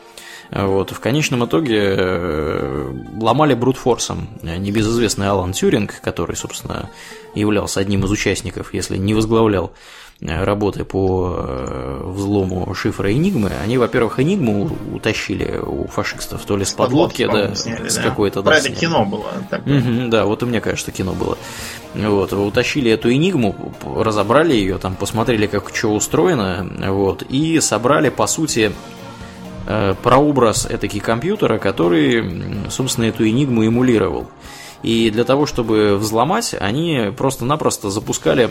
Вот, 0.49 0.91
в 0.91 0.99
конечном 0.99 1.45
итоге 1.45 1.77
э, 1.77 2.93
ломали 3.19 3.53
брутфорсом 3.53 4.29
небезызвестный 4.43 5.27
Алан 5.27 5.51
Тюринг, 5.51 5.99
который, 5.99 6.37
собственно, 6.37 6.89
являлся 7.35 7.81
одним 7.81 8.05
из 8.05 8.11
участников, 8.11 8.73
если 8.73 8.95
не 8.95 9.13
возглавлял 9.13 9.73
работы 10.21 10.83
по 10.83 11.35
э, 11.37 12.01
взлому 12.05 12.73
шифра 12.73 13.13
Энигмы, 13.13 13.51
они, 13.63 13.77
во-первых, 13.77 14.19
Энигму 14.19 14.69
утащили 14.93 15.59
у 15.63 15.87
фашистов, 15.87 16.43
то 16.45 16.57
ли 16.57 16.65
с 16.65 16.73
подлодки, 16.73 17.27
да, 17.31 17.53
сняли, 17.53 17.87
с 17.87 17.95
да. 17.95 18.03
какой-то... 18.03 18.41
Про 18.41 18.51
да, 18.51 18.57
это 18.57 18.69
кино 18.71 19.05
было. 19.05 19.27
Угу, 19.51 20.09
да, 20.09 20.25
вот 20.25 20.41
у 20.41 20.47
меня, 20.47 20.59
кажется, 20.59 20.91
кино 20.91 21.13
было. 21.13 21.37
Вот, 21.93 22.33
утащили 22.33 22.89
эту 22.91 23.13
Энигму, 23.13 23.73
разобрали 23.95 24.53
ее, 24.53 24.79
там, 24.79 24.95
посмотрели, 24.95 25.45
как 25.45 25.69
что 25.73 25.93
устроено, 25.93 26.67
вот, 26.87 27.21
и 27.21 27.59
собрали, 27.59 28.09
по 28.09 28.25
сути, 28.25 28.71
э, 29.67 29.95
прообраз 30.01 30.65
этакий 30.65 30.99
компьютера, 30.99 31.59
который, 31.59 32.69
собственно, 32.71 33.05
эту 33.05 33.27
Энигму 33.27 33.67
эмулировал. 33.67 34.27
И 34.81 35.11
для 35.11 35.25
того, 35.25 35.45
чтобы 35.45 35.95
взломать, 35.97 36.55
они 36.59 37.11
просто-напросто 37.15 37.89
запускали 37.89 38.49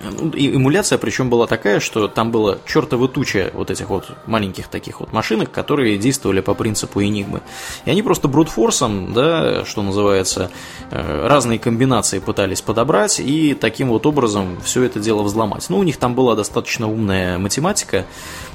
эмуляция 0.00 0.98
причем 0.98 1.28
была 1.28 1.46
такая, 1.46 1.80
что 1.80 2.08
там 2.08 2.30
было 2.30 2.58
чертова 2.66 3.08
туча 3.08 3.50
вот 3.54 3.70
этих 3.70 3.88
вот 3.90 4.10
маленьких 4.26 4.68
таких 4.68 5.00
вот 5.00 5.12
машинок, 5.12 5.50
которые 5.50 5.98
действовали 5.98 6.40
по 6.40 6.54
принципу 6.54 7.02
Энигмы. 7.02 7.42
И 7.84 7.90
они 7.90 8.02
просто 8.02 8.28
брутфорсом, 8.28 9.12
да, 9.12 9.64
что 9.64 9.82
называется, 9.82 10.50
э, 10.90 11.26
разные 11.26 11.58
комбинации 11.58 12.18
пытались 12.18 12.62
подобрать 12.62 13.20
и 13.20 13.54
таким 13.54 13.88
вот 13.88 14.06
образом 14.06 14.58
все 14.62 14.82
это 14.84 15.00
дело 15.00 15.22
взломать. 15.22 15.66
Ну, 15.68 15.78
у 15.78 15.82
них 15.82 15.98
там 15.98 16.14
была 16.14 16.34
достаточно 16.34 16.88
умная 16.88 17.38
математика, 17.38 18.06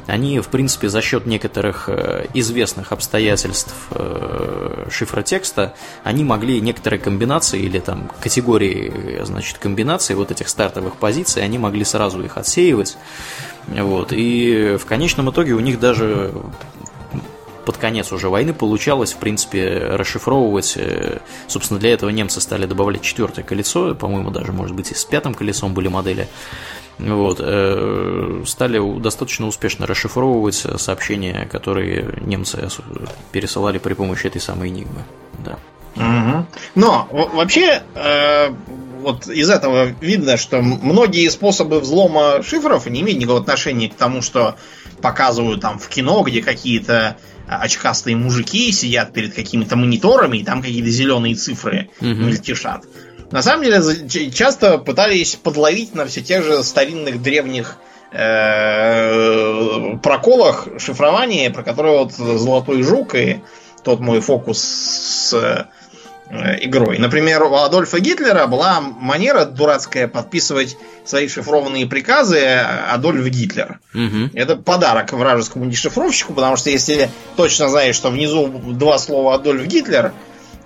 они, 0.07 0.39
в 0.39 0.47
принципе, 0.47 0.89
за 0.89 1.01
счет 1.01 1.25
некоторых 1.25 1.89
э, 1.89 2.27
известных 2.33 2.91
обстоятельств 2.91 3.73
э, 3.91 4.87
шифра 4.89 5.23
текста, 5.23 5.73
они 6.03 6.23
могли 6.23 6.61
некоторые 6.61 6.99
комбинации 6.99 7.59
или 7.61 7.79
там 7.79 8.11
категории, 8.19 9.21
значит, 9.23 9.57
комбинаций 9.57 10.15
вот 10.15 10.31
этих 10.31 10.49
стартовых 10.49 10.97
позиций, 10.97 11.43
они 11.43 11.57
могли 11.57 11.83
сразу 11.83 12.23
их 12.23 12.37
отсеивать. 12.37 12.97
Вот, 13.67 14.09
и 14.11 14.77
в 14.79 14.85
конечном 14.85 15.31
итоге 15.31 15.53
у 15.53 15.59
них 15.59 15.79
даже 15.79 16.31
под 17.65 17.77
конец 17.77 18.11
уже 18.11 18.29
войны 18.29 18.53
получалось, 18.53 19.13
в 19.13 19.17
принципе, 19.17 19.77
расшифровывать. 19.77 20.73
Э, 20.77 21.19
собственно, 21.47 21.79
для 21.79 21.93
этого 21.93 22.09
немцы 22.09 22.39
стали 22.41 22.65
добавлять 22.65 23.01
четвертое 23.01 23.43
колесо, 23.43 23.95
по-моему, 23.95 24.31
даже, 24.31 24.51
может 24.51 24.75
быть, 24.75 24.91
и 24.91 24.95
с 24.95 25.03
пятым 25.05 25.33
колесом 25.33 25.73
были 25.73 25.87
модели 25.87 26.27
вот, 26.97 27.39
э, 27.41 28.43
стали 28.45 28.99
достаточно 28.99 29.47
успешно 29.47 29.85
расшифровывать 29.85 30.65
сообщения, 30.77 31.47
которые 31.51 32.19
немцы 32.21 32.69
пересылали 33.31 33.79
при 33.79 33.93
помощи 33.93 34.27
этой 34.27 34.41
самой 34.41 34.69
Энигмы. 34.69 35.03
Да. 35.43 35.57
Угу. 35.95 36.45
Но 36.75 37.07
вообще, 37.11 37.83
э, 37.95 38.53
вот 39.01 39.27
из 39.27 39.49
этого 39.49 39.85
видно, 40.01 40.37
что 40.37 40.61
многие 40.61 41.27
способы 41.29 41.79
взлома 41.79 42.41
шифров 42.43 42.85
не 42.87 43.01
имеют 43.01 43.19
никакого 43.19 43.41
отношения 43.41 43.89
к 43.89 43.95
тому, 43.95 44.21
что 44.21 44.55
показывают 45.01 45.61
там 45.61 45.79
в 45.79 45.87
кино, 45.87 46.21
где 46.23 46.41
какие-то 46.41 47.17
очкастые 47.47 48.15
мужики 48.15 48.71
сидят 48.71 49.13
перед 49.13 49.33
какими-то 49.33 49.75
мониторами, 49.75 50.39
и 50.39 50.43
там 50.43 50.61
какие-то 50.61 50.89
зеленые 50.89 51.35
цифры 51.35 51.89
угу. 51.99 52.07
мельтешат. 52.07 52.83
На 53.31 53.41
самом 53.41 53.63
деле, 53.63 54.31
часто 54.31 54.77
пытались 54.77 55.35
подловить 55.35 55.95
на 55.95 56.05
все 56.05 56.21
тех 56.21 56.43
же 56.43 56.63
старинных 56.63 57.21
древних 57.21 57.77
э, 58.11 59.97
проколах 60.01 60.67
шифрования, 60.77 61.49
про 61.49 61.63
которые 61.63 61.97
вот 61.97 62.13
Золотой 62.13 62.83
Жук 62.83 63.15
и 63.15 63.41
тот 63.83 63.99
мой 63.99 64.21
фокус 64.21 64.59
с 64.59 65.33
э, 65.33 65.65
игрой. 66.61 66.97
Например, 66.97 67.43
у 67.43 67.55
Адольфа 67.55 67.99
Гитлера 67.99 68.47
была 68.47 68.79
манера 68.81 69.45
дурацкая 69.45 70.07
подписывать 70.07 70.77
свои 71.05 71.27
шифрованные 71.27 71.85
приказы 71.85 72.43
Адольф 72.43 73.25
Гитлер. 73.27 73.79
Угу. 73.93 74.31
Это 74.33 74.55
подарок 74.55 75.13
вражескому 75.13 75.67
дешифровщику, 75.67 76.33
потому 76.33 76.57
что 76.57 76.69
если 76.69 77.09
точно 77.35 77.69
знаешь, 77.69 77.95
что 77.95 78.09
внизу 78.09 78.47
два 78.47 78.97
слова 78.97 79.35
Адольф 79.35 79.65
Гитлер, 79.67 80.13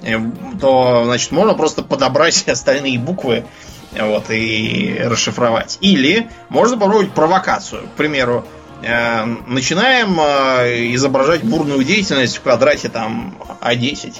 Э, 0.01 0.17
то, 0.59 1.03
значит, 1.05 1.31
можно 1.31 1.53
просто 1.53 1.83
подобрать 1.83 2.43
остальные 2.47 2.99
буквы 2.99 3.45
вот, 3.91 4.29
и 4.29 4.97
расшифровать. 5.03 5.77
Или 5.81 6.29
можно 6.49 6.77
попробовать 6.77 7.11
провокацию. 7.11 7.83
К 7.83 7.97
примеру, 7.97 8.45
э, 8.81 9.25
начинаем 9.47 10.19
э, 10.19 10.93
изображать 10.95 11.43
бурную 11.43 11.83
деятельность 11.83 12.37
в 12.37 12.41
квадрате 12.41 12.89
там 12.89 13.35
А10 13.61 14.15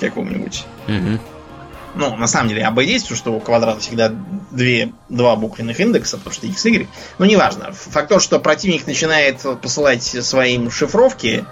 каком-нибудь. 0.00 0.64
Угу. 0.86 1.37
Ну, 1.94 2.16
на 2.16 2.26
самом 2.26 2.48
деле, 2.48 2.62
АБ10, 2.62 3.00
потому 3.00 3.16
что 3.16 3.32
у 3.32 3.40
квадрата 3.40 3.80
всегда 3.80 4.12
две, 4.50 4.92
два 5.08 5.36
буквенных 5.36 5.80
индекса, 5.80 6.18
потому 6.18 6.34
что 6.34 6.46
X, 6.46 6.64
Y. 6.64 6.86
Ну, 7.18 7.24
неважно. 7.24 7.72
Факт 7.72 8.08
то, 8.08 8.20
что 8.20 8.38
противник 8.38 8.86
начинает 8.86 9.40
посылать 9.60 10.02
своим 10.02 10.70
шифровки, 10.70 11.44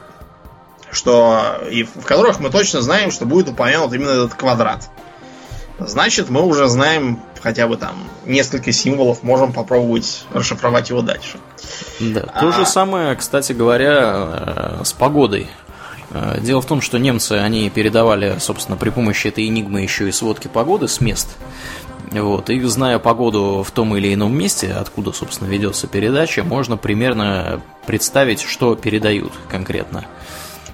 что 0.91 1.61
и 1.71 1.83
в 1.83 2.05
которых 2.05 2.41
мы 2.41 2.51
точно 2.51 2.81
знаем, 2.81 3.11
что 3.11 3.27
будет 3.27 3.49
упомянут 3.49 3.93
именно 3.93 4.11
этот 4.11 4.35
квадрат. 4.35 4.89
Значит, 5.79 6.31
мы 6.31 6.43
уже 6.43 6.69
знаем 6.69 7.21
хотя 7.43 7.67
бы 7.69 7.77
там 7.77 7.95
несколько 8.25 8.73
символов, 8.73 9.23
можем 9.23 9.53
попробовать 9.53 10.25
расшифровать 10.33 10.91
его 10.91 11.03
дальше. 11.03 11.39
Да, 12.01 12.23
то 12.23 12.49
а... 12.49 12.53
же 12.53 12.67
самое, 12.67 13.15
кстати 13.15 13.53
говоря, 13.53 14.79
э, 14.81 14.85
с 14.85 14.93
погодой. 14.93 15.49
Э, 16.11 16.39
дело 16.41 16.61
в 16.61 16.67
том, 16.67 16.81
что 16.81 16.99
немцы, 16.99 17.33
они 17.33 17.69
передавали, 17.71 18.37
собственно, 18.39 18.77
при 18.77 18.91
помощи 18.91 19.29
этой 19.29 19.47
энигмы 19.47 19.81
еще 19.81 20.09
и 20.09 20.13
сводки 20.13 20.49
погоды 20.49 20.89
с 20.89 21.01
мест. 21.01 21.37
Вот, 22.13 22.51
и 22.51 22.61
зная 22.63 22.99
погоду 22.99 23.65
в 23.67 23.71
том 23.73 23.97
или 23.97 24.15
ином 24.15 24.37
месте, 24.37 24.73
откуда, 24.73 25.13
собственно, 25.13 25.49
ведется 25.49 25.89
передача, 25.89 26.45
можно 26.45 26.77
примерно 26.77 27.61
представить, 27.87 28.43
что 28.43 28.77
передают 28.77 29.33
конкретно. 29.51 30.05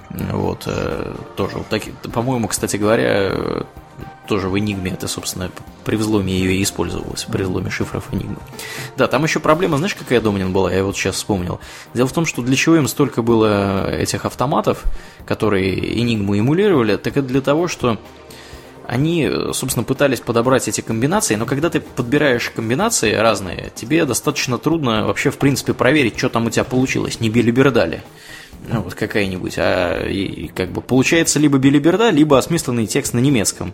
Вот, 0.09 0.63
э, 0.67 1.15
тоже 1.35 1.57
вот 1.57 1.67
такие, 1.67 1.95
по-моему, 2.13 2.47
кстати 2.47 2.77
говоря, 2.77 3.31
тоже 4.27 4.49
в 4.49 4.55
Enigma 4.55 4.93
это, 4.93 5.07
собственно, 5.07 5.51
при 5.85 5.95
взломе 5.95 6.33
ее 6.33 6.55
и 6.55 6.63
использовалось, 6.63 7.25
при 7.25 7.43
взломе 7.43 7.69
шифров 7.69 8.11
Enigma. 8.11 8.39
Да, 8.97 9.07
там 9.07 9.23
еще 9.23 9.39
проблема, 9.39 9.77
знаешь, 9.77 9.95
какая 9.95 10.21
Домнин 10.21 10.53
была, 10.53 10.71
я 10.73 10.83
вот 10.83 10.95
сейчас 10.95 11.15
вспомнил. 11.15 11.59
Дело 11.93 12.07
в 12.07 12.13
том, 12.13 12.25
что 12.25 12.41
для 12.41 12.55
чего 12.55 12.77
им 12.77 12.87
столько 12.87 13.21
было 13.21 13.91
этих 13.91 14.25
автоматов, 14.25 14.83
которые 15.25 15.75
Enigma 15.75 16.39
эмулировали, 16.39 16.97
так 16.97 17.17
это 17.17 17.27
для 17.27 17.41
того, 17.41 17.67
что 17.67 17.97
они, 18.85 19.29
собственно, 19.53 19.83
пытались 19.83 20.19
подобрать 20.19 20.67
эти 20.67 20.81
комбинации, 20.81 21.35
но 21.35 21.45
когда 21.45 21.69
ты 21.69 21.79
подбираешь 21.79 22.49
комбинации 22.49 23.13
разные, 23.13 23.71
тебе 23.75 24.05
достаточно 24.05 24.57
трудно 24.57 25.07
вообще, 25.07 25.31
в 25.31 25.37
принципе, 25.37 25.73
проверить, 25.73 26.17
что 26.17 26.29
там 26.29 26.47
у 26.47 26.49
тебя 26.49 26.65
получилось, 26.65 27.19
не 27.19 27.29
били-бердали 27.29 28.03
ну, 28.67 28.81
вот 28.81 28.93
какая-нибудь, 28.95 29.55
а 29.57 30.05
и, 30.05 30.47
как 30.47 30.71
бы 30.71 30.81
получается 30.81 31.39
либо 31.39 31.57
билиберда, 31.57 32.09
либо 32.09 32.37
осмысленный 32.37 32.87
текст 32.87 33.13
на 33.13 33.19
немецком. 33.19 33.73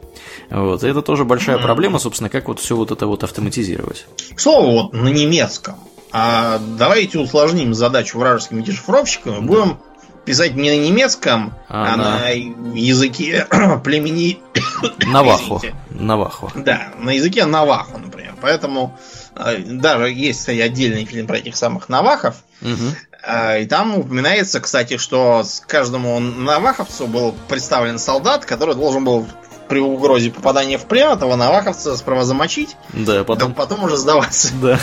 Вот, 0.50 0.84
это 0.84 1.02
тоже 1.02 1.26
большая 1.26 1.58
mm-hmm. 1.58 1.64
проблема, 1.64 2.00
собственно, 2.00 2.30
как 2.30 2.48
вот 2.48 2.60
все 2.60 2.76
вот 2.76 2.92
это 2.92 3.06
вот 3.08 3.24
автоматизировать. 3.24 4.06
К 4.36 4.40
слову, 4.40 4.72
вот 4.72 4.94
на 4.94 5.10
немецком. 5.10 5.76
А 6.12 6.60
давайте 6.78 7.20
усложним 7.20 7.74
задачу 7.74 8.18
вражеским 8.18 8.64
дешифровщикам 8.64 9.38
и 9.38 9.42
будем 9.42 9.78
писать 10.26 10.56
не 10.56 10.70
на 10.70 10.84
немецком, 10.84 11.54
а, 11.68 11.94
а 11.94 11.98
на... 11.98 12.20
на 12.20 12.30
языке 12.76 13.48
племени... 13.84 14.40
Навахо. 15.08 15.62
Навахо. 15.90 16.52
Да, 16.56 16.94
на 17.00 17.12
языке 17.12 17.46
Навахо, 17.46 17.98
например. 17.98 18.36
Поэтому 18.42 18.98
э, 19.36 19.58
даже 19.58 20.12
есть, 20.12 20.40
кстати, 20.40 20.60
отдельный 20.60 21.06
фильм 21.06 21.28
про 21.28 21.38
этих 21.38 21.56
самых 21.56 21.90
Навахов. 21.90 22.44
Угу. 22.62 23.09
И 23.22 23.66
там 23.66 23.98
упоминается, 23.98 24.62
кстати, 24.62 24.98
что 24.98 25.44
каждому 25.68 26.20
наваховцу 26.20 27.06
был 27.08 27.36
представлен 27.48 28.00
солдат, 28.00 28.46
который 28.46 28.76
должен 28.76 29.04
был 29.04 29.28
при 29.70 29.80
угрозе 29.80 30.32
попадания 30.32 30.80
в 30.80 30.86
плен 30.86 31.12
этого 31.12 31.36
наваховца 31.36 31.96
справа 31.96 32.26
замочить, 32.26 32.76
да, 32.92 33.24
потом... 33.24 33.50
Да, 33.50 33.56
потом 33.56 33.84
уже 33.84 33.96
сдаваться. 33.96 34.52
Да. 34.62 34.80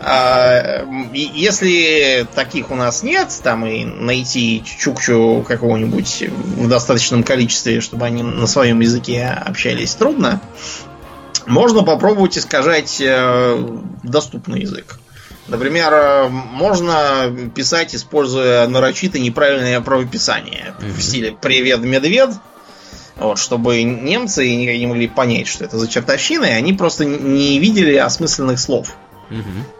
А, 0.00 0.86
если 1.12 2.26
таких 2.34 2.70
у 2.70 2.76
нас 2.76 3.02
нет, 3.02 3.28
там 3.42 3.66
и 3.66 3.84
найти 3.84 4.62
чукчу 4.64 5.44
какого-нибудь 5.46 6.24
в 6.28 6.68
достаточном 6.68 7.24
количестве, 7.24 7.80
чтобы 7.80 8.06
они 8.06 8.22
на 8.22 8.46
своем 8.46 8.80
языке 8.80 9.26
общались, 9.26 9.94
трудно, 9.94 10.40
можно 11.46 11.82
попробовать 11.82 12.38
искажать 12.38 13.00
э, 13.00 13.78
доступный 14.02 14.60
язык. 14.60 14.98
Например, 15.48 16.28
можно 16.28 17.50
писать, 17.54 17.94
используя 17.94 18.68
нарочито 18.68 19.18
неправильное 19.18 19.80
правописание 19.80 20.74
mm-hmm. 20.78 20.92
в 20.92 21.02
стиле 21.02 21.36
«Привет, 21.40 21.80
медведь», 21.80 22.34
вот, 23.16 23.38
чтобы 23.38 23.82
немцы 23.82 24.54
никак 24.54 24.76
не 24.76 24.86
могли 24.86 25.08
понять, 25.08 25.48
что 25.48 25.64
это 25.64 25.76
за 25.76 25.88
чертовщина, 25.88 26.44
и 26.44 26.50
они 26.50 26.72
просто 26.72 27.04
не 27.04 27.58
видели 27.58 27.96
осмысленных 27.96 28.60
слов. 28.60 28.94
Угу. 29.30 29.77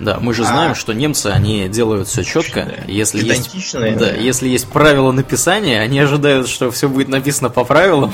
Да, 0.00 0.18
мы 0.20 0.32
же 0.32 0.44
знаем, 0.44 0.72
а... 0.72 0.74
что 0.74 0.92
немцы, 0.92 1.26
они 1.26 1.68
делают 1.68 2.08
все 2.08 2.22
четко. 2.22 2.64
Да. 2.64 2.92
Если 2.92 3.24
есть, 3.24 3.72
да, 3.72 3.90
да, 3.90 4.10
если 4.12 4.48
есть 4.48 4.68
правила 4.68 5.12
написания, 5.12 5.80
они 5.80 5.98
ожидают, 5.98 6.48
что 6.48 6.70
все 6.70 6.88
будет 6.88 7.08
написано 7.08 7.50
по 7.50 7.64
правилам. 7.64 8.12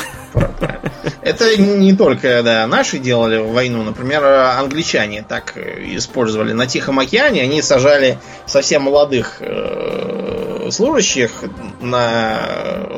Это 1.20 1.56
не 1.56 1.94
только 1.94 2.42
да, 2.42 2.66
наши 2.66 2.98
делали 2.98 3.38
войну. 3.38 3.82
Например, 3.82 4.24
англичане 4.24 5.24
так 5.26 5.56
использовали 5.56 6.52
на 6.52 6.66
Тихом 6.66 6.98
океане. 6.98 7.42
Они 7.42 7.62
сажали 7.62 8.18
совсем 8.46 8.82
молодых 8.82 9.36
э, 9.40 10.68
служащих 10.70 11.44
на 11.80 12.40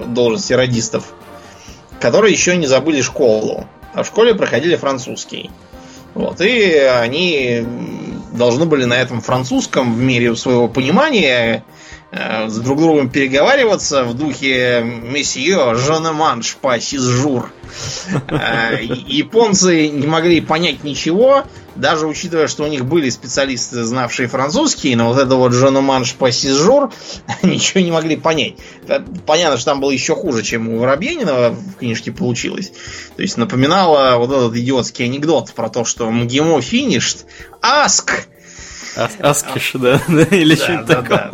должности 0.07 0.53
радистов, 0.53 1.12
которые 2.01 2.32
еще 2.32 2.57
не 2.57 2.66
забыли 2.66 3.01
школу. 3.01 3.68
А 3.95 4.03
в 4.03 4.07
школе 4.07 4.34
проходили 4.34 4.76
французский. 4.76 5.51
Вот, 6.14 6.41
и 6.41 6.72
они 6.78 7.66
должны 8.37 8.66
были 8.66 8.84
на 8.84 8.95
этом 8.95 9.20
французском 9.20 9.95
в 9.95 9.99
мере 9.99 10.37
своего 10.37 10.68
понимания 10.68 11.64
с 12.48 12.58
друг 12.58 12.80
другом 12.80 13.10
переговариваться 13.10 14.04
в 14.04 14.14
духе 14.14 14.82
«Месье, 14.82 15.74
жанеманш 15.74 16.56
па 16.60 16.80
сизжур». 16.80 17.52
Э, 18.28 18.78
японцы 18.80 19.88
не 19.88 20.06
могли 20.06 20.40
понять 20.40 20.84
ничего, 20.84 21.44
даже 21.74 22.06
учитывая, 22.06 22.46
что 22.46 22.64
у 22.64 22.68
них 22.68 22.86
были 22.86 23.10
специалисты, 23.10 23.84
знавшие 23.84 24.28
французский, 24.28 24.94
но 24.94 25.08
вот 25.08 25.18
это 25.18 25.34
вот 25.34 25.52
жанеманш 25.52 26.14
па 26.14 26.30
сизжур 26.30 26.90
ничего 27.42 27.80
не 27.80 27.90
могли 27.90 28.16
понять. 28.16 28.54
Понятно, 29.26 29.58
что 29.58 29.72
там 29.72 29.80
было 29.80 29.90
еще 29.90 30.14
хуже, 30.14 30.42
чем 30.42 30.68
у 30.68 30.78
Воробьянинова 30.78 31.50
в 31.50 31.74
книжке 31.74 32.12
получилось. 32.12 32.72
То 33.16 33.22
есть 33.22 33.36
напоминало 33.36 34.16
вот 34.16 34.30
этот 34.30 34.56
идиотский 34.56 35.04
анекдот 35.04 35.52
про 35.52 35.68
то, 35.68 35.84
что 35.84 36.10
МГИМО 36.10 36.62
финишт, 36.62 37.26
аск, 37.60 38.26
Аскиш, 38.97 39.72
да, 39.74 40.01
или 40.30 40.55
что-то 40.55 41.03
такое. 41.03 41.30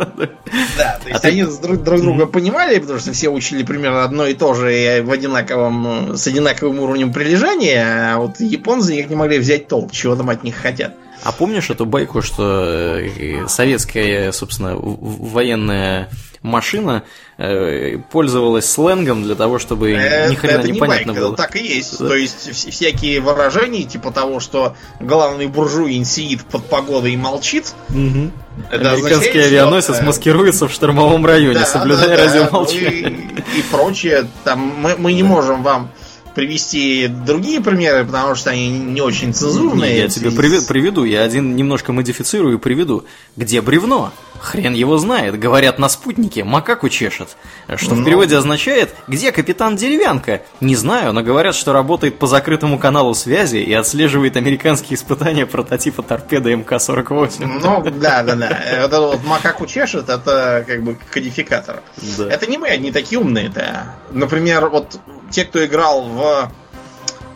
Да, 0.76 0.98
то 1.02 1.08
есть 1.08 1.24
они 1.24 1.44
друг 1.44 1.82
друга 2.02 2.26
понимали, 2.26 2.78
потому 2.78 2.98
что 2.98 3.12
все 3.12 3.28
учили 3.28 3.62
примерно 3.62 4.04
одно 4.04 4.26
и 4.26 4.34
то 4.34 4.54
же 4.54 4.74
и 4.74 5.00
в 5.00 5.10
одинаковом, 5.10 6.16
с 6.16 6.26
одинаковым 6.26 6.80
уровнем 6.80 7.12
прилежания, 7.12 8.14
а 8.14 8.18
вот 8.18 8.40
японцы 8.40 8.94
никак 8.94 9.10
не 9.10 9.16
могли 9.16 9.38
взять 9.38 9.68
толк, 9.68 9.92
чего 9.92 10.16
там 10.16 10.30
от 10.30 10.42
них 10.42 10.56
хотят. 10.56 10.94
А 11.24 11.30
помнишь 11.30 11.70
эту 11.70 11.86
байку, 11.86 12.20
что 12.20 12.98
э, 12.98 13.46
советская, 13.46 14.32
собственно, 14.32 14.74
военная 14.76 16.10
машина 16.42 17.04
э, 17.38 17.98
пользовалась 18.10 18.70
сленгом 18.70 19.22
для 19.22 19.34
того, 19.34 19.58
чтобы 19.58 19.92
это, 19.92 20.30
ни 20.30 20.34
хрена 20.34 20.58
это 20.58 20.68
непонятно 20.70 21.12
не 21.12 21.18
было. 21.18 21.36
Так 21.36 21.56
и 21.56 21.62
есть. 21.62 21.98
Да. 21.98 22.08
То 22.08 22.14
есть 22.14 22.50
всякие 22.70 23.20
выражения, 23.20 23.84
типа 23.84 24.10
того, 24.10 24.40
что 24.40 24.76
главный 25.00 25.46
буржуин 25.46 26.04
сидит 26.04 26.44
под 26.44 26.66
погодой 26.66 27.12
и 27.12 27.16
молчит. 27.16 27.72
Угу. 27.90 28.30
Это 28.70 28.92
Американский 28.92 29.14
означает, 29.14 29.46
авианосец 29.46 29.96
что, 29.96 30.04
маскируется 30.04 30.68
в 30.68 30.72
штормовом 30.72 31.24
районе, 31.24 31.60
да, 31.60 31.66
соблюдая 31.66 32.16
да, 32.16 32.24
радиомолчание. 32.24 33.10
И, 33.54 33.60
и 33.60 33.62
прочее. 33.70 34.28
Там 34.44 34.60
мы, 34.60 34.96
мы 34.96 35.12
не 35.12 35.22
можем 35.22 35.62
вам 35.62 35.90
привести 36.34 37.08
другие 37.08 37.60
примеры, 37.60 38.04
потому 38.04 38.34
что 38.34 38.50
они 38.50 38.68
не 38.68 39.00
очень 39.00 39.34
цензурные. 39.34 39.98
Я 39.98 40.08
тебе 40.08 40.30
приведу, 40.30 41.04
я 41.04 41.22
один 41.22 41.56
немножко 41.56 41.92
модифицирую 41.92 42.56
и 42.56 42.58
приведу. 42.58 43.04
Где 43.36 43.60
бревно? 43.60 44.12
Хрен 44.40 44.74
его 44.74 44.98
знает. 44.98 45.38
Говорят 45.38 45.78
на 45.78 45.88
спутнике, 45.88 46.42
макаку 46.42 46.88
чешет. 46.88 47.36
Что 47.76 47.94
ну... 47.94 48.02
в 48.02 48.04
переводе 48.04 48.36
означает, 48.36 48.94
где 49.06 49.30
капитан 49.30 49.76
Деревянка? 49.76 50.42
Не 50.60 50.74
знаю, 50.74 51.12
но 51.12 51.22
говорят, 51.22 51.54
что 51.54 51.72
работает 51.72 52.18
по 52.18 52.26
закрытому 52.26 52.78
каналу 52.78 53.14
связи 53.14 53.58
и 53.58 53.72
отслеживает 53.72 54.36
американские 54.36 54.96
испытания 54.96 55.46
прототипа 55.46 56.02
торпеды 56.02 56.54
МК-48. 56.54 57.46
Ну, 57.46 57.82
да, 58.00 58.22
да, 58.24 58.34
да. 58.34 58.48
Вот 58.48 58.92
это 58.92 59.00
вот 59.00 59.24
макаку 59.24 59.66
чешет, 59.66 60.08
это 60.08 60.64
как 60.66 60.82
бы 60.82 60.98
кодификатор. 61.10 61.82
Да. 62.18 62.28
Это 62.28 62.46
не 62.48 62.58
мы, 62.58 62.68
они 62.68 62.90
такие 62.90 63.20
умные, 63.20 63.48
да. 63.48 63.94
Например, 64.10 64.68
вот 64.68 64.98
те, 65.32 65.44
кто 65.44 65.64
играл 65.64 66.02
в 66.02 66.50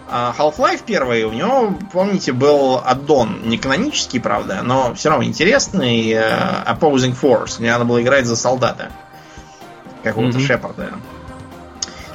а, 0.09 0.35
Half-Life 0.39 0.83
первый, 0.87 1.25
у 1.25 1.33
него, 1.33 1.75
помните, 1.93 2.33
был 2.33 2.81
аддон, 2.85 3.41
не 3.45 3.59
канонический, 3.59 4.21
правда, 4.21 4.61
но 4.63 4.95
все 4.95 5.09
равно 5.09 5.25
интересный 5.25 6.13
uh, 6.13 6.65
Opposing 6.67 7.19
Force, 7.21 7.59
где 7.59 7.73
надо 7.73 7.85
было 7.85 8.01
играть 8.01 8.27
за 8.27 8.37
солдата. 8.37 8.93
Какого-то 10.05 10.39
mm-hmm. 10.39 10.47
Шепарда. 10.47 10.93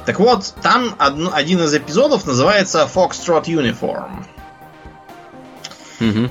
Так 0.06 0.18
вот, 0.18 0.54
там 0.62 0.94
од- 0.98 1.34
один 1.34 1.62
из 1.62 1.74
эпизодов 1.74 2.26
называется 2.26 2.88
Foxtrot 2.92 3.44
Uniform. 3.44 4.24
Mm-hmm. 6.00 6.30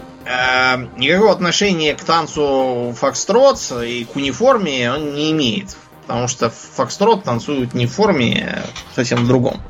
Никакого 0.98 1.32
отношения 1.32 1.94
к 1.94 2.04
танцу 2.04 2.96
Фокстрот 2.98 3.60
и 3.84 4.06
к 4.06 4.16
униформе 4.16 4.92
он 4.92 5.14
не 5.14 5.32
имеет. 5.32 5.76
Потому 6.02 6.28
что 6.28 6.50
Фокстрот 6.50 7.24
танцуют 7.24 7.74
не 7.74 7.86
в 7.86 7.94
форме, 7.94 8.64
а 8.64 8.96
совсем 8.96 9.24
в 9.24 9.28
другом. 9.28 9.62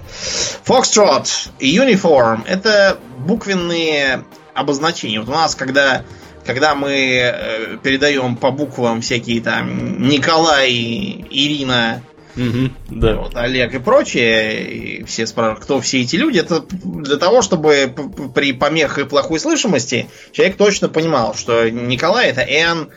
Фокстрот 0.63 1.29
и 1.59 1.77
Uniform 1.77 2.43
это 2.47 2.97
буквенные 3.19 4.23
обозначения. 4.53 5.19
Вот 5.19 5.29
у 5.29 5.34
нас, 5.34 5.55
когда, 5.55 6.03
когда 6.45 6.75
мы 6.75 6.91
э, 6.91 7.77
передаем 7.84 8.36
по 8.36 8.51
буквам 8.51 9.01
всякие 9.01 9.41
там 9.41 10.07
Николай, 10.07 10.71
Ирина, 10.71 12.01
Угу, 12.36 12.69
да. 12.91 13.15
Вот, 13.15 13.36
Олег 13.36 13.73
и 13.75 13.79
прочие, 13.79 14.63
и 14.63 15.03
все 15.03 15.27
спрашивают, 15.27 15.63
кто 15.63 15.82
все 15.82 16.01
эти 16.01 16.15
люди, 16.15 16.39
это 16.39 16.63
для 16.71 17.17
того, 17.17 17.41
чтобы 17.41 17.93
при 18.34 18.53
помехах 18.53 18.99
и 18.99 19.03
плохой 19.05 19.39
слышимости 19.39 20.07
человек 20.32 20.57
точно 20.57 20.88
понимал, 20.88 21.36
что 21.36 21.69
Николай 21.69 22.29
это 22.29 22.41
Н, 22.41 22.89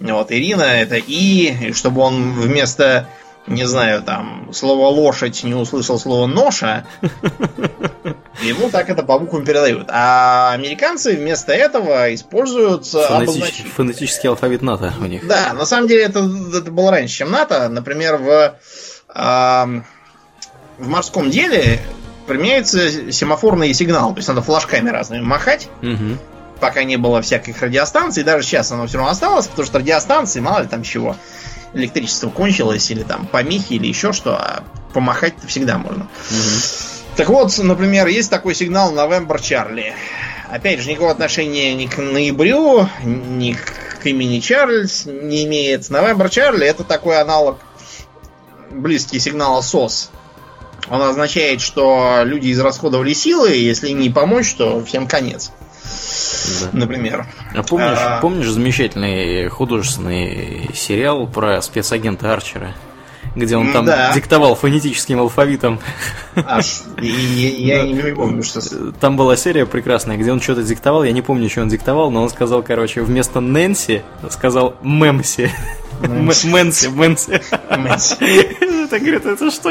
вот, 0.00 0.32
Ирина 0.32 0.62
это 0.62 0.96
И, 0.96 1.72
чтобы 1.72 2.02
он 2.02 2.32
вместо 2.32 3.08
не 3.48 3.66
знаю, 3.66 4.02
там, 4.02 4.50
слово 4.52 4.88
лошадь 4.88 5.42
не 5.42 5.54
услышал 5.54 5.98
слово 5.98 6.26
ноша, 6.26 6.86
ему 8.42 8.70
так 8.70 8.90
это 8.90 9.02
по 9.02 9.18
буквам 9.18 9.44
передают. 9.44 9.88
А 9.90 10.52
американцы 10.52 11.16
вместо 11.16 11.52
этого 11.52 12.14
используют 12.14 12.86
Фонетич... 12.86 13.64
Фонетический 13.74 14.28
алфавит 14.28 14.62
НАТО 14.62 14.92
у 15.00 15.06
них. 15.06 15.26
Да, 15.26 15.54
на 15.54 15.64
самом 15.64 15.88
деле 15.88 16.04
это, 16.04 16.30
это 16.54 16.70
было 16.70 16.90
раньше, 16.90 17.18
чем 17.18 17.30
НАТО. 17.30 17.68
Например, 17.68 18.16
в, 18.16 18.54
э, 19.14 19.82
в 20.78 20.88
морском 20.88 21.30
деле 21.30 21.80
применяется 22.26 23.10
семафорный 23.10 23.72
сигнал. 23.72 24.12
То 24.12 24.18
есть 24.18 24.28
надо 24.28 24.42
флажками 24.42 24.90
разными 24.90 25.22
махать. 25.22 25.68
Угу. 25.82 26.18
Пока 26.60 26.84
не 26.84 26.96
было 26.96 27.22
всяких 27.22 27.60
радиостанций. 27.62 28.24
Даже 28.24 28.46
сейчас 28.46 28.72
оно 28.72 28.86
все 28.86 28.98
равно 28.98 29.12
осталось, 29.12 29.46
потому 29.46 29.66
что 29.66 29.78
радиостанции, 29.78 30.40
мало 30.40 30.62
ли 30.62 30.68
там 30.68 30.82
чего 30.82 31.16
электричество 31.74 32.30
кончилось, 32.30 32.90
или 32.90 33.02
там 33.02 33.26
помехи, 33.26 33.74
или 33.74 33.86
еще 33.86 34.12
что, 34.12 34.36
а 34.36 34.64
помахать-то 34.94 35.46
всегда 35.46 35.78
можно. 35.78 36.04
Угу. 36.04 37.16
Так 37.16 37.28
вот, 37.28 37.56
например, 37.58 38.06
есть 38.06 38.30
такой 38.30 38.54
сигнал 38.54 38.92
November 38.92 39.36
Charlie. 39.38 39.92
Опять 40.50 40.80
же, 40.80 40.88
никакого 40.88 41.10
отношения 41.10 41.74
ни 41.74 41.86
к 41.86 41.98
ноябрю, 41.98 42.88
ни 43.04 43.52
к 43.52 44.06
имени 44.06 44.40
Чарльз 44.40 45.04
не 45.04 45.44
имеет. 45.44 45.82
November 45.82 46.28
Charlie 46.28 46.64
это 46.64 46.84
такой 46.84 47.20
аналог 47.20 47.58
близкий 48.70 49.18
сигнала 49.18 49.60
SOS. 49.60 50.10
Он 50.90 51.02
означает, 51.02 51.60
что 51.60 52.22
люди 52.24 52.52
израсходовали 52.52 53.12
силы, 53.12 53.50
если 53.50 53.90
не 53.90 54.10
помочь, 54.10 54.54
то 54.54 54.82
всем 54.84 55.06
конец. 55.06 55.50
Да. 56.60 56.78
Например. 56.78 57.26
А 57.54 57.62
помнишь, 57.62 57.98
а... 57.98 58.20
помнишь 58.20 58.48
замечательный 58.48 59.48
художественный 59.48 60.70
сериал 60.74 61.26
про 61.26 61.60
спецагента 61.62 62.32
Арчера? 62.32 62.74
где 63.34 63.56
он 63.56 63.72
там 63.72 63.84
да. 63.84 64.12
диктовал 64.14 64.54
фонетическим 64.54 65.20
алфавитом. 65.20 65.78
А, 66.34 66.60
я, 67.00 67.82
я 67.82 67.82
не 67.82 68.14
помню, 68.14 68.42
что... 68.42 68.60
Там 68.92 69.16
была 69.16 69.36
серия 69.36 69.66
прекрасная, 69.66 70.16
где 70.16 70.32
он 70.32 70.40
что-то 70.40 70.62
диктовал, 70.62 71.04
я 71.04 71.12
не 71.12 71.22
помню, 71.22 71.48
что 71.48 71.62
он 71.62 71.68
диктовал, 71.68 72.10
но 72.10 72.22
он 72.22 72.30
сказал, 72.30 72.62
короче, 72.62 73.02
вместо 73.02 73.40
Нэнси 73.40 74.02
сказал 74.30 74.76
Мемси. 74.82 75.50
Мэнси, 76.00 76.88
Мэнси. 76.88 77.40
Так 77.68 79.02
говорит, 79.02 79.26
это 79.26 79.50
что? 79.50 79.70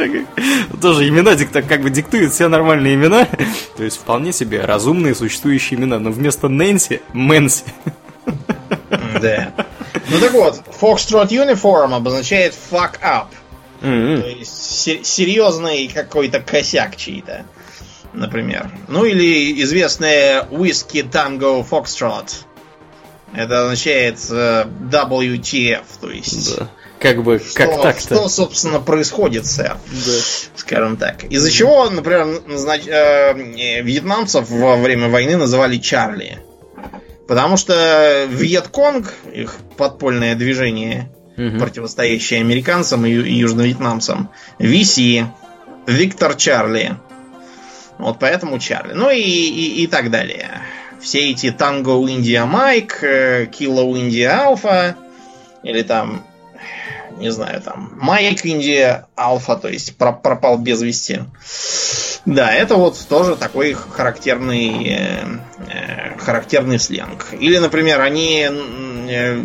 Тоже 0.80 1.08
имена 1.08 1.36
как 1.62 1.82
бы 1.82 1.90
диктуют 1.90 2.34
все 2.34 2.48
нормальные 2.48 2.96
имена. 2.96 3.28
То 3.76 3.84
есть 3.84 3.98
вполне 3.98 4.32
себе 4.32 4.62
разумные 4.62 5.16
существующие 5.16 5.80
имена. 5.80 5.98
Но 5.98 6.12
вместо 6.12 6.48
Нэнси 6.48 7.02
Мэнси. 7.14 7.64
Да. 9.22 9.54
Ну 10.10 10.20
так 10.20 10.34
вот, 10.34 10.62
Foxtrot 10.80 11.30
Uniform 11.30 11.96
обозначает 11.96 12.54
fuck 12.72 13.00
up. 13.02 13.28
Mm-hmm. 13.82 14.22
То 14.22 14.28
есть 14.28 15.06
серьезный 15.06 15.88
какой-то 15.88 16.40
косяк 16.40 16.96
чей-то, 16.96 17.46
например. 18.14 18.72
Ну 18.88 19.06
или 19.06 19.62
известная 19.64 20.44
Whiskey 20.44 21.10
Tango 21.10 21.68
Foxtrot. 21.68 22.46
Это 23.34 23.64
означает 23.64 24.20
э, 24.32 24.66
WTF, 24.90 25.84
то 26.00 26.10
есть... 26.10 26.58
Да. 26.58 26.70
Как 27.00 27.24
бы, 27.24 27.40
что, 27.40 27.54
как 27.54 27.82
так-то? 27.82 28.16
Что, 28.16 28.30
собственно, 28.30 28.80
происходит, 28.80 29.46
сэр? 29.46 29.78
Да. 29.88 30.12
Скажем 30.56 30.98
так. 30.98 31.24
Из-за 31.26 31.52
чего, 31.52 31.90
например, 31.90 32.42
назнач... 32.48 32.88
э, 32.88 33.82
вьетнамцев 33.82 34.50
во 34.50 34.78
время 34.78 35.10
войны 35.10 35.38
называли 35.38 35.78
Чарли. 35.78 36.40
Потому 37.28 37.58
что 37.58 38.26
Вьетконг, 38.30 39.14
их 39.34 39.56
подпольное 39.76 40.36
движение, 40.36 41.12
угу. 41.38 41.60
противостоящее 41.60 42.40
американцам 42.40 43.06
и, 43.06 43.12
и 43.12 43.34
южновьетнамцам, 43.34 44.30
VC, 44.58 45.26
Виктор 45.86 46.36
Чарли. 46.36 46.98
Вот 47.98 48.18
поэтому 48.20 48.60
Чарли. 48.60 48.94
Ну 48.94 49.10
и, 49.10 49.20
и, 49.20 49.84
и 49.84 49.88
так 49.88 50.10
далее 50.10 50.62
все 51.00 51.32
эти 51.32 51.48
Tango 51.48 52.06
India 52.06 52.46
Майк, 52.46 53.02
Kilo 53.02 53.94
India 53.94 54.46
Alpha, 54.46 54.96
или 55.64 55.82
там, 55.82 56.26
не 57.18 57.32
знаю, 57.32 57.62
там, 57.62 57.92
Майк 57.96 58.46
Индия 58.46 59.08
Алфа, 59.16 59.56
то 59.56 59.68
есть 59.68 59.98
пропал 59.98 60.58
без 60.58 60.82
вести. 60.82 61.22
Да, 62.26 62.54
это 62.54 62.76
вот 62.76 62.98
тоже 63.08 63.36
такой 63.36 63.74
характерный, 63.74 64.98
э, 65.70 66.18
характерный 66.20 66.80
сленг. 66.80 67.28
Или, 67.32 67.58
например, 67.58 68.02
они, 68.02 68.48
э, 69.10 69.44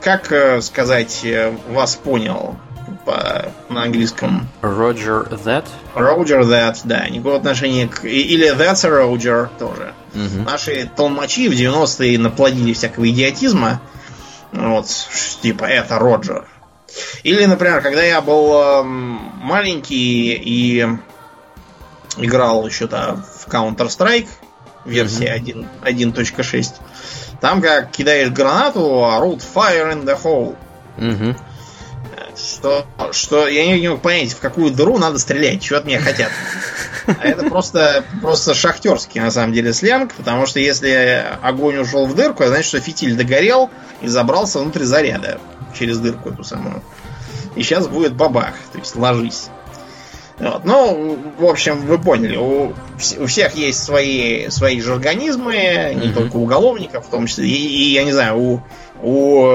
как 0.00 0.32
э, 0.32 0.60
сказать, 0.60 1.20
э, 1.24 1.54
вас 1.68 1.94
понял 1.96 2.56
по, 3.04 3.52
на 3.68 3.84
английском? 3.84 4.48
Roger 4.60 5.28
that? 5.44 5.66
Roger 5.94 6.42
that, 6.42 6.80
да, 6.84 7.08
никакого 7.08 7.36
отношения 7.36 7.88
к... 7.88 8.04
Или 8.04 8.52
that's 8.54 8.84
a 8.84 8.90
Roger 8.90 9.48
тоже. 9.58 9.94
Угу. 10.14 10.42
Наши 10.44 10.90
толмачи 10.96 11.48
в 11.48 11.52
90-е 11.52 12.18
наплодили 12.18 12.72
всякого 12.72 13.08
идиотизма. 13.08 13.80
Вот, 14.52 14.86
типа, 15.42 15.64
это 15.64 15.98
Роджер. 15.98 16.46
Или, 17.22 17.44
например, 17.44 17.82
когда 17.82 18.02
я 18.02 18.20
был 18.20 18.54
э, 18.54 18.82
маленький 18.82 20.34
и 20.34 20.86
играл 22.16 22.66
еще-то 22.66 23.24
в 23.38 23.48
Counter-Strike, 23.48 24.28
версия 24.84 25.38
mm 25.38 25.66
1.6, 25.82 26.66
там, 27.40 27.60
как 27.60 27.90
кидаешь 27.90 28.30
гранату, 28.30 29.04
орут 29.04 29.40
Fire 29.40 29.92
in 29.92 30.04
the 30.04 30.18
Hole. 30.22 30.56
Угу 30.98 31.36
что, 32.36 32.86
что 33.12 33.48
я 33.48 33.66
не 33.66 33.88
мог 33.88 34.02
понять, 34.02 34.32
в 34.32 34.38
какую 34.38 34.70
дыру 34.70 34.98
надо 34.98 35.18
стрелять, 35.18 35.64
что 35.64 35.78
от 35.78 35.84
меня 35.84 36.00
хотят. 36.00 36.30
А 37.06 37.26
это 37.26 37.48
просто, 37.48 38.04
просто 38.20 38.54
шахтерский, 38.54 39.20
на 39.20 39.30
самом 39.30 39.52
деле, 39.52 39.72
сленг, 39.72 40.12
потому 40.14 40.46
что 40.46 40.60
если 40.60 41.24
огонь 41.42 41.78
ушел 41.78 42.06
в 42.06 42.14
дырку, 42.14 42.42
это 42.42 42.52
значит, 42.52 42.68
что 42.68 42.80
фитиль 42.80 43.14
догорел 43.14 43.70
и 44.02 44.08
забрался 44.08 44.58
внутрь 44.58 44.82
заряда 44.82 45.38
через 45.78 45.98
дырку 45.98 46.30
эту 46.30 46.44
самую. 46.44 46.82
И 47.54 47.62
сейчас 47.62 47.88
будет 47.88 48.14
бабах, 48.14 48.54
то 48.72 48.78
есть 48.78 48.96
ложись. 48.96 49.48
Вот. 50.38 50.64
Ну, 50.64 51.18
в 51.38 51.44
общем, 51.46 51.80
вы 51.86 51.98
поняли, 51.98 52.36
у, 52.36 52.74
у 53.18 53.26
всех 53.26 53.54
есть 53.54 53.82
свои, 53.82 54.50
свои 54.50 54.80
же 54.82 54.92
организмы, 54.92 55.54
не 55.54 56.08
mm-hmm. 56.08 56.12
только 56.12 56.36
у 56.36 56.42
уголовников, 56.42 57.06
в 57.06 57.10
том 57.10 57.26
числе, 57.26 57.48
и, 57.48 57.54
и 57.54 57.92
я 57.94 58.04
не 58.04 58.12
знаю, 58.12 58.38
у 58.38 58.62
у, 59.02 59.46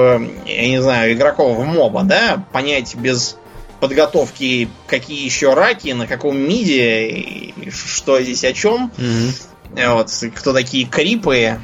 я 0.46 0.68
не 0.68 0.80
знаю, 0.80 1.12
игроков 1.12 1.58
в 1.58 1.64
моба, 1.64 2.02
да, 2.02 2.44
понять 2.52 2.94
без 2.94 3.36
подготовки, 3.80 4.68
какие 4.86 5.24
еще 5.24 5.54
раки, 5.54 5.90
на 5.90 6.06
каком 6.06 6.36
миде, 6.38 7.52
что 7.70 8.20
здесь 8.20 8.44
о 8.44 8.52
чем, 8.52 8.92
mm-hmm. 8.96 9.94
вот, 9.94 10.10
кто 10.36 10.52
такие 10.52 10.86
крипы, 10.86 11.58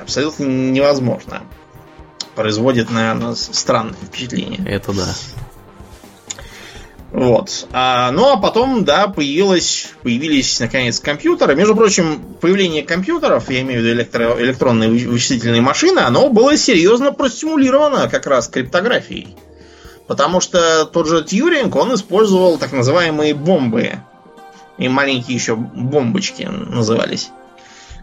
абсолютно 0.00 0.44
невозможно. 0.44 1.42
Производит, 2.34 2.90
наверное, 2.90 3.34
странное 3.34 3.94
впечатление. 3.94 4.60
Это 4.66 4.92
да. 4.92 5.14
Вот. 7.14 7.68
А, 7.70 8.10
ну 8.10 8.32
а 8.32 8.36
потом, 8.36 8.84
да, 8.84 9.06
появилось, 9.06 9.92
появились 10.02 10.58
наконец 10.58 10.98
компьютеры. 10.98 11.54
Между 11.54 11.76
прочим, 11.76 12.20
появление 12.40 12.82
компьютеров, 12.82 13.48
я 13.50 13.60
имею 13.60 13.80
в 13.80 13.84
виду 13.84 13.94
электро, 13.94 14.36
электронные 14.42 14.90
вычислительные 14.90 15.60
машины, 15.60 16.00
оно 16.00 16.28
было 16.28 16.56
серьезно 16.56 17.12
простимулировано 17.12 18.08
как 18.10 18.26
раз 18.26 18.48
криптографией. 18.48 19.36
Потому 20.08 20.40
что 20.40 20.86
тот 20.86 21.06
же 21.06 21.22
Тьюринг, 21.22 21.76
он 21.76 21.94
использовал 21.94 22.58
так 22.58 22.72
называемые 22.72 23.32
бомбы. 23.32 23.92
И 24.76 24.88
маленькие 24.88 25.36
еще 25.36 25.54
бомбочки 25.54 26.42
назывались. 26.42 27.30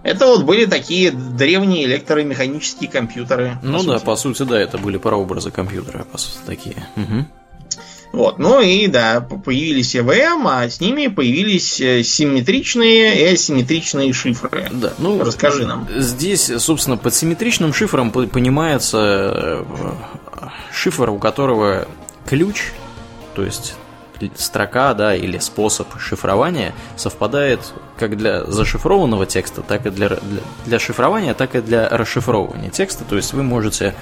Это 0.03 0.25
вот 0.25 0.43
были 0.43 0.65
такие 0.65 1.11
древние 1.11 1.85
электромеханические 1.85 2.89
компьютеры. 2.89 3.57
Ну 3.61 3.83
да, 3.83 3.95
сути. 3.95 4.05
по 4.05 4.15
сути, 4.15 4.43
да, 4.43 4.59
это 4.59 4.77
были 4.77 4.97
прообразы 4.97 5.51
компьютера, 5.51 6.05
по 6.11 6.17
сути, 6.17 6.39
такие. 6.45 6.87
Угу. 6.95 7.25
Вот. 8.13 8.39
Ну 8.39 8.59
и 8.59 8.87
да, 8.87 9.21
появились 9.21 9.95
EVM, 9.95 10.43
а 10.45 10.69
с 10.69 10.81
ними 10.81 11.07
появились 11.07 11.79
э, 11.79 12.03
симметричные 12.03 13.21
и 13.21 13.33
асимметричные 13.33 14.11
шифры. 14.11 14.67
Да, 14.71 14.93
ну 14.97 15.23
расскажи 15.23 15.65
нам. 15.65 15.87
Здесь, 15.95 16.51
собственно, 16.57 16.97
под 16.97 17.13
симметричным 17.13 17.73
шифром 17.73 18.11
понимается 18.11 18.97
э, 18.97 19.63
шифр, 20.73 21.09
у 21.11 21.19
которого 21.19 21.87
ключ, 22.25 22.71
то 23.35 23.43
есть 23.43 23.75
строка, 24.36 24.93
да, 24.93 25.15
или 25.15 25.38
способ 25.38 25.88
шифрования 25.99 26.74
совпадает 26.95 27.59
как 27.97 28.17
для 28.17 28.43
зашифрованного 28.45 29.26
текста, 29.26 29.61
так 29.61 29.86
и 29.86 29.89
для, 29.89 30.09
для, 30.09 30.41
для 30.65 30.80
шифрования, 30.80 31.34
так 31.34 31.55
и 31.55 31.61
для 31.61 31.89
расшифровывания 31.89 32.69
текста. 32.69 33.03
То 33.03 33.15
есть 33.15 33.34
вы 33.34 33.43
можете 33.43 33.93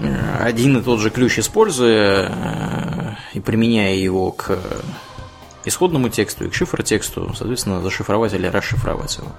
Э, 0.00 0.44
один 0.44 0.78
и 0.78 0.82
тот 0.82 1.00
же 1.00 1.10
ключ 1.10 1.38
используя 1.38 2.30
э, 2.30 3.14
и 3.34 3.40
применяя 3.40 3.94
его 3.94 4.32
к 4.32 4.58
исходному 5.64 6.08
тексту 6.08 6.46
и 6.46 6.48
к 6.48 6.54
шифротексту, 6.54 7.32
соответственно, 7.34 7.80
зашифровать 7.82 8.32
или 8.34 8.46
расшифровать 8.46 9.16
его. 9.18 9.32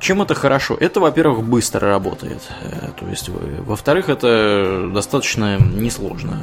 Чем 0.00 0.22
это 0.22 0.34
хорошо? 0.34 0.76
Это, 0.78 1.00
во-первых, 1.00 1.42
быстро 1.42 1.88
работает. 1.88 2.42
Э, 2.62 2.90
то 2.98 3.06
есть, 3.06 3.28
во-вторых, 3.28 4.08
это 4.08 4.90
достаточно 4.92 5.58
несложно. 5.58 6.40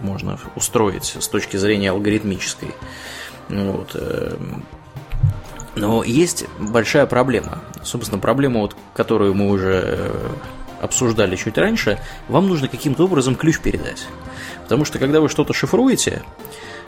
Можно 0.00 0.38
устроить 0.56 1.16
с 1.18 1.28
точки 1.28 1.56
зрения 1.56 1.90
алгоритмической. 1.90 2.74
Вот. 3.48 3.94
Эм, 3.94 4.64
но 5.74 6.02
есть 6.02 6.46
большая 6.58 7.06
проблема. 7.06 7.60
Собственно, 7.82 8.20
проблема, 8.20 8.60
вот, 8.60 8.76
которую 8.94 9.34
мы 9.34 9.48
уже 9.48 9.82
э, 9.84 10.28
обсуждали 10.80 11.36
чуть 11.36 11.56
раньше, 11.56 11.98
вам 12.28 12.48
нужно 12.48 12.68
каким-то 12.68 13.04
образом 13.04 13.36
ключ 13.36 13.60
передать. 13.60 14.06
Потому 14.62 14.84
что 14.84 14.98
когда 14.98 15.20
вы 15.20 15.28
что-то 15.28 15.52
шифруете, 15.52 16.22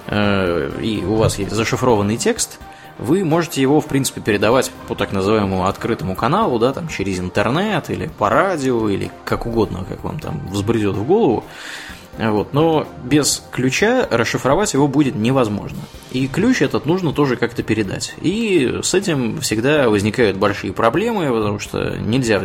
э, 0.07 0.71
и 0.83 1.05
у 1.05 1.15
вас 1.15 1.39
есть 1.39 1.53
зашифрованный 1.53 2.17
текст, 2.17 2.59
вы 2.99 3.25
можете 3.25 3.63
его, 3.63 3.81
в 3.81 3.87
принципе, 3.87 4.21
передавать 4.21 4.71
по 4.87 4.95
так 4.95 5.13
называемому 5.13 5.67
открытому 5.67 6.15
каналу, 6.15 6.59
да, 6.59 6.73
там, 6.73 6.89
через 6.89 7.19
интернет, 7.19 7.89
или 7.89 8.09
по 8.09 8.29
радио, 8.29 8.89
или 8.91 9.11
как 9.25 9.47
угодно, 9.47 9.87
как 9.89 10.05
вам 10.05 10.21
там 10.21 10.47
взбредет 10.49 10.97
в 10.97 11.05
голову. 11.05 11.45
Вот. 12.21 12.53
Но 12.53 12.87
без 13.05 13.43
ключа 13.51 14.07
расшифровать 14.11 14.75
его 14.75 14.87
будет 14.89 15.15
невозможно. 15.15 15.79
И 16.13 16.29
ключ 16.29 16.61
этот 16.61 16.85
нужно 16.85 17.13
тоже 17.13 17.37
как-то 17.37 17.63
передать. 17.63 18.15
И 18.21 18.81
с 18.83 18.95
этим 18.95 19.41
всегда 19.41 19.89
возникают 19.89 20.37
большие 20.37 20.73
проблемы, 20.73 21.29
потому 21.33 21.59
что 21.59 21.97
нельзя 21.99 22.39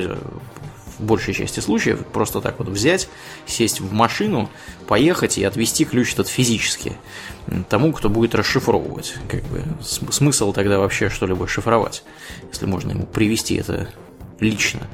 в 0.98 1.04
большей 1.04 1.34
части 1.34 1.60
случаев 1.60 2.06
просто 2.06 2.40
так 2.40 2.58
вот 2.60 2.70
взять, 2.70 3.10
сесть 3.46 3.82
в 3.82 3.92
машину, 3.92 4.50
поехать 4.88 5.38
и 5.38 5.44
отвести 5.44 5.84
ключ 5.84 6.14
этот 6.14 6.30
физически 6.30 6.94
тому, 7.68 7.92
кто 7.92 8.10
будет 8.10 8.34
расшифровывать. 8.34 9.16
Как 9.30 9.44
бы 9.44 9.64
смысл 9.84 10.54
тогда 10.54 10.80
вообще 10.80 11.10
что-либо 11.10 11.48
шифровать, 11.48 12.04
если 12.50 12.66
можно 12.66 12.92
ему 12.92 13.06
привести 13.06 13.56
это 13.56 13.90
лично. 14.40 14.88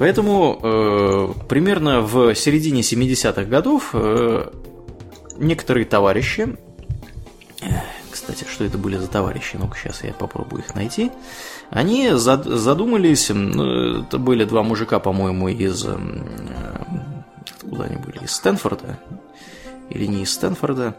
Поэтому 0.00 0.58
э, 0.62 1.44
примерно 1.46 2.00
в 2.00 2.34
середине 2.34 2.80
70-х 2.80 3.44
годов 3.44 3.90
э, 3.92 4.50
некоторые 5.36 5.84
товарищи, 5.84 6.56
кстати, 8.10 8.46
что 8.50 8.64
это 8.64 8.78
были 8.78 8.96
за 8.96 9.08
товарищи, 9.08 9.58
ну-ка 9.58 9.76
сейчас 9.76 10.02
я 10.02 10.14
попробую 10.14 10.62
их 10.62 10.74
найти, 10.74 11.10
они 11.68 12.12
задумались, 12.12 13.28
ну, 13.28 14.00
это 14.00 14.16
были 14.16 14.44
два 14.44 14.62
мужика, 14.62 15.00
по-моему, 15.00 15.48
из... 15.48 15.84
Э, 15.84 15.98
откуда 17.56 17.84
они 17.84 17.96
были? 17.96 18.24
Из 18.24 18.30
Стэнфорда? 18.30 18.98
Или 19.90 20.06
не 20.06 20.22
из 20.22 20.32
Стэнфорда? 20.32 20.96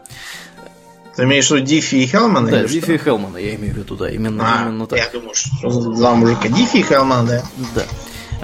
Ты 1.16 1.24
имеешь 1.24 1.48
в 1.48 1.56
виду 1.56 1.66
Диффи 1.66 1.96
и 1.96 2.06
Хелмана? 2.06 2.48
Да, 2.48 2.62
Диффи 2.62 2.92
и 2.92 2.98
Хелмана, 2.98 3.38
я 3.38 3.56
имею 3.56 3.74
в 3.74 3.78
виду, 3.78 3.96
да, 3.96 4.08
именно, 4.08 4.44
а, 4.46 4.68
именно 4.68 4.86
так. 4.86 5.00
Я 5.00 5.10
думаю, 5.10 5.34
что 5.34 5.90
два 5.90 6.14
мужика 6.14 6.46
Диффи 6.46 6.76
и 6.76 6.82
Хелмана, 6.82 7.26
да. 7.26 7.44
Да. 7.74 7.84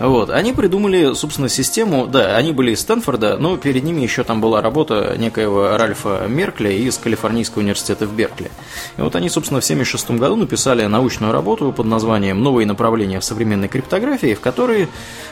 Вот, 0.01 0.30
они 0.30 0.53
придумали, 0.53 1.12
собственно, 1.14 1.49
систему, 1.49 2.07
да, 2.07 2.36
они 2.36 2.53
были 2.53 2.70
из 2.70 2.80
Стэнфорда, 2.80 3.36
но 3.36 3.57
перед 3.57 3.82
ними 3.82 4.01
еще 4.01 4.22
там 4.22 4.40
была 4.40 4.62
работа 4.62 5.16
некоего 5.18 5.76
Ральфа 5.76 6.26
Меркля 6.28 6.70
из 6.70 6.99
Калифорнийского 6.99 7.62
университета 7.62 8.07
в 8.07 8.14
Беркли. 8.14 8.51
И 8.96 9.01
вот 9.01 9.16
они, 9.16 9.28
собственно, 9.28 9.61
в 9.61 9.64
1976 9.64 10.20
году 10.20 10.36
написали 10.36 10.86
научную 10.86 11.32
работу 11.32 11.72
под 11.72 11.86
названием 11.86 12.40
«Новые 12.40 12.64
направления 12.66 13.18
в 13.18 13.24
современной 13.24 13.66
криптографии», 13.66 14.34
в 14.34 14.40
которой 14.40 14.88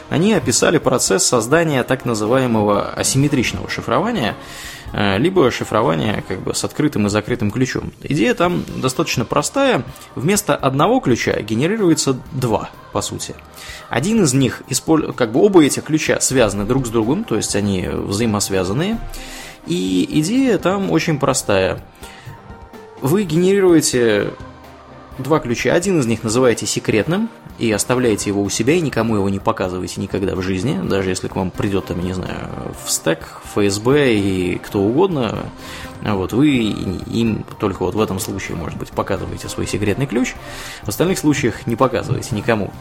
они 0.09 0.33
описали 0.33 0.79
процесс 0.79 1.23
создания 1.23 1.83
так 1.83 2.03
называемого 2.03 2.89
асимметричного 2.89 3.69
шифрования, 3.69 4.35
э, 4.91 5.17
либо 5.17 5.49
шифрование 5.49 6.25
как 6.27 6.41
бы 6.41 6.53
с 6.53 6.65
открытым 6.65 7.07
и 7.07 7.09
закрытым 7.09 7.51
ключом. 7.51 7.93
Идея 8.03 8.33
там 8.33 8.65
достаточно 8.75 9.23
простая. 9.23 9.83
Вместо 10.15 10.55
одного 10.55 10.99
ключа 10.99 11.41
генерируется 11.41 12.17
два, 12.33 12.69
по 12.91 13.01
сути. 13.01 13.33
Один 13.89 14.23
из 14.23 14.33
них, 14.33 14.63
как 15.15 15.31
бы 15.31 15.41
оба 15.41 15.63
этих 15.63 15.83
ключа 15.83 16.19
связаны 16.19 16.65
друг 16.65 16.87
с 16.87 16.89
другом, 16.89 17.23
то 17.23 17.35
есть 17.35 17.55
они 17.55 17.87
взаимосвязанные. 17.87 18.97
И 19.65 20.07
идея 20.19 20.57
там 20.57 20.91
очень 20.91 21.19
простая. 21.19 21.83
Вы 23.01 23.23
генерируете 23.23 24.33
два 25.17 25.39
ключа. 25.39 25.73
Один 25.73 25.99
из 25.99 26.05
них 26.05 26.23
называете 26.23 26.65
секретным 26.65 27.29
и 27.57 27.71
оставляете 27.71 28.29
его 28.29 28.43
у 28.43 28.49
себя 28.49 28.75
и 28.75 28.81
никому 28.81 29.15
его 29.15 29.29
не 29.29 29.39
показываете 29.39 30.01
никогда 30.01 30.35
в 30.35 30.41
жизни, 30.41 30.79
даже 30.83 31.09
если 31.09 31.27
к 31.27 31.35
вам 31.35 31.51
придет 31.51 31.85
там, 31.85 32.03
не 32.03 32.13
знаю, 32.13 32.49
в 32.83 32.91
стек, 32.91 33.41
ФСБ 33.53 34.13
и 34.15 34.57
кто 34.57 34.79
угодно, 34.81 35.49
вот, 36.03 36.31
вы 36.33 36.49
им 36.49 37.43
только 37.59 37.83
вот 37.83 37.95
в 37.95 37.99
этом 37.99 38.19
случае, 38.19 38.57
может 38.57 38.77
быть, 38.77 38.89
показываете 38.89 39.49
свой 39.49 39.67
секретный 39.67 40.05
ключ, 40.05 40.35
в 40.83 40.89
остальных 40.89 41.17
случаях 41.17 41.65
не 41.65 41.75
показываете 41.75 42.35
никому. 42.35 42.71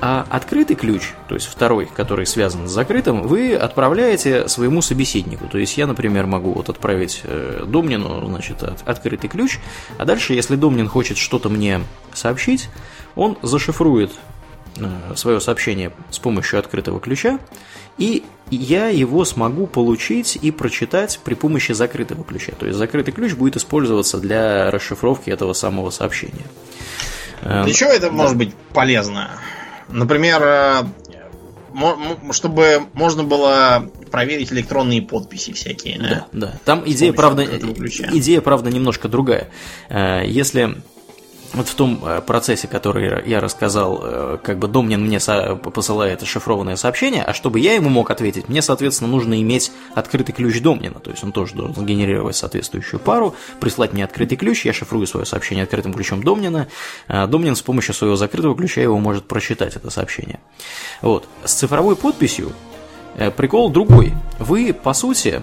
А 0.00 0.26
открытый 0.28 0.76
ключ, 0.76 1.12
то 1.28 1.34
есть 1.34 1.46
второй, 1.46 1.86
который 1.86 2.26
связан 2.26 2.68
с 2.68 2.70
закрытым, 2.72 3.22
вы 3.22 3.54
отправляете 3.54 4.46
своему 4.46 4.82
собеседнику. 4.82 5.46
То 5.46 5.56
есть 5.56 5.78
я, 5.78 5.86
например, 5.86 6.26
могу 6.26 6.52
вот 6.52 6.68
отправить 6.68 7.22
э, 7.24 7.64
Домнину, 7.66 8.26
значит, 8.26 8.62
от, 8.62 8.86
открытый 8.86 9.30
ключ, 9.30 9.58
а 9.96 10.04
дальше, 10.04 10.34
если 10.34 10.56
Домнин 10.56 10.88
хочет 10.88 11.16
что-то 11.16 11.48
мне 11.48 11.80
сообщить, 12.12 12.68
он 13.16 13.38
зашифрует 13.42 14.12
э, 14.76 15.14
свое 15.16 15.40
сообщение 15.40 15.92
с 16.10 16.18
помощью 16.18 16.58
открытого 16.58 17.00
ключа, 17.00 17.40
и 17.98 18.24
я 18.50 18.88
его 18.88 19.24
смогу 19.24 19.66
получить 19.66 20.38
и 20.40 20.50
прочитать 20.50 21.18
при 21.24 21.34
помощи 21.34 21.72
закрытого 21.72 22.22
ключа. 22.22 22.52
То 22.58 22.66
есть 22.66 22.78
закрытый 22.78 23.12
ключ 23.12 23.32
будет 23.32 23.56
использоваться 23.56 24.18
для 24.18 24.70
расшифровки 24.70 25.30
этого 25.30 25.52
самого 25.54 25.90
сообщения. 25.90 26.46
Для 27.42 27.62
эм, 27.62 27.72
чего 27.72 27.90
это 27.90 28.06
да. 28.06 28.12
может 28.12 28.36
быть 28.36 28.54
полезно? 28.72 29.30
Например, 29.88 30.42
э, 30.42 30.82
чтобы 32.32 32.82
можно 32.92 33.24
было 33.24 33.90
проверить 34.10 34.52
электронные 34.52 35.02
подписи 35.02 35.52
всякие. 35.52 35.98
Да, 35.98 36.26
да. 36.32 36.54
Там 36.64 36.82
идея, 36.86 37.12
правда, 37.12 37.44
идея, 37.44 38.40
правда, 38.40 38.70
немножко 38.70 39.08
другая. 39.08 39.48
Э, 39.88 40.22
если 40.26 40.76
вот 41.52 41.68
в 41.68 41.74
том 41.74 42.00
э, 42.04 42.20
процессе, 42.20 42.68
который 42.68 43.28
я 43.28 43.40
рассказал, 43.40 44.00
э, 44.02 44.38
как 44.42 44.58
бы 44.58 44.68
Домнин 44.68 45.04
мне 45.04 45.18
посылает 45.18 46.22
шифрованное 46.22 46.76
сообщение, 46.76 47.22
а 47.22 47.34
чтобы 47.34 47.60
я 47.60 47.74
ему 47.74 47.88
мог 47.88 48.10
ответить, 48.10 48.48
мне, 48.48 48.62
соответственно, 48.62 49.10
нужно 49.10 49.40
иметь 49.40 49.72
открытый 49.94 50.34
ключ 50.34 50.60
Домнина, 50.60 51.00
то 51.00 51.10
есть 51.10 51.24
он 51.24 51.32
тоже 51.32 51.54
должен 51.54 51.86
генерировать 51.86 52.36
соответствующую 52.36 53.00
пару, 53.00 53.34
прислать 53.60 53.92
мне 53.92 54.04
открытый 54.04 54.36
ключ, 54.36 54.64
я 54.64 54.72
шифрую 54.72 55.06
свое 55.06 55.26
сообщение 55.26 55.64
открытым 55.64 55.92
ключом 55.94 56.22
Домнина, 56.22 56.68
а 57.08 57.26
Домнин 57.26 57.56
с 57.56 57.62
помощью 57.62 57.94
своего 57.94 58.16
закрытого 58.16 58.56
ключа 58.56 58.80
его 58.80 58.98
может 58.98 59.26
прочитать, 59.26 59.76
это 59.76 59.90
сообщение. 59.90 60.40
Вот. 61.02 61.28
С 61.44 61.54
цифровой 61.54 61.96
подписью 61.96 62.52
прикол 63.36 63.70
другой. 63.70 64.14
Вы, 64.38 64.74
по 64.74 64.92
сути, 64.92 65.42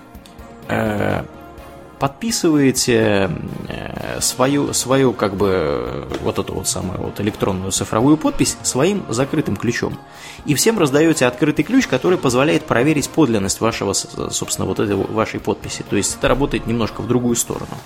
подписываете 2.03 3.29
э, 3.69 4.19
свою, 4.19 4.73
свою 4.73 5.13
как 5.13 5.37
бы 5.37 6.05
вот 6.21 6.37
эту 6.37 6.53
вот 6.53 6.67
самую 6.67 6.99
вот 6.99 7.21
электронную 7.21 7.71
цифровую 7.71 8.17
подпись 8.17 8.57
своим 8.61 9.05
закрытым 9.07 9.55
ключом. 9.55 9.97
И 10.45 10.53
всем 10.53 10.77
раздаете 10.77 11.25
открытый 11.25 11.63
ключ, 11.63 11.87
который 11.87 12.17
позволяет 12.17 12.65
проверить 12.65 13.09
подлинность 13.09 13.61
вашего, 13.61 13.93
собственно, 13.93 14.67
вот 14.67 14.81
этой 14.81 14.97
вашей 14.97 15.39
подписи. 15.39 15.85
То 15.89 15.95
есть 15.95 16.17
это 16.17 16.27
работает 16.27 16.67
немножко 16.67 17.01
в 17.01 17.07
другую 17.07 17.37
сторону. 17.37 17.77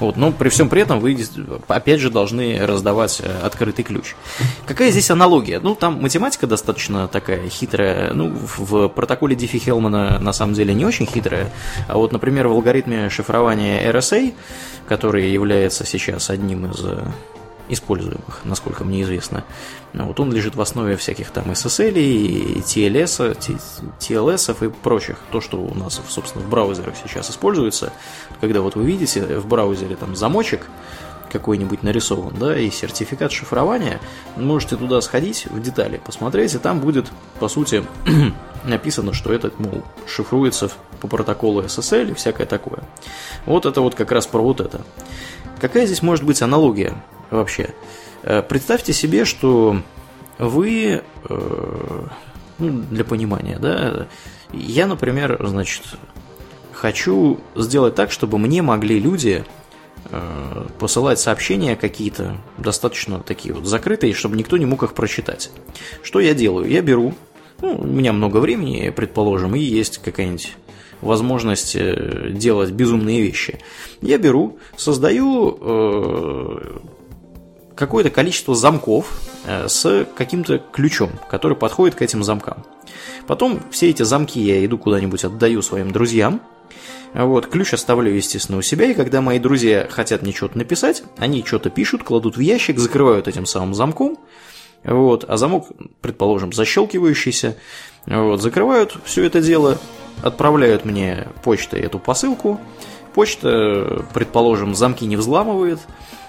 Вот, 0.00 0.16
но 0.16 0.32
при 0.32 0.48
всем 0.48 0.70
при 0.70 0.80
этом 0.80 0.98
вы, 0.98 1.18
опять 1.68 2.00
же, 2.00 2.08
должны 2.08 2.58
раздавать 2.66 3.20
э, 3.22 3.40
открытый 3.42 3.84
ключ. 3.84 4.14
Какая 4.64 4.90
здесь 4.90 5.10
аналогия? 5.10 5.60
Ну, 5.60 5.74
там 5.74 6.00
математика 6.00 6.46
достаточно 6.46 7.08
такая 7.08 7.46
хитрая. 7.50 8.14
Ну, 8.14 8.32
в 8.56 8.88
протоколе 8.88 9.36
Диффи-Хелмана 9.36 10.18
на 10.18 10.32
самом 10.32 10.54
деле 10.54 10.72
не 10.72 10.86
очень 10.86 11.04
хитрая. 11.04 11.52
А 11.88 11.98
вот, 11.98 12.12
например, 12.12 12.48
в 12.48 12.52
алгоритме 12.52 13.10
шифрования 13.10 13.65
приложение 13.66 13.90
RSA, 13.90 14.34
которое 14.88 15.28
является 15.28 15.84
сейчас 15.84 16.30
одним 16.30 16.66
из 16.66 16.84
э, 16.84 17.04
используемых, 17.68 18.40
насколько 18.44 18.84
мне 18.84 19.02
известно. 19.02 19.44
Вот 19.92 20.20
он 20.20 20.32
лежит 20.32 20.54
в 20.54 20.60
основе 20.60 20.96
всяких 20.96 21.30
там 21.30 21.50
SSL, 21.50 21.94
и 21.94 22.60
TLS, 22.60 23.36
TLS 23.98 24.66
и 24.66 24.70
прочих. 24.70 25.16
То, 25.32 25.40
что 25.40 25.58
у 25.58 25.74
нас, 25.74 26.00
собственно, 26.08 26.44
в 26.44 26.48
браузерах 26.48 26.94
сейчас 27.02 27.30
используется. 27.30 27.92
Когда 28.40 28.60
вот 28.60 28.76
вы 28.76 28.84
видите 28.84 29.22
в 29.22 29.46
браузере 29.46 29.96
там 29.96 30.14
замочек, 30.14 30.66
какой-нибудь 31.30 31.82
нарисован, 31.82 32.34
да, 32.38 32.58
и 32.58 32.70
сертификат 32.70 33.32
шифрования, 33.32 34.00
можете 34.36 34.76
туда 34.76 35.00
сходить 35.00 35.46
в 35.46 35.60
детали, 35.60 36.00
посмотреть, 36.04 36.54
и 36.54 36.58
там 36.58 36.80
будет, 36.80 37.06
по 37.38 37.48
сути, 37.48 37.84
написано, 38.64 39.12
что 39.12 39.32
этот, 39.32 39.58
мол, 39.58 39.82
шифруется 40.06 40.70
по 41.00 41.08
протоколу 41.08 41.62
SSL 41.62 42.10
и 42.10 42.14
всякое 42.14 42.46
такое. 42.46 42.80
Вот 43.44 43.66
это 43.66 43.80
вот 43.80 43.94
как 43.94 44.12
раз 44.12 44.26
про 44.26 44.40
вот 44.40 44.60
это. 44.60 44.82
Какая 45.60 45.86
здесь 45.86 46.02
может 46.02 46.24
быть 46.24 46.42
аналогия 46.42 46.94
вообще? 47.30 47.70
Э, 48.22 48.42
представьте 48.42 48.92
себе, 48.92 49.24
что 49.24 49.80
вы, 50.38 51.02
э, 51.28 52.06
ну, 52.58 52.68
для 52.90 53.04
понимания, 53.04 53.58
да, 53.58 54.06
я, 54.52 54.86
например, 54.86 55.38
значит, 55.46 55.82
хочу 56.72 57.40
сделать 57.54 57.94
так, 57.94 58.10
чтобы 58.12 58.38
мне 58.38 58.62
могли 58.62 58.98
люди 58.98 59.44
посылать 60.78 61.18
сообщения 61.18 61.76
какие-то 61.76 62.36
достаточно 62.58 63.20
такие 63.20 63.54
вот 63.54 63.66
закрытые, 63.66 64.14
чтобы 64.14 64.36
никто 64.36 64.56
не 64.56 64.66
мог 64.66 64.82
их 64.82 64.94
прочитать. 64.94 65.50
Что 66.02 66.20
я 66.20 66.34
делаю? 66.34 66.68
Я 66.68 66.82
беру, 66.82 67.14
ну, 67.60 67.76
у 67.76 67.86
меня 67.86 68.12
много 68.12 68.38
времени, 68.38 68.90
предположим, 68.90 69.54
и 69.54 69.60
есть 69.60 69.98
какая-нибудь 69.98 70.56
возможность 71.00 71.76
э, 71.76 72.30
делать 72.30 72.70
безумные 72.70 73.22
вещи. 73.22 73.60
Я 74.00 74.18
беру, 74.18 74.58
создаю 74.76 75.58
э, 75.60 76.78
какое-то 77.74 78.10
количество 78.10 78.54
замков 78.54 79.20
э, 79.46 79.68
с 79.68 80.06
каким-то 80.16 80.58
ключом, 80.72 81.10
который 81.30 81.56
подходит 81.56 81.94
к 81.94 82.02
этим 82.02 82.24
замкам. 82.24 82.64
Потом 83.26 83.60
все 83.70 83.90
эти 83.90 84.02
замки 84.02 84.40
я 84.40 84.64
иду 84.64 84.78
куда-нибудь 84.78 85.24
отдаю 85.24 85.62
своим 85.62 85.90
друзьям. 85.90 86.40
Вот, 87.16 87.46
ключ 87.46 87.72
оставляю, 87.72 88.14
естественно, 88.14 88.58
у 88.58 88.62
себя, 88.62 88.90
и 88.90 88.94
когда 88.94 89.22
мои 89.22 89.38
друзья 89.38 89.88
хотят 89.90 90.20
мне 90.20 90.34
что-то 90.34 90.58
написать, 90.58 91.02
они 91.16 91.42
что-то 91.42 91.70
пишут, 91.70 92.02
кладут 92.02 92.36
в 92.36 92.40
ящик, 92.40 92.78
закрывают 92.78 93.26
этим 93.26 93.46
самым 93.46 93.74
замком, 93.74 94.18
вот, 94.84 95.24
а 95.26 95.38
замок, 95.38 95.68
предположим, 96.02 96.52
защелкивающийся, 96.52 97.56
вот, 98.04 98.42
закрывают 98.42 98.98
все 99.06 99.24
это 99.24 99.40
дело, 99.40 99.78
отправляют 100.22 100.84
мне 100.84 101.28
почтой 101.42 101.80
эту 101.80 101.98
посылку, 101.98 102.60
почта, 103.14 104.04
предположим, 104.12 104.74
замки 104.74 105.06
не 105.06 105.16
взламывает, 105.16 105.80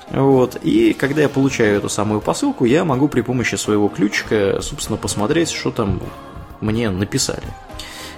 вот, 0.10 0.56
и 0.64 0.94
когда 0.94 1.24
я 1.24 1.28
получаю 1.28 1.80
эту 1.80 1.90
самую 1.90 2.22
посылку, 2.22 2.64
я 2.64 2.86
могу 2.86 3.10
при 3.10 3.20
помощи 3.20 3.56
своего 3.56 3.90
ключика, 3.90 4.62
собственно, 4.62 4.98
посмотреть, 4.98 5.50
что 5.52 5.72
там 5.72 6.02
мне 6.62 6.90
написали. 6.90 7.44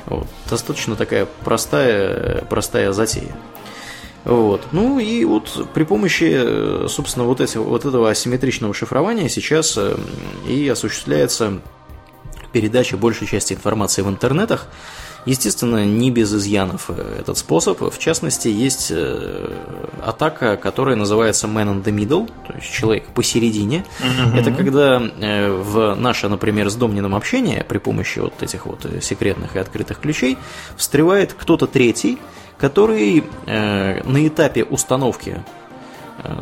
Вот. 0.05 0.27
Достаточно 0.49 0.95
такая 0.95 1.27
простая, 1.43 2.45
простая 2.49 2.91
затея. 2.91 3.35
Вот. 4.25 4.61
Ну 4.71 4.99
и 4.99 5.23
вот 5.25 5.69
при 5.73 5.83
помощи, 5.83 6.87
собственно, 6.87 7.25
вот, 7.25 7.41
эти, 7.41 7.57
вот 7.57 7.85
этого 7.85 8.09
асимметричного 8.09 8.73
шифрования 8.73 9.29
сейчас 9.29 9.75
э, 9.77 9.97
и 10.47 10.67
осуществляется 10.67 11.61
передача 12.51 12.97
большей 12.97 13.27
части 13.27 13.53
информации 13.53 14.01
в 14.01 14.09
интернетах. 14.09 14.67
Естественно, 15.25 15.85
не 15.85 16.11
без 16.11 16.33
изъянов 16.33 16.85
э, 16.89 17.17
этот 17.19 17.37
способ. 17.37 17.81
В 17.81 17.99
частности, 17.99 18.47
есть 18.47 18.87
э, 18.89 19.53
атака, 20.01 20.55
которая 20.55 20.95
называется 20.95 21.47
Man 21.47 21.67
in 21.67 21.83
the 21.83 21.93
Middle, 21.93 22.31
то 22.47 22.53
есть 22.53 22.71
человек 22.71 23.05
посередине. 23.07 23.85
Uh-huh. 23.99 24.39
Это 24.39 24.51
когда 24.51 25.01
э, 25.01 25.51
в 25.51 25.95
наше, 25.95 26.29
например, 26.29 26.69
с 26.69 26.75
Домнином 26.75 27.15
общение 27.15 27.65
при 27.67 27.79
помощи 27.79 28.19
вот 28.19 28.41
этих 28.41 28.65
вот 28.65 28.85
секретных 29.01 29.55
и 29.55 29.59
открытых 29.59 29.99
ключей 29.99 30.37
встревает 30.77 31.33
кто-то 31.33 31.67
третий, 31.67 32.17
который 32.57 33.23
на 33.45 34.27
этапе 34.27 34.63
установки 34.63 35.41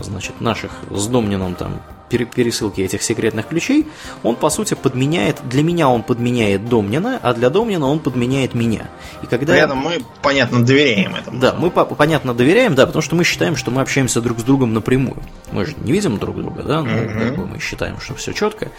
значит, 0.01 0.41
наших 0.41 0.71
с 0.89 1.07
Домнином 1.07 1.55
там 1.55 1.82
пересылки 2.10 2.82
этих 2.82 3.03
секретных 3.03 3.47
ключей, 3.47 3.88
он, 4.24 4.36
по 4.36 4.49
сути, 4.49 4.74
подменяет, 4.74 5.41
для 5.43 5.64
меня 5.64 5.89
он 5.89 6.03
подменяет 6.03 6.68
Домнина, 6.68 7.20
а 7.22 7.34
для 7.34 7.49
Домнина 7.49 7.88
он 7.88 7.99
подменяет 7.99 8.53
меня. 8.53 8.89
И 9.24 9.28
когда... 9.28 9.53
При 9.53 9.62
этом 9.62 9.78
мы, 9.78 9.99
понятно, 10.22 10.66
доверяем 10.66 11.16
этому. 11.16 11.39
Да, 11.39 11.53
мы, 11.53 11.70
понятно, 11.70 12.34
доверяем, 12.34 12.76
да, 12.76 12.86
потому 12.86 13.01
что 13.01 13.16
мы 13.16 13.24
считаем, 13.24 13.55
что 13.55 13.72
мы 13.72 13.82
общаемся 13.82 14.22
друг 14.22 14.39
с 14.39 14.43
другом 14.43 14.74
напрямую. 14.74 15.22
Мы 15.51 15.66
же 15.66 15.74
не 15.78 15.91
видим 15.91 16.18
друг 16.18 16.38
друга, 16.38 16.64
да, 16.64 16.82
ну, 16.82 17.03
угу. 17.03 17.20
как 17.20 17.36
бы 17.36 17.47
мы 17.47 17.60
считаем, 17.60 17.99
что 17.99 18.16
все 18.16 18.34
четко. 18.34 18.70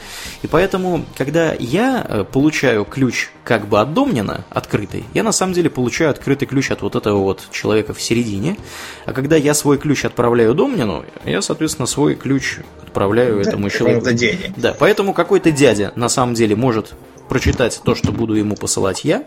И 0.42 0.46
поэтому, 0.46 1.04
когда 1.16 1.54
я 1.58 2.04
э, 2.08 2.24
получаю 2.24 2.84
ключ 2.84 3.30
как 3.44 3.66
бы 3.66 3.80
от 3.80 3.94
Домнина, 3.94 4.44
открытый, 4.50 5.04
я 5.14 5.22
на 5.22 5.32
самом 5.32 5.54
деле 5.54 5.70
получаю 5.70 6.10
открытый 6.10 6.46
ключ 6.46 6.70
от 6.70 6.82
вот 6.82 6.96
этого 6.96 7.18
вот 7.18 7.48
человека 7.50 7.94
в 7.94 8.00
середине, 8.00 8.56
а 9.06 9.12
когда 9.12 9.36
я 9.36 9.54
свой 9.54 9.78
ключ 9.78 10.04
отправляю 10.04 10.54
Домнину, 10.54 11.04
я, 11.24 11.42
соответственно, 11.42 11.86
свой 11.86 12.14
ключ 12.14 12.58
отправляю 12.82 13.17
да, 13.26 13.50
этому 13.50 13.70
человеку. 13.70 14.10
Дяде. 14.12 14.52
Да, 14.56 14.74
поэтому 14.78 15.12
какой-то 15.12 15.50
дядя 15.50 15.92
на 15.96 16.08
самом 16.08 16.34
деле 16.34 16.56
может 16.56 16.94
прочитать 17.28 17.80
то, 17.84 17.94
что 17.94 18.12
буду 18.12 18.34
ему 18.34 18.56
посылать 18.56 19.04
я, 19.04 19.24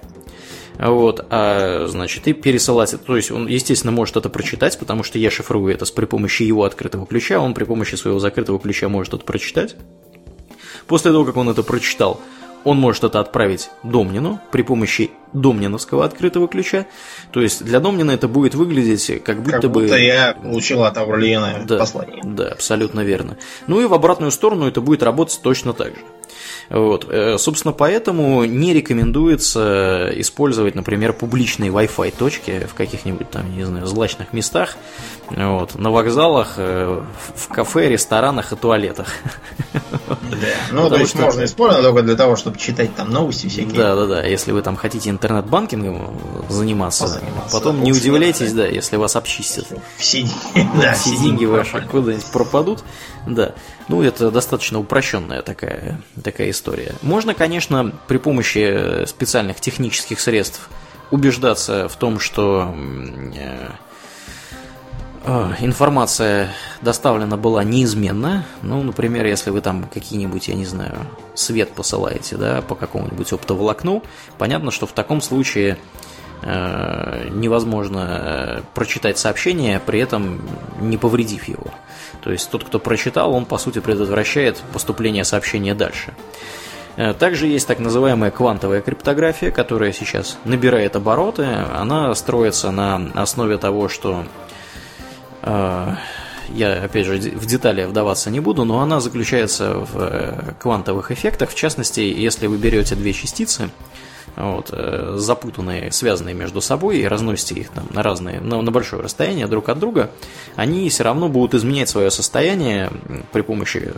вот, 0.78 1.26
а, 1.30 1.86
значит, 1.88 2.28
и 2.28 2.34
пересылать 2.34 2.94
это. 2.94 3.04
То 3.04 3.16
есть 3.16 3.32
он, 3.32 3.48
естественно, 3.48 3.92
может 3.92 4.18
это 4.18 4.30
прочитать, 4.30 4.78
потому 4.80 5.04
что 5.04 5.20
я 5.20 5.30
шифрую 5.30 5.74
это 5.74 5.86
при 5.94 6.06
помощи 6.06 6.44
его 6.44 6.64
открытого 6.64 7.06
ключа, 7.06 7.40
он 7.40 7.54
при 7.54 7.64
помощи 7.64 7.96
своего 7.96 8.20
закрытого 8.20 8.60
ключа 8.60 8.90
может 8.90 9.14
это 9.14 9.24
прочитать. 9.24 9.76
После 10.88 11.12
того, 11.12 11.26
как 11.26 11.38
он 11.38 11.50
это 11.50 11.64
прочитал, 11.64 12.20
он 12.64 12.80
может 12.80 13.04
это 13.04 13.20
отправить 13.20 13.70
Домнину 13.84 14.40
при 14.52 14.62
помощи 14.62 15.12
домниновского 15.34 16.06
открытого 16.06 16.48
ключа. 16.48 16.86
То 17.32 17.42
есть 17.42 17.64
для 17.64 17.80
Домнина 17.80 18.12
это 18.12 18.28
будет 18.28 18.56
выглядеть 18.56 19.24
как 19.24 19.42
будто, 19.42 19.62
как 19.62 19.72
будто 19.72 19.94
бы... 19.94 20.00
я 20.00 20.34
получил 20.34 20.84
от 20.84 20.98
Аурлиена 20.98 21.64
да, 21.66 21.78
послание. 21.78 22.22
Да, 22.24 22.50
абсолютно 22.50 23.02
верно. 23.02 23.38
Ну 23.68 23.82
и 23.82 23.86
в 23.86 23.94
обратную 23.94 24.32
сторону 24.32 24.68
это 24.68 24.82
будет 24.82 25.04
работать 25.04 25.40
точно 25.42 25.74
так 25.74 25.96
же. 25.96 26.02
Вот. 26.70 27.06
Э, 27.10 27.38
собственно, 27.38 27.74
поэтому 27.74 28.46
не 28.46 28.74
рекомендуется 28.74 30.10
использовать, 30.16 30.76
например, 30.76 31.14
публичные 31.14 31.72
Wi-Fi 31.72 32.14
точки 32.18 32.68
в 32.70 32.74
каких-нибудь 32.74 33.30
там, 33.30 33.56
не 33.56 33.66
знаю, 33.66 33.86
злачных 33.86 34.32
местах, 34.34 34.78
вот, 35.30 35.76
на 35.76 35.92
вокзалах, 35.92 36.54
э, 36.58 37.02
в 37.36 37.48
кафе, 37.50 37.90
ресторанах 37.90 38.54
и 38.54 38.56
туалетах. 38.56 39.08
Да. 40.22 40.48
Ну, 40.72 40.90
то 40.90 40.98
есть 40.98 41.16
можно 41.16 41.46
использовать 41.46 41.86
только 41.86 42.02
для 42.04 42.16
того, 42.16 42.36
чтобы 42.36 42.58
читать 42.58 42.96
там 42.96 43.10
новости 43.10 43.48
всякие. 43.48 43.74
Да, 43.74 43.96
да, 43.96 44.06
да. 44.06 44.24
Если 44.24 44.52
вы 44.52 44.62
там 44.62 44.76
хотите 44.76 45.10
интернет-банкингом 45.10 46.46
заниматься, 46.50 47.22
потом 47.52 47.84
не 47.84 47.92
удивляйтесь, 47.92 48.54
да, 48.54 48.66
если 48.66 48.98
вас 48.98 49.16
обчистят. 49.16 49.68
Все, 49.98 50.26
деньги 51.22 51.46
ваши 51.46 51.82
куда-нибудь 51.82 52.26
пропадут. 52.26 52.84
Да. 53.28 53.54
Ну, 53.88 54.02
это 54.02 54.32
достаточно 54.32 54.80
упрощенная 54.80 55.42
такая, 55.42 56.02
такая 56.24 56.50
история. 56.50 56.96
Можно, 57.02 57.34
конечно, 57.34 57.94
при 58.08 58.18
помощи 58.18 59.06
специальных 59.06 59.60
технических 59.60 60.20
средств 60.20 60.70
убеждаться 61.12 61.88
в 61.90 61.96
том, 61.98 62.20
что 62.20 62.74
э, 62.74 63.32
э, 63.36 63.70
информация 65.26 66.50
доставлена 66.82 67.38
была 67.38 67.64
неизменно. 67.64 68.46
Ну, 68.62 68.82
например, 68.82 69.26
если 69.26 69.52
вы 69.52 69.62
там 69.62 69.88
какие-нибудь, 69.94 70.48
я 70.48 70.56
не 70.56 70.66
знаю, 70.66 70.96
свет 71.36 71.74
посылаете, 71.74 72.38
да, 72.38 72.62
по 72.62 72.76
какому-нибудь 72.76 73.32
оптоволокну, 73.32 74.04
понятно, 74.38 74.72
что 74.72 74.88
в 74.88 74.94
таком 74.94 75.22
случае 75.22 75.78
э, 76.42 77.30
невозможно 77.32 78.64
прочитать 78.74 79.18
сообщение, 79.18 79.80
при 79.80 80.00
этом 80.00 80.42
не 80.80 80.98
повредив 80.98 81.48
его. 81.48 81.68
То 82.24 82.32
есть 82.32 82.50
тот, 82.50 82.64
кто 82.64 82.80
прочитал, 82.80 83.34
он 83.34 83.46
по 83.46 83.58
сути 83.58 83.80
предотвращает 83.80 84.58
поступление 84.74 85.24
сообщения 85.24 85.76
дальше. 85.76 86.14
Э, 86.98 87.14
также 87.14 87.48
есть 87.48 87.68
так 87.68 87.80
называемая 87.80 88.32
квантовая 88.32 88.82
криптография, 88.82 89.52
которая 89.52 89.92
сейчас 89.94 90.38
набирает 90.46 90.96
обороты. 90.96 91.46
Она 91.46 92.14
строится 92.16 92.72
на 92.72 93.12
основе 93.14 93.58
того, 93.58 93.88
что 93.88 94.24
э, 94.24 94.51
я, 95.44 96.84
опять 96.84 97.06
же, 97.06 97.18
в 97.18 97.46
детали 97.46 97.86
вдаваться 97.86 98.30
не 98.30 98.40
буду, 98.40 98.66
но 98.66 98.82
она 98.82 99.00
заключается 99.00 99.76
в 99.76 99.98
э, 99.98 100.54
квантовых 100.60 101.12
эффектах. 101.12 101.50
В 101.50 101.56
частности, 101.56 102.02
если 102.02 102.48
вы 102.48 102.58
берете 102.58 102.96
две 102.96 103.14
частицы, 103.14 103.70
вот, 104.36 104.70
э, 104.72 105.16
запутанные, 105.18 105.92
связанные 105.92 106.36
между 106.36 106.62
собой 106.62 107.00
и 107.00 107.08
разносите 107.08 107.56
их 107.56 107.70
там 107.70 107.88
на 107.92 108.04
разные, 108.04 108.40
на, 108.40 108.62
на 108.62 108.72
большое 108.72 109.02
расстояние 109.02 109.48
друг 109.48 109.70
от 109.70 109.80
друга, 109.80 110.12
они 110.56 110.90
все 110.90 111.04
равно 111.04 111.30
будут 111.30 111.54
изменять 111.54 111.90
свое 111.90 112.12
состояние 112.12 112.92
при 113.32 113.42
помощи 113.42 113.94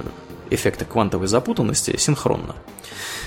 эффекта 0.50 0.86
квантовой 0.86 1.28
запутанности 1.28 1.98
синхронно. 1.98 2.56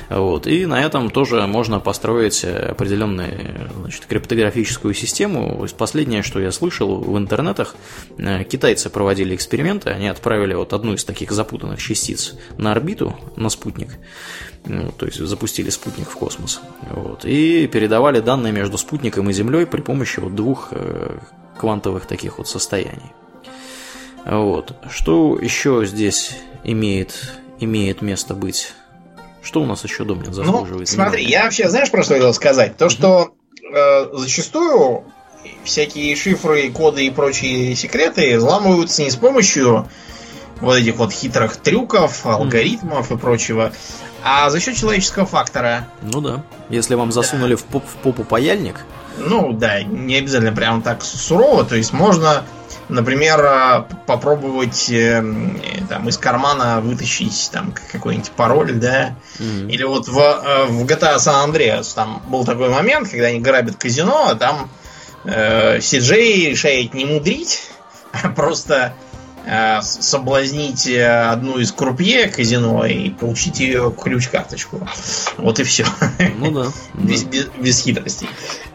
Вот. 0.08 0.46
И 0.46 0.66
на 0.66 0.82
этом 0.82 1.10
тоже 1.10 1.46
можно 1.46 1.80
построить 1.80 2.44
определенную 2.44 3.70
значит, 3.80 4.06
криптографическую 4.06 4.94
систему. 4.94 5.66
Последнее, 5.76 6.22
что 6.22 6.40
я 6.40 6.52
слышал 6.52 6.98
в 6.98 7.18
интернетах, 7.18 7.74
э, 8.18 8.44
китайцы 8.44 8.88
проводили 8.88 9.34
эксперименты, 9.34 9.90
они 9.90 10.08
отправили 10.08 10.54
вот 10.54 10.72
одну 10.72 10.94
из 10.94 11.04
таких 11.04 11.32
запутанных 11.32 11.80
частиц 11.80 12.34
на 12.56 12.72
орбиту, 12.72 13.16
на 13.36 13.48
спутник, 13.48 13.90
ну, 14.64 14.90
то 14.92 15.06
есть 15.06 15.18
запустили 15.18 15.70
спутник 15.70 16.08
в 16.08 16.16
космос, 16.16 16.60
вот, 16.90 17.24
и 17.24 17.66
передавали 17.66 18.20
данные 18.20 18.52
между 18.52 18.78
спутником 18.78 19.28
и 19.30 19.32
Землей 19.32 19.66
при 19.66 19.80
помощи 19.80 20.20
вот 20.20 20.34
двух 20.34 20.68
э, 20.70 21.18
квантовых 21.58 22.06
таких 22.06 22.38
вот 22.38 22.48
состояний. 22.48 23.12
Вот. 24.24 24.74
Что 24.90 25.38
еще 25.40 25.86
здесь 25.86 26.36
имеет, 26.64 27.32
имеет 27.60 28.02
место 28.02 28.34
быть? 28.34 28.74
Что 29.46 29.62
у 29.62 29.64
нас 29.64 29.84
еще 29.84 30.02
Домнин 30.02 30.26
ну, 30.26 30.32
заслуживает? 30.32 30.88
Ну, 30.88 30.94
смотри, 30.94 31.18
внимания? 31.18 31.30
я 31.30 31.44
вообще, 31.44 31.68
знаешь, 31.68 31.88
про 31.88 32.02
что 32.02 32.14
хотел 32.14 32.34
сказать? 32.34 32.76
То, 32.76 32.88
что 32.88 33.30
э, 33.72 34.06
зачастую 34.12 35.04
всякие 35.62 36.16
шифры, 36.16 36.68
коды 36.70 37.06
и 37.06 37.10
прочие 37.10 37.76
секреты 37.76 38.38
взламываются 38.38 39.04
не 39.04 39.10
с 39.10 39.14
помощью 39.14 39.88
вот 40.60 40.74
этих 40.74 40.96
вот 40.96 41.12
хитрых 41.12 41.58
трюков, 41.58 42.26
алгоритмов 42.26 43.12
и 43.12 43.16
прочего, 43.16 43.72
а 44.24 44.50
за 44.50 44.58
счет 44.58 44.74
человеческого 44.74 45.26
фактора. 45.26 45.86
Ну 46.02 46.20
да. 46.20 46.42
Если 46.68 46.96
вам 46.96 47.12
засунули 47.12 47.54
да. 47.54 47.60
в, 47.60 47.64
поп, 47.66 47.84
в 47.86 47.94
попу 48.02 48.24
паяльник. 48.24 48.84
Ну 49.16 49.52
да, 49.52 49.80
не 49.84 50.16
обязательно 50.16 50.56
прям 50.56 50.82
так 50.82 51.04
сурово. 51.04 51.64
То 51.64 51.76
есть 51.76 51.92
можно 51.92 52.42
Например, 52.88 53.44
э, 53.44 53.84
попробовать 54.06 54.88
э, 54.90 55.20
там, 55.88 56.08
из 56.08 56.18
кармана 56.18 56.80
вытащить 56.80 57.50
там 57.52 57.74
какой-нибудь 57.92 58.30
пароль, 58.30 58.74
да. 58.74 59.16
Mm-hmm. 59.38 59.70
Или 59.70 59.82
вот 59.82 60.06
в, 60.06 60.18
э, 60.18 60.66
в 60.66 60.84
GTA 60.84 61.16
San 61.16 61.50
Andreas 61.50 61.94
там 61.94 62.22
был 62.28 62.44
такой 62.44 62.68
момент, 62.68 63.08
когда 63.08 63.26
они 63.26 63.40
грабят 63.40 63.76
казино, 63.76 64.28
а 64.28 64.34
там 64.36 64.70
э, 65.24 65.78
CJ 65.78 66.50
решает 66.50 66.94
не 66.94 67.04
мудрить, 67.06 67.68
а 68.12 68.28
просто 68.28 68.92
э, 69.44 69.80
соблазнить 69.82 70.88
одну 70.88 71.58
из 71.58 71.72
крупье 71.72 72.28
казино 72.28 72.86
и 72.86 73.10
получить 73.10 73.58
ее 73.58 73.92
ключ-карточку. 74.00 74.86
Вот 75.38 75.58
и 75.58 75.64
все. 75.64 75.86
Ну 76.36 76.50
да. 76.62 76.70
без, 76.94 77.24
без, 77.24 77.46
без 77.58 77.82
хитростей. 77.82 78.28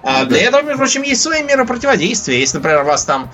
А 0.04 0.26
для 0.26 0.42
этого, 0.42 0.64
между 0.64 0.80
прочим, 0.80 1.04
есть 1.04 1.22
свои 1.22 1.44
меры 1.44 1.66
противодействия. 1.66 2.42
Если, 2.42 2.58
например, 2.58 2.84
вас 2.84 3.06
там 3.06 3.32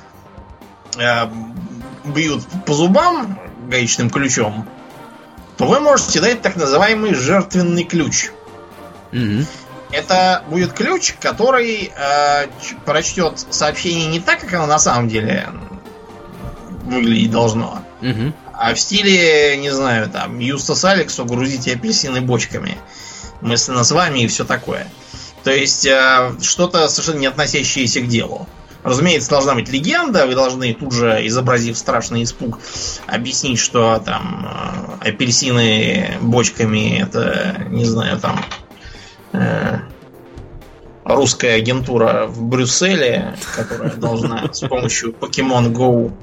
бьют 2.05 2.43
по 2.65 2.73
зубам 2.73 3.39
гаечным 3.69 4.09
ключом, 4.09 4.67
то 5.57 5.65
вы 5.65 5.79
можете 5.79 6.21
дать 6.21 6.41
так 6.41 6.55
называемый 6.55 7.13
жертвенный 7.13 7.83
ключ. 7.83 8.31
Угу. 9.11 9.45
Это 9.91 10.43
будет 10.49 10.73
ключ, 10.73 11.13
который 11.19 11.91
э, 11.95 12.47
прочтет 12.85 13.45
сообщение 13.49 14.07
не 14.07 14.19
так, 14.19 14.41
как 14.41 14.53
оно 14.53 14.65
на 14.65 14.79
самом 14.79 15.07
деле 15.07 15.47
выглядеть 16.83 17.31
должно, 17.31 17.81
угу. 18.01 18.33
а 18.53 18.73
в 18.73 18.79
стиле, 18.79 19.57
не 19.57 19.69
знаю, 19.71 20.09
там, 20.09 20.39
Юстас 20.39 20.83
Алексу 20.85 21.25
грузите 21.25 21.73
апельсины 21.73 22.21
бочками. 22.21 22.77
Мысленно 23.41 23.83
с 23.83 23.91
вами 23.91 24.21
и 24.21 24.27
все 24.27 24.45
такое. 24.45 24.87
То 25.43 25.51
есть 25.51 25.85
э, 25.85 26.33
что-то 26.41 26.87
совершенно 26.89 27.19
не 27.19 27.27
относящееся 27.27 28.01
к 28.01 28.07
делу. 28.07 28.47
Разумеется, 28.87 29.29
должна 29.29 29.53
быть 29.53 29.67
легенда, 29.67 30.25
вы 30.25 30.33
должны 30.33 30.73
тут 30.73 30.93
же, 30.93 31.19
изобразив 31.27 31.77
страшный 31.77 32.23
испуг, 32.23 32.57
объяснить, 33.05 33.59
что 33.59 33.99
там 33.99 34.47
э, 35.01 35.09
апельсины 35.09 36.17
бочками 36.21 37.01
это, 37.01 37.65
не 37.69 37.83
знаю, 37.83 38.17
там 38.17 38.39
э, 39.33 39.79
русская 41.03 41.55
агентура 41.55 42.27
в 42.27 42.41
Брюсселе, 42.43 43.35
которая 43.57 43.91
должна 43.91 44.53
с 44.53 44.61
помощью 44.61 45.11
Pokemon 45.11 45.73
Go 45.73 46.13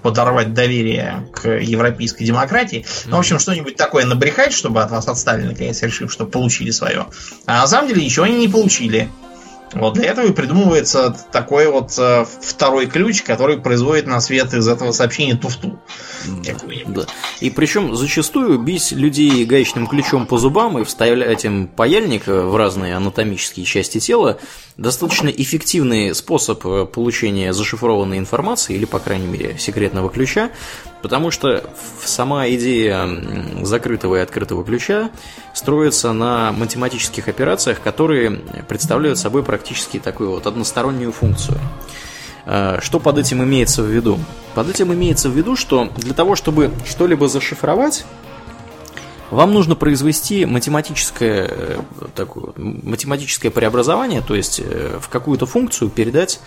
подорвать 0.00 0.54
доверие 0.54 1.28
к 1.30 1.46
европейской 1.46 2.24
демократии. 2.24 2.86
Ну, 3.04 3.16
в 3.16 3.18
общем, 3.18 3.38
что-нибудь 3.38 3.76
такое 3.76 4.06
набрехать, 4.06 4.54
чтобы 4.54 4.82
от 4.82 4.90
вас 4.90 5.08
отстали, 5.08 5.42
наконец, 5.42 5.82
решив, 5.82 6.10
что 6.10 6.24
получили 6.24 6.70
свое. 6.70 7.06
А 7.44 7.60
на 7.60 7.66
самом 7.66 7.88
деле 7.88 8.02
ничего 8.02 8.24
они 8.24 8.38
не 8.38 8.48
получили. 8.48 9.10
Вот 9.74 9.94
для 9.94 10.10
этого 10.10 10.26
и 10.26 10.32
придумывается 10.32 11.16
такой 11.32 11.68
вот 11.68 11.92
э, 11.98 12.24
второй 12.40 12.86
ключ, 12.86 13.22
который 13.22 13.58
производит 13.58 14.06
на 14.06 14.20
свет 14.20 14.54
из 14.54 14.68
этого 14.68 14.92
сообщения 14.92 15.34
туфту. 15.34 15.78
Да. 16.86 17.06
И 17.40 17.50
причем 17.50 17.94
зачастую 17.94 18.58
бить 18.58 18.92
людей 18.92 19.44
гаечным 19.44 19.86
ключом 19.86 20.26
по 20.26 20.38
зубам 20.38 20.78
и 20.78 20.84
вставлять 20.84 21.44
им 21.44 21.66
паяльник 21.66 22.26
в 22.26 22.56
разные 22.56 22.96
анатомические 22.96 23.66
части 23.66 23.98
тела 23.98 24.38
достаточно 24.76 25.28
эффективный 25.28 26.14
способ 26.14 26.64
э, 26.66 26.86
получения 26.86 27.52
зашифрованной 27.52 28.18
информации 28.18 28.74
или, 28.74 28.84
по 28.84 28.98
крайней 28.98 29.26
мере, 29.26 29.56
секретного 29.58 30.10
ключа, 30.10 30.50
потому 31.02 31.30
что 31.30 31.64
сама 32.04 32.48
идея 32.50 33.08
закрытого 33.62 34.16
и 34.16 34.20
открытого 34.20 34.64
ключа 34.64 35.10
строится 35.54 36.12
на 36.12 36.52
математических 36.52 37.28
операциях, 37.28 37.80
которые 37.80 38.32
представляют 38.68 39.18
собой 39.18 39.42
практически 39.42 39.98
такую 39.98 40.30
вот 40.32 40.46
одностороннюю 40.46 41.12
функцию. 41.12 41.58
Э, 42.44 42.78
что 42.82 43.00
под 43.00 43.18
этим 43.18 43.42
имеется 43.42 43.82
в 43.82 43.86
виду? 43.86 44.18
Под 44.54 44.68
этим 44.68 44.92
имеется 44.92 45.30
в 45.30 45.32
виду, 45.32 45.56
что 45.56 45.88
для 45.96 46.12
того, 46.12 46.36
чтобы 46.36 46.70
что-либо 46.86 47.28
зашифровать, 47.28 48.04
вам 49.30 49.52
нужно 49.52 49.74
произвести 49.74 50.44
математическое, 50.44 51.48
э, 51.48 51.78
такое, 52.14 52.52
математическое 52.56 53.50
преобразование, 53.50 54.20
то 54.20 54.34
есть 54.34 54.60
э, 54.62 54.98
в 55.00 55.08
какую-то 55.08 55.46
функцию 55.46 55.88
передать 55.90 56.40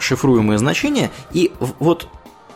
шифруемое 0.00 0.58
значение, 0.58 1.10
и 1.32 1.50
вот 1.78 2.06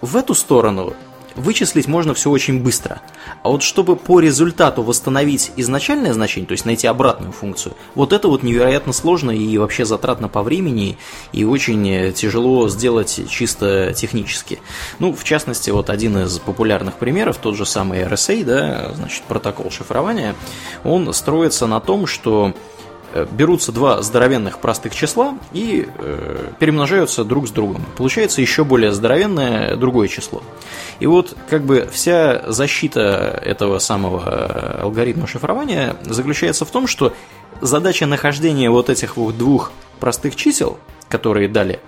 в 0.03 0.15
эту 0.15 0.35
сторону 0.35 0.95
вычислить 1.37 1.87
можно 1.87 2.15
все 2.15 2.31
очень 2.31 2.63
быстро. 2.63 3.01
А 3.43 3.51
вот 3.51 3.63
чтобы 3.63 3.97
по 3.97 4.21
результату 4.21 4.83
восстановить 4.83 5.53
изначальное 5.57 6.13
значение, 6.13 6.47
то 6.47 6.53
есть 6.53 6.65
найти 6.65 6.87
обратную 6.87 7.33
функцию, 7.33 7.75
вот 7.95 8.13
это 8.13 8.29
вот 8.29 8.43
невероятно 8.43 8.93
сложно 8.93 9.31
и 9.31 9.59
вообще 9.59 9.85
затратно 9.85 10.29
по 10.29 10.43
времени 10.43 10.99
и 11.33 11.45
очень 11.45 12.13
тяжело 12.13 12.69
сделать 12.69 13.21
чисто 13.29 13.93
технически. 13.95 14.61
Ну, 14.99 15.13
в 15.13 15.25
частности, 15.25 15.71
вот 15.71 15.91
один 15.91 16.19
из 16.19 16.39
популярных 16.39 16.95
примеров, 16.97 17.39
тот 17.39 17.57
же 17.57 17.67
самый 17.67 18.01
RSA, 18.01 18.45
да, 18.45 18.93
значит, 18.95 19.23
протокол 19.25 19.71
шифрования, 19.71 20.35
он 20.85 21.13
строится 21.13 21.67
на 21.67 21.81
том, 21.81 22.07
что 22.07 22.55
Э, 22.80 22.80
берутся 23.31 23.73
два 23.73 24.03
здоровенных 24.03 24.59
простых 24.59 24.95
числа 24.95 25.39
и 25.53 25.89
э, 25.99 26.51
перемножаются 26.59 27.25
друг 27.25 27.49
с 27.49 27.51
другом. 27.51 27.85
Получается 27.97 28.41
еще 28.41 28.65
более 28.65 28.93
здоровенное 28.93 29.77
другое 29.77 30.09
число. 30.09 30.43
И 31.01 31.07
вот 31.07 31.37
как 31.49 31.65
бы 31.65 31.89
вся 31.91 32.43
защита 32.47 33.41
этого 33.45 33.79
самого 33.79 34.23
э, 34.27 34.81
алгоритма 34.83 35.27
шифрования 35.27 35.97
заключается 36.03 36.65
в 36.65 36.71
том, 36.71 36.87
что 36.87 37.13
задача 37.61 38.07
нахождения 38.07 38.71
вот 38.71 38.91
этих 38.91 39.17
вот 39.17 39.37
двух 39.37 39.73
простых 39.99 40.37
чисел, 40.37 40.79
которые 41.09 41.49
дали 41.49 41.81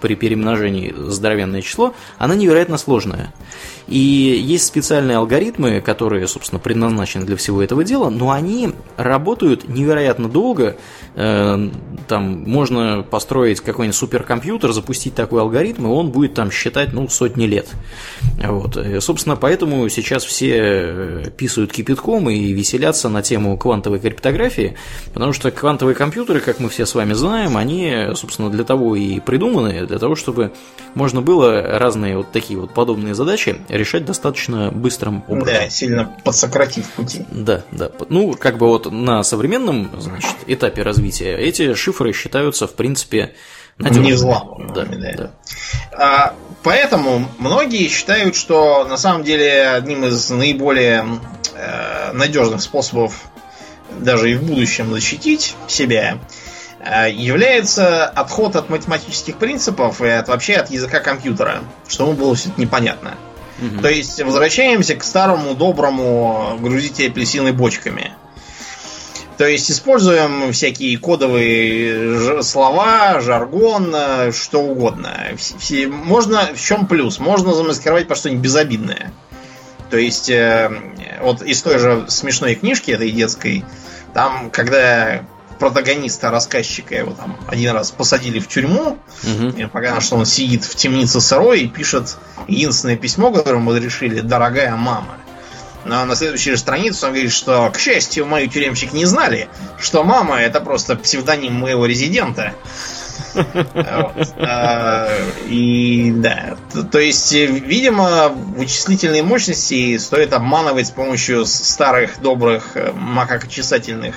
при 0.00 0.14
перемножении 0.14 0.94
здоровенное 0.96 1.62
число, 1.62 1.94
она 2.18 2.34
невероятно 2.34 2.78
сложная. 2.78 3.32
И 3.86 3.98
есть 3.98 4.66
специальные 4.66 5.18
алгоритмы, 5.18 5.82
которые, 5.82 6.26
собственно, 6.26 6.58
предназначены 6.58 7.26
для 7.26 7.36
всего 7.36 7.62
этого 7.62 7.84
дела, 7.84 8.08
но 8.08 8.30
они 8.30 8.70
работают 8.96 9.68
невероятно 9.68 10.28
долго. 10.28 10.76
Э, 11.14 11.68
там 12.08 12.44
можно 12.48 13.02
построить 13.02 13.60
какой-нибудь 13.60 13.96
суперкомпьютер, 13.96 14.72
запустить 14.72 15.14
такой 15.14 15.42
алгоритм, 15.42 15.86
и 15.86 15.90
он 15.90 16.10
будет 16.10 16.32
там 16.32 16.50
считать, 16.50 16.94
ну, 16.94 17.08
сотни 17.08 17.44
лет. 17.44 17.68
Вот. 18.42 18.76
И, 18.78 19.00
собственно, 19.00 19.36
поэтому 19.36 19.86
сейчас 19.90 20.24
все 20.24 20.56
э, 20.56 21.30
писают 21.36 21.70
кипятком 21.70 22.30
и 22.30 22.52
веселятся 22.52 23.10
на 23.10 23.20
тему 23.22 23.58
квантовой 23.58 23.98
криптографии, 23.98 24.76
потому 25.12 25.34
что 25.34 25.50
квантовые 25.50 25.94
компьютеры, 25.94 26.40
как 26.40 26.58
мы 26.58 26.70
все 26.70 26.86
с 26.86 26.94
вами 26.94 27.12
знаем, 27.12 27.58
они, 27.58 28.08
собственно, 28.14 28.48
для 28.48 28.64
того 28.64 28.96
и 28.96 29.20
придуманы, 29.20 29.86
для 29.94 30.00
того, 30.00 30.16
чтобы 30.16 30.52
можно 30.94 31.22
было 31.22 31.62
разные 31.62 32.16
вот 32.16 32.32
такие 32.32 32.58
вот 32.58 32.74
подобные 32.74 33.14
задачи 33.14 33.56
решать 33.68 34.04
достаточно 34.04 34.72
быстрым 34.72 35.22
образом. 35.28 35.54
Да, 35.54 35.70
сильно 35.70 36.12
подсократив 36.24 36.90
пути. 36.90 37.24
Да, 37.30 37.62
да. 37.70 37.92
Ну, 38.08 38.34
как 38.34 38.58
бы 38.58 38.66
вот 38.66 38.90
на 38.90 39.22
современном 39.22 39.88
значит, 40.00 40.34
этапе 40.48 40.82
развития 40.82 41.36
эти 41.36 41.74
шифры 41.74 42.12
считаются, 42.12 42.66
в 42.66 42.74
принципе, 42.74 43.34
надежными. 43.78 44.06
Не 44.06 44.16
Да, 44.74 44.84
да. 44.84 45.12
да. 45.16 45.30
А, 45.92 46.34
поэтому 46.64 47.28
многие 47.38 47.86
считают, 47.86 48.34
что 48.34 48.84
на 48.84 48.96
самом 48.96 49.22
деле 49.22 49.68
одним 49.68 50.04
из 50.06 50.28
наиболее 50.28 51.06
э, 51.54 52.12
надежных 52.14 52.62
способов 52.62 53.26
даже 54.00 54.32
и 54.32 54.34
в 54.34 54.42
будущем 54.42 54.92
защитить 54.92 55.54
себя 55.68 56.18
является 57.08 58.06
отход 58.06 58.56
от 58.56 58.68
математических 58.68 59.36
принципов 59.36 60.00
и 60.02 60.08
от, 60.08 60.28
вообще 60.28 60.54
от 60.54 60.70
языка 60.70 61.00
компьютера, 61.00 61.62
чтобы 61.88 62.12
было 62.12 62.34
все 62.34 62.50
это 62.50 62.60
непонятно. 62.60 63.14
Угу. 63.60 63.82
То 63.82 63.88
есть 63.88 64.22
возвращаемся 64.22 64.96
к 64.96 65.04
старому 65.04 65.54
доброму 65.54 66.58
грузите 66.60 67.06
апельсины 67.06 67.52
бочками. 67.52 68.12
То 69.36 69.48
есть 69.48 69.70
используем 69.70 70.52
всякие 70.52 70.96
кодовые 70.96 72.42
слова, 72.42 73.20
жаргон, 73.20 73.92
э, 73.94 74.32
что 74.32 74.60
угодно. 74.60 75.12
Можно, 75.88 76.50
в 76.54 76.60
чем 76.60 76.86
плюс? 76.86 77.18
Можно 77.18 77.52
замаскировать 77.52 78.06
по 78.06 78.14
что-нибудь 78.14 78.44
безобидное. 78.44 79.12
То 79.90 79.98
есть, 79.98 80.30
э, 80.30 80.70
вот 81.20 81.42
из 81.42 81.62
той 81.62 81.78
же 81.78 82.04
смешной 82.08 82.54
книжки, 82.54 82.92
этой 82.92 83.10
детской, 83.10 83.64
там, 84.12 84.50
когда 84.50 85.24
протагониста, 85.58 86.30
рассказчика 86.30 86.94
его 86.94 87.12
там 87.12 87.36
один 87.48 87.72
раз 87.72 87.90
посадили 87.90 88.38
в 88.38 88.48
тюрьму, 88.48 88.98
угу. 89.22 89.48
и 89.56 89.66
пока 89.66 90.00
что 90.00 90.16
он 90.16 90.26
сидит 90.26 90.64
в 90.64 90.74
темнице 90.74 91.20
сырой 91.20 91.62
и 91.62 91.68
пишет 91.68 92.16
единственное 92.48 92.96
письмо, 92.96 93.32
которое 93.32 93.58
мы 93.58 93.78
решили, 93.78 94.20
дорогая 94.20 94.76
мама. 94.76 95.16
Но 95.84 96.04
на 96.04 96.16
следующей 96.16 96.52
же 96.52 96.56
странице 96.56 97.04
он 97.06 97.12
говорит, 97.12 97.32
что, 97.32 97.70
к 97.70 97.78
счастью, 97.78 98.26
мои 98.26 98.48
тюремщики 98.48 98.94
не 98.94 99.04
знали, 99.04 99.48
что 99.78 100.02
мама 100.02 100.40
это 100.40 100.60
просто 100.60 100.96
псевдоним 100.96 101.54
моего 101.54 101.86
резидента. 101.86 102.54
А, 104.36 105.08
и 105.46 106.12
да, 106.16 106.56
то 106.90 106.98
есть, 106.98 107.32
видимо, 107.32 108.28
вычислительные 108.28 109.22
мощности 109.22 109.96
стоит 109.98 110.32
обманывать 110.32 110.88
с 110.88 110.90
помощью 110.90 111.44
старых 111.44 112.20
добрых 112.20 112.76
э, 112.76 112.92
макакочесательных 112.92 114.14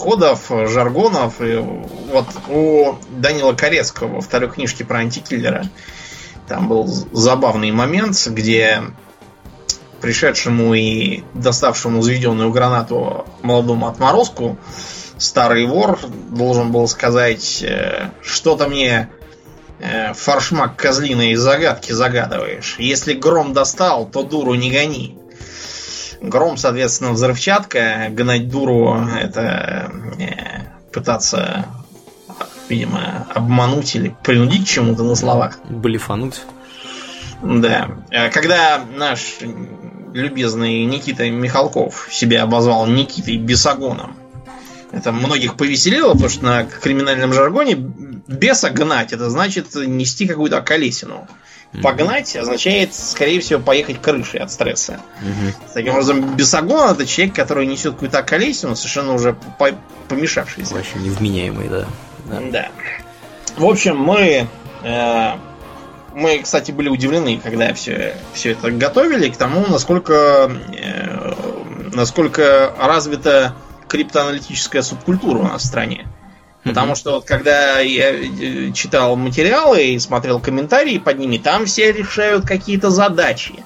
кодов, 0.00 0.50
жаргонов. 0.50 1.40
И 1.40 1.56
вот 1.56 2.26
у 2.48 2.94
Данила 3.10 3.52
Корецкого 3.52 4.16
во 4.16 4.20
второй 4.20 4.50
книжке 4.50 4.84
про 4.84 4.98
антикиллера 4.98 5.66
там 6.48 6.68
был 6.68 6.86
забавный 7.12 7.70
момент, 7.70 8.16
где 8.26 8.82
пришедшему 10.00 10.74
и 10.74 11.22
доставшему 11.34 12.02
заведенную 12.02 12.50
гранату 12.50 13.26
молодому 13.42 13.86
отморозку 13.86 14.58
старый 15.18 15.66
вор 15.66 15.98
должен 16.30 16.72
был 16.72 16.88
сказать 16.88 17.62
э, 17.62 18.10
что-то 18.22 18.68
мне 18.68 19.10
э, 19.78 20.14
фаршмак 20.14 20.76
козлиной 20.76 21.34
загадки 21.34 21.92
загадываешь. 21.92 22.76
Если 22.78 23.12
гром 23.12 23.52
достал, 23.52 24.06
то 24.06 24.22
дуру 24.22 24.54
не 24.54 24.70
гони. 24.70 25.19
Гром, 26.20 26.56
соответственно, 26.56 27.12
взрывчатка. 27.12 28.08
Гнать 28.10 28.48
дуру 28.50 28.94
это 29.18 29.90
э, 30.18 30.60
пытаться, 30.92 31.66
видимо, 32.68 33.26
обмануть 33.34 33.94
или 33.96 34.14
принудить 34.22 34.64
к 34.66 34.68
чему-то 34.68 35.02
на 35.02 35.14
словах. 35.14 35.58
Блефануть. 35.68 36.42
Да. 37.42 37.90
Когда 38.32 38.84
наш 38.96 39.38
любезный 40.12 40.84
Никита 40.84 41.30
Михалков 41.30 42.08
себя 42.10 42.42
обозвал 42.42 42.86
Никитой 42.86 43.36
Бесогоном, 43.36 44.16
это 44.92 45.12
многих 45.12 45.56
повеселило, 45.56 46.12
потому 46.12 46.28
что 46.28 46.44
на 46.44 46.64
криминальном 46.64 47.32
жаргоне 47.32 47.76
беса 47.76 48.70
гнать, 48.70 49.12
это 49.12 49.30
значит 49.30 49.74
нести 49.74 50.26
какую-то 50.26 50.58
Погнать 51.82 52.34
означает, 52.34 52.94
скорее 52.94 53.40
всего, 53.40 53.60
поехать 53.60 54.02
крышей 54.02 54.40
от 54.40 54.50
стресса. 54.50 55.00
Mm-hmm. 55.22 55.54
Таким 55.72 55.92
образом, 55.92 56.36
бесогон 56.36 56.90
это 56.90 57.06
человек, 57.06 57.34
который 57.36 57.64
несет 57.66 57.94
какую-то 57.94 58.18
околесину, 58.18 58.74
совершенно 58.74 59.14
уже 59.14 59.36
по- 59.58 59.78
помешавшийся. 60.08 60.74
Вообще 60.74 60.98
невменяемый, 60.98 61.68
да. 61.68 61.86
да. 62.26 62.40
Да. 62.50 62.68
В 63.56 63.64
общем, 63.64 63.98
мы 63.98 64.48
э, 64.82 65.32
мы, 66.14 66.40
кстати, 66.40 66.72
были 66.72 66.88
удивлены, 66.88 67.40
когда 67.42 67.72
все, 67.74 68.16
все 68.32 68.52
это 68.52 68.70
готовили, 68.70 69.28
к 69.30 69.36
тому, 69.36 69.66
насколько, 69.68 70.50
э, 70.76 71.34
насколько 71.94 72.74
развита 72.78 73.54
криптоаналитическая 73.88 74.82
субкультура 74.82 75.38
у 75.38 75.42
нас 75.44 75.62
в 75.62 75.66
стране. 75.66 76.06
Потому 76.64 76.94
что 76.94 77.12
вот 77.12 77.24
когда 77.24 77.78
я 77.80 78.10
э, 78.10 78.72
читал 78.72 79.16
материалы 79.16 79.82
и 79.82 79.98
смотрел 79.98 80.40
комментарии 80.40 80.98
под 80.98 81.18
ними, 81.18 81.38
там 81.38 81.64
все 81.64 81.90
решают 81.92 82.46
какие-то 82.46 82.90
задачи. 82.90 83.64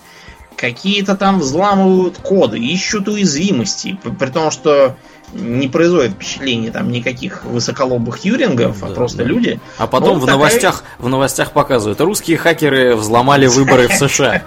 Какие-то 0.57 1.17
там 1.17 1.41
взламывают 1.41 2.19
коды, 2.19 2.59
ищут 2.59 3.09
уязвимости. 3.09 3.99
При 4.19 4.31
том, 4.31 4.53
что 4.53 4.97
не 5.35 5.69
производит 5.69 6.13
впечатления 6.13 6.71
там 6.71 6.91
никаких 6.91 7.45
высоколобых 7.45 8.25
юрингов, 8.25 8.83
а 8.83 8.87
да, 8.87 8.93
а 8.93 8.95
просто 8.95 9.19
да. 9.19 9.25
люди. 9.25 9.61
А 9.79 9.87
потом 9.87 10.19
в 10.21 10.27
новостях 10.27 10.85
в 10.99 11.09
новостях 11.09 11.53
показывают, 11.53 12.01
русские 12.01 12.37
хакеры 12.37 12.95
взломали 12.95 13.47
выборы 13.47 13.89
в 13.89 13.93
США. 14.09 14.43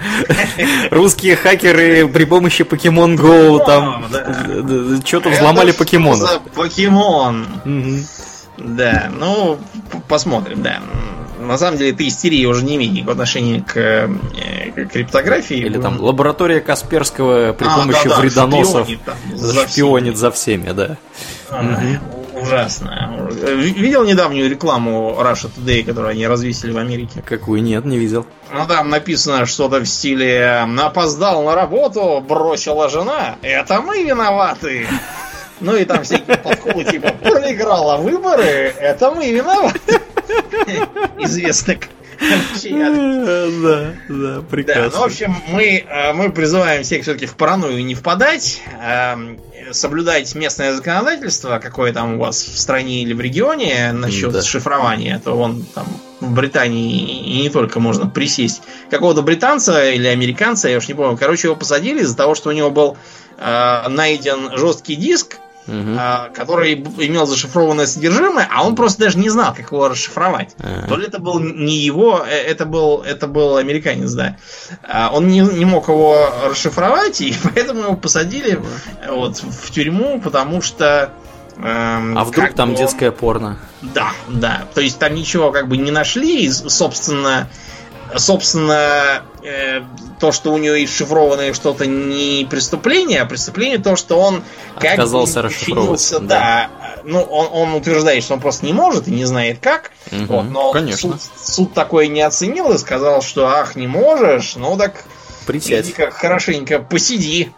Русские 0.92 1.36
хакеры 1.36 2.08
при 2.08 2.24
помощи 2.24 2.62
Pokemon 2.62 3.18
Go 3.18 3.66
там 3.66 4.06
что-то 5.06 5.30
взломали 5.30 5.72
покемонов. 5.72 6.42
Покемон. 6.56 7.46
Да, 8.58 9.10
ну 9.18 9.60
посмотрим, 10.08 10.64
да 10.64 10.82
на 11.40 11.58
самом 11.58 11.78
деле 11.78 11.92
эта 11.92 12.08
истерия 12.08 12.48
уже 12.48 12.64
не 12.64 12.76
имеет 12.76 12.94
никакого 12.94 13.14
отношения 13.14 13.62
к, 13.62 13.78
э, 13.78 14.08
к 14.76 14.92
криптографии. 14.92 15.58
Или 15.58 15.80
там 15.80 16.00
лаборатория 16.02 16.60
Касперского 16.60 17.54
при 17.54 17.66
а, 17.66 17.78
помощи 17.78 18.04
да, 18.04 18.16
да, 18.16 18.22
вредоносов 18.22 18.84
шпионит, 18.84 19.04
там, 19.04 19.16
за 19.36 19.68
шпионит 19.68 20.18
за 20.18 20.32
всеми, 20.32 20.72
да. 20.72 20.98
А, 21.50 21.62
угу. 21.62 22.42
Ужасно. 22.42 23.30
Видел 23.32 24.04
недавнюю 24.04 24.50
рекламу 24.50 25.18
Russia 25.20 25.50
Today, 25.56 25.84
которую 25.84 26.12
они 26.12 26.28
развесили 26.28 26.72
в 26.72 26.78
Америке? 26.78 27.24
Какую? 27.26 27.64
Нет, 27.64 27.84
не 27.86 27.98
видел. 27.98 28.28
Ну 28.54 28.66
там 28.68 28.90
написано 28.90 29.48
что-то 29.48 29.80
в 29.80 29.88
стиле 29.88 30.68
«Опоздал 30.78 31.44
на 31.44 31.56
работу, 31.56 32.24
бросила 32.28 32.90
жена, 32.90 33.36
это 33.42 33.82
мы 33.82 34.04
виноваты». 34.04 34.88
Ну 35.60 35.76
и 35.76 35.86
там 35.86 36.04
всякие 36.04 36.38
подколы 36.38 36.84
типа 36.84 37.10
«Проиграла 37.22 37.98
выборы, 37.98 38.74
это 38.80 39.12
мы 39.12 39.32
виноваты». 39.32 39.80
Известно 41.20 41.76
да, 42.20 43.94
да, 44.10 44.42
прекрасно. 44.50 44.90
Да, 44.90 44.98
ну, 44.98 45.02
в 45.02 45.06
общем, 45.06 45.36
мы, 45.50 45.86
э, 45.88 46.14
мы 46.14 46.32
призываем 46.32 46.84
всех 46.84 47.04
все-таки 47.04 47.26
в 47.26 47.36
паранойю 47.36 47.84
не 47.86 47.96
впадать, 47.96 48.62
эм, 48.82 49.40
соблюдать 49.72 50.34
местное 50.36 50.74
законодательство, 50.74 51.60
какое 51.60 51.94
там 51.94 52.16
у 52.16 52.20
вас 52.20 52.42
в 52.42 52.58
стране 52.58 53.04
или 53.04 53.14
в 53.14 53.22
регионе 53.22 53.92
насчет 53.92 54.32
да. 54.32 54.42
шифрования, 54.42 55.22
то 55.24 55.36
вон 55.36 55.64
там 55.76 55.86
в 56.20 56.34
Британии 56.34 57.22
и 57.22 57.42
не 57.42 57.50
только 57.50 57.80
можно 57.80 58.08
присесть. 58.08 58.62
Какого-то 58.90 59.22
британца 59.22 59.90
или 59.90 60.08
американца, 60.08 60.70
я 60.70 60.78
уж 60.78 60.88
не 60.88 60.94
помню, 60.94 61.18
короче, 61.18 61.48
его 61.48 61.56
посадили 61.56 62.02
из-за 62.02 62.18
того, 62.18 62.34
что 62.36 62.50
у 62.50 62.54
него 62.54 62.72
был 62.72 62.98
э, 63.38 63.88
найден 63.90 64.58
жесткий 64.58 64.96
диск, 64.96 65.38
угу. 65.68 65.98
который 66.34 66.76
имел 66.76 67.26
зашифрованное 67.26 67.86
содержимое, 67.86 68.48
а 68.52 68.66
он 68.66 68.76
просто 68.76 69.02
даже 69.02 69.18
не 69.18 69.30
знал, 69.30 69.54
как 69.54 69.72
его 69.72 69.88
расшифровать. 69.88 70.56
Ага. 70.60 70.88
То 70.88 70.96
ли 70.98 71.08
это 71.08 71.20
был 71.20 71.40
не 71.40 71.76
его, 71.78 72.24
э, 72.28 72.36
это 72.36 72.66
был, 72.66 73.02
это 73.02 73.28
был 73.28 73.58
американец, 73.58 74.12
да. 74.14 74.38
А 74.84 75.12
он 75.14 75.28
не, 75.28 75.42
не 75.42 75.66
мог 75.66 75.88
его 75.88 76.30
расшифровать, 76.46 77.22
и 77.22 77.34
поэтому 77.44 77.82
его 77.82 77.96
посадили 77.96 78.62
вот, 79.10 79.38
в 79.38 79.72
тюрьму, 79.72 80.22
потому 80.22 80.62
что 80.62 81.12
Эм, 81.60 82.16
а 82.16 82.24
вдруг 82.24 82.54
там 82.54 82.70
он... 82.70 82.76
детское 82.76 83.12
порно? 83.12 83.58
Да, 83.82 84.12
да. 84.28 84.68
То 84.76 84.82
есть 84.82 85.00
там 85.00 85.16
ничего 85.16 85.52
как 85.52 85.68
бы 85.68 85.78
не 85.78 85.90
нашли, 85.90 86.46
и, 86.46 86.52
собственно, 86.52 87.50
собственно, 88.16 89.24
э, 89.48 89.84
то, 90.20 90.32
что 90.32 90.52
у 90.52 90.58
него 90.58 90.76
есть 90.76 90.96
шифрованное 90.96 91.54
что-то 91.54 91.86
не 91.86 92.46
преступление, 92.50 93.22
а 93.22 93.26
преступление 93.26 93.78
то, 93.78 93.96
что 93.96 94.20
он 94.20 94.44
как 94.76 94.92
Отказался 94.94 95.42
расшифровывать. 95.42 96.10
Да. 96.12 96.20
да. 96.22 96.70
Ну, 97.04 97.22
он, 97.22 97.48
он 97.52 97.74
утверждает, 97.74 98.24
что 98.24 98.34
он 98.34 98.42
просто 98.42 98.66
не 98.66 98.74
может 98.74 99.08
и 99.08 99.12
не 99.12 99.26
знает 99.26 99.60
как. 99.60 99.92
Угу, 100.12 100.26
вот, 100.26 100.44
но 100.44 100.72
конечно. 100.72 101.18
Суд, 101.18 101.22
суд 101.38 101.74
такое 101.74 102.08
не 102.08 102.22
оценил 102.22 102.72
и 102.72 102.78
сказал, 102.78 103.22
что 103.22 103.48
ах, 103.48 103.76
не 103.76 103.88
можешь, 103.88 104.56
ну 104.56 104.78
так 104.78 105.04
Присядь. 105.46 105.94
как 105.94 106.14
хорошенько 106.14 106.80
посиди, 106.80 107.52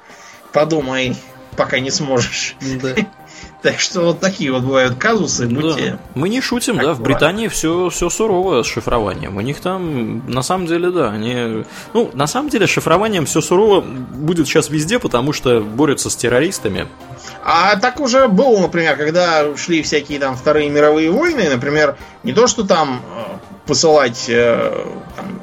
подумай, 0.53 1.15
пока 1.57 1.79
не 1.79 1.91
сможешь. 1.91 2.55
Да. 2.61 2.95
Так 3.61 3.81
что 3.81 4.01
вот 4.01 4.21
такие 4.21 4.53
вот 4.53 4.63
бывают 4.63 4.95
казусы. 4.95 5.45
Будьте 5.45 5.91
да. 5.91 5.99
Мы 6.15 6.29
не 6.29 6.39
шутим, 6.39 6.77
да. 6.77 6.93
В 6.93 7.01
Британии 7.01 7.49
все, 7.49 7.89
все 7.89 8.09
сурово 8.09 8.63
с 8.63 8.67
шифрованием. 8.67 9.35
У 9.35 9.41
них 9.41 9.59
там, 9.59 10.25
на 10.31 10.43
самом 10.43 10.65
деле, 10.65 10.89
да, 10.91 11.11
они. 11.11 11.65
Ну, 11.93 12.09
на 12.13 12.25
самом 12.25 12.49
деле, 12.49 12.67
шифрованием 12.67 13.25
все 13.25 13.41
сурово 13.41 13.81
будет 13.81 14.47
сейчас 14.47 14.69
везде, 14.69 14.97
потому 14.97 15.33
что 15.33 15.59
борются 15.59 16.09
с 16.09 16.15
террористами. 16.15 16.87
А 17.43 17.75
так 17.75 17.99
уже 17.99 18.29
было, 18.29 18.61
например, 18.61 18.95
когда 18.95 19.55
шли 19.57 19.81
всякие 19.83 20.19
там 20.19 20.37
вторые 20.37 20.69
мировые 20.69 21.11
войны, 21.11 21.49
например, 21.49 21.97
не 22.23 22.31
то, 22.31 22.47
что 22.47 22.63
там 22.63 23.01
э, 23.01 23.37
посылать 23.65 24.25
э, 24.29 24.85
там, 25.17 25.39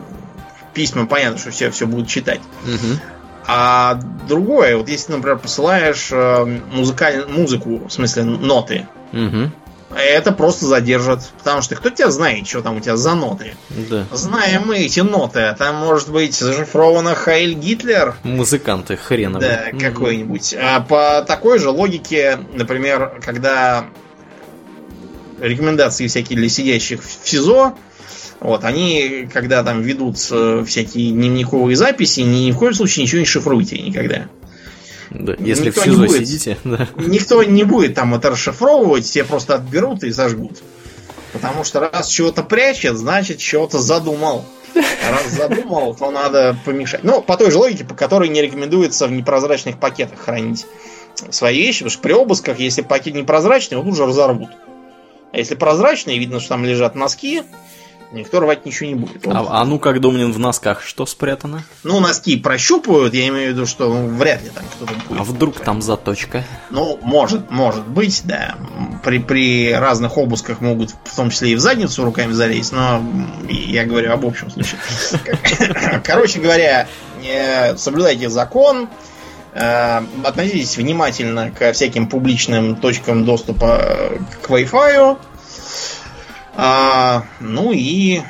письма, 0.73 1.07
понятно, 1.07 1.39
что 1.39 1.51
все 1.51 1.71
все 1.71 1.87
будут 1.87 2.09
читать. 2.09 2.41
Угу. 2.64 3.01
А 3.47 3.95
другое, 4.29 4.77
вот 4.77 4.89
если, 4.89 5.13
например, 5.13 5.39
посылаешь 5.39 6.09
э, 6.11 6.45
музыкаль... 6.73 7.27
музыку, 7.29 7.87
в 7.87 7.91
смысле 7.93 8.25
ноты, 8.25 8.89
угу. 9.13 9.51
это 9.95 10.33
просто 10.33 10.67
задержат. 10.67 11.31
Потому 11.39 11.63
что 11.63 11.77
кто 11.77 11.91
тебя 11.91 12.11
знает, 12.11 12.49
что 12.49 12.63
там 12.63 12.77
у 12.77 12.81
тебя 12.81 12.97
за 12.97 13.15
ноты? 13.15 13.55
Да. 13.71 14.05
Знаем 14.13 14.65
мы 14.67 14.79
эти 14.79 15.01
ноты. 15.01 15.55
Там 15.59 15.77
может 15.77 16.11
быть 16.11 16.35
зашифровано 16.35 17.15
Хайль 17.15 17.55
Гитлер. 17.55 18.17
Музыканты 18.25 18.97
хреновые. 18.97 19.49
Да, 19.49 19.69
угу. 19.71 19.81
какой-нибудь. 19.81 20.55
А 20.61 20.81
по 20.81 21.25
такой 21.27 21.61
же 21.61 21.71
логике, 21.71 22.39
например, 22.53 23.21
когда 23.25 23.87
рекомендации 25.41 26.07
всякие 26.09 26.39
для 26.39 26.49
сидящих 26.49 27.03
в 27.03 27.29
СИЗО, 27.29 27.75
вот, 28.41 28.64
они, 28.64 29.28
когда 29.32 29.62
там 29.62 29.82
ведут 29.82 30.16
э, 30.30 30.64
всякие 30.67 31.11
дневниковые 31.11 31.76
записи, 31.76 32.21
ни, 32.21 32.50
в 32.50 32.58
коем 32.58 32.75
случае 32.75 33.04
ничего 33.04 33.21
не 33.21 33.26
шифруйте 33.26 33.79
никогда. 33.79 34.29
Да, 35.11 35.34
если 35.38 35.67
никто 35.67 35.80
в 35.80 35.84
СИЗО 35.84 36.07
будет, 36.07 36.26
сидите, 36.26 36.58
да. 36.64 36.88
Никто 36.96 37.42
не 37.42 37.64
будет 37.64 37.95
там 37.95 38.14
это 38.14 38.30
расшифровывать, 38.30 39.04
все 39.04 39.25
просто 39.25 39.54
отберут 39.54 40.04
и 40.04 40.13
сожгут. 40.13 40.58
Потому 41.33 41.64
что 41.64 41.80
раз 41.80 42.08
чего-то 42.08 42.42
прячет, 42.42 42.96
значит 42.96 43.38
чего-то 43.38 43.79
задумал. 43.79 44.45
Раз 44.75 45.30
задумал, 45.30 45.95
то 45.95 46.11
надо 46.11 46.57
помешать. 46.64 47.04
Ну, 47.04 47.22
по 47.22 47.37
той 47.37 47.50
же 47.50 47.58
логике, 47.58 47.84
по 47.84 47.95
которой 47.95 48.29
не 48.29 48.42
рекомендуется 48.42 49.07
в 49.07 49.13
непрозрачных 49.13 49.79
пакетах 49.79 50.18
хранить 50.18 50.67
свои 51.30 51.58
вещи, 51.58 51.79
потому 51.79 51.91
что 51.91 52.03
при 52.03 52.13
обысках, 52.13 52.58
если 52.58 52.83
пакет 52.83 53.14
непрозрачный, 53.14 53.76
его 53.76 53.87
тут 53.87 53.96
же 53.96 54.07
разорвут. 54.07 54.50
А 55.33 55.38
если 55.38 55.54
прозрачный, 55.54 56.18
видно, 56.18 56.41
что 56.41 56.50
там 56.50 56.64
лежат 56.64 56.95
носки, 56.95 57.42
никто 58.17 58.41
рвать 58.41 58.67
ничего 58.67 58.88
не 58.88 58.95
будет. 58.95 59.26
А, 59.26 59.47
а 59.49 59.64
ну 59.64 59.79
как 59.79 60.01
Домнин 60.01 60.33
в 60.33 60.38
носках, 60.38 60.83
что 60.83 61.07
спрятано? 61.07 61.63
Ну, 61.84 62.01
носки 62.01 62.37
прощупывают, 62.37 63.14
я 63.14 63.29
имею 63.29 63.51
в 63.51 63.55
виду, 63.55 63.67
что 63.67 63.88
ну, 63.88 64.09
вряд 64.09 64.43
ли 64.43 64.51
там 64.51 64.64
кто-то 64.76 64.93
будет. 65.09 65.21
А 65.21 65.25
вдруг 65.25 65.61
там 65.61 65.83
заточка? 65.83 66.45
Ну, 66.71 66.99
может, 67.03 67.51
может 67.51 67.87
быть, 67.87 68.22
да. 68.25 68.57
При, 69.05 69.18
при 69.18 69.72
разных 69.72 70.17
обысках 70.18 70.61
могут 70.61 70.91
в 71.05 71.17
том 71.17 71.30
числе 71.30 71.53
и 71.53 71.55
в 71.55 71.61
задницу 71.61 72.05
руками 72.05 72.33
залезть, 72.33 72.72
но 72.72 73.03
я 73.49 73.84
говорю 73.84 74.13
об 74.13 74.25
общем 74.26 74.51
случае. 74.51 74.80
Короче 76.05 76.41
говоря, 76.41 76.88
соблюдайте 77.76 78.29
закон, 78.29 78.88
э, 79.55 80.03
относитесь 80.25 80.76
внимательно 80.76 81.51
к 81.51 81.72
всяким 81.72 82.09
публичным 82.09 82.76
точкам 82.76 83.25
доступа 83.25 84.13
к 84.43 84.51
Wi-Fi. 84.51 85.18
А, 86.57 87.24
ну 87.41 87.72
и 87.72 88.22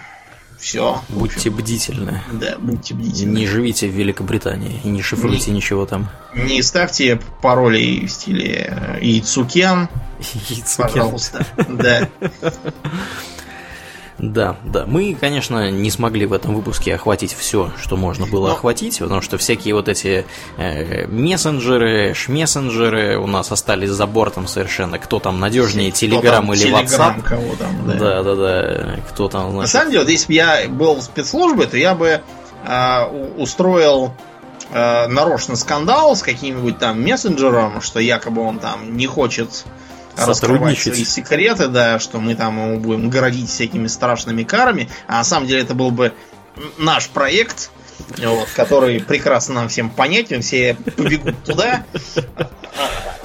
все. 0.59 1.01
Будьте 1.09 1.51
бдительны. 1.51 2.23
Да, 2.33 2.57
будьте 2.59 2.95
бдительны. 2.95 3.39
Не 3.39 3.47
живите 3.47 3.89
в 3.89 3.93
Великобритании 3.93 4.81
и 4.83 4.89
не 4.89 5.01
шифруйте 5.01 5.51
не, 5.51 5.59
ничего 5.59 5.87
там. 5.87 6.11
Не 6.35 6.61
ставьте 6.63 7.21
паролей 7.41 8.07
в 8.07 8.11
стиле 8.11 8.99
Яйцукен. 9.01 9.89
Яйцукен. 10.49 10.89
Пожалуйста. 10.89 11.47
Да. 11.69 12.09
Да, 14.19 14.57
да. 14.65 14.85
Мы, 14.87 15.15
конечно, 15.15 15.71
не 15.71 15.91
смогли 15.91 16.25
в 16.25 16.33
этом 16.33 16.55
выпуске 16.55 16.95
охватить 16.95 17.35
все, 17.35 17.71
что 17.79 17.97
можно 17.97 18.27
было 18.27 18.49
Но... 18.49 18.55
охватить, 18.55 18.99
потому 18.99 19.21
что 19.21 19.37
всякие 19.37 19.75
вот 19.75 19.89
эти 19.89 20.25
э, 20.57 21.07
мессенджеры, 21.07 22.15
шмессенджеры 22.15 23.19
у 23.19 23.27
нас 23.27 23.53
остались 23.53 23.91
за 23.91 24.07
бортом 24.07 24.47
совершенно. 24.49 24.99
Кто 24.99 25.19
там 25.19 25.39
надежнее, 25.39 25.91
Телеграм 25.91 26.51
или 26.55 26.73
WhatsApp? 26.73 27.23
Кого 27.23 27.57
там, 27.57 27.87
да. 27.87 27.95
да, 27.95 28.23
да, 28.23 28.35
да. 28.37 28.97
Кто 29.11 29.29
там, 29.29 29.51
значит... 29.51 29.75
На 29.75 29.81
самом 29.81 29.91
деле, 29.91 30.05
вот 30.05 30.11
если 30.11 30.27
бы 30.29 30.33
я 30.33 30.69
был 30.69 30.95
в 30.95 31.03
спецслужбе, 31.03 31.67
то 31.67 31.77
я 31.77 31.95
бы 31.95 32.23
э, 32.65 33.05
устроил 33.37 34.15
э, 34.71 35.09
нарочно 35.09 35.57
скандал 35.57 36.17
с 36.17 36.23
каким-нибудь 36.23 36.79
там 36.79 37.03
мессенджером, 37.03 37.83
что 37.83 38.01
якобы 38.01 38.41
он 38.41 38.61
там 38.61 38.97
не 38.97 39.07
хочет 39.07 39.67
раскрывать 40.17 40.79
свои 40.79 41.05
секреты, 41.05 41.69
да, 41.69 41.99
что 41.99 42.19
мы 42.19 42.35
там 42.35 42.59
ему 42.59 42.81
будем 42.81 43.11
городить 43.11 43.49
всякими 43.49 43.87
страшными 43.87 44.43
карами. 44.43 44.89
А 45.07 45.19
на 45.19 45.25
самом 45.25 45.47
деле 45.47 45.63
это 45.63 45.75
был 45.75 45.91
бы 45.91 46.13
наш 46.79 47.09
проект, 47.09 47.71
вот, 48.19 48.49
который 48.55 49.01
прекрасно 49.01 49.55
нам 49.55 49.69
всем 49.69 49.91
понятен, 49.91 50.43
все 50.43 50.77
побегут 50.97 51.43
туда 51.45 51.85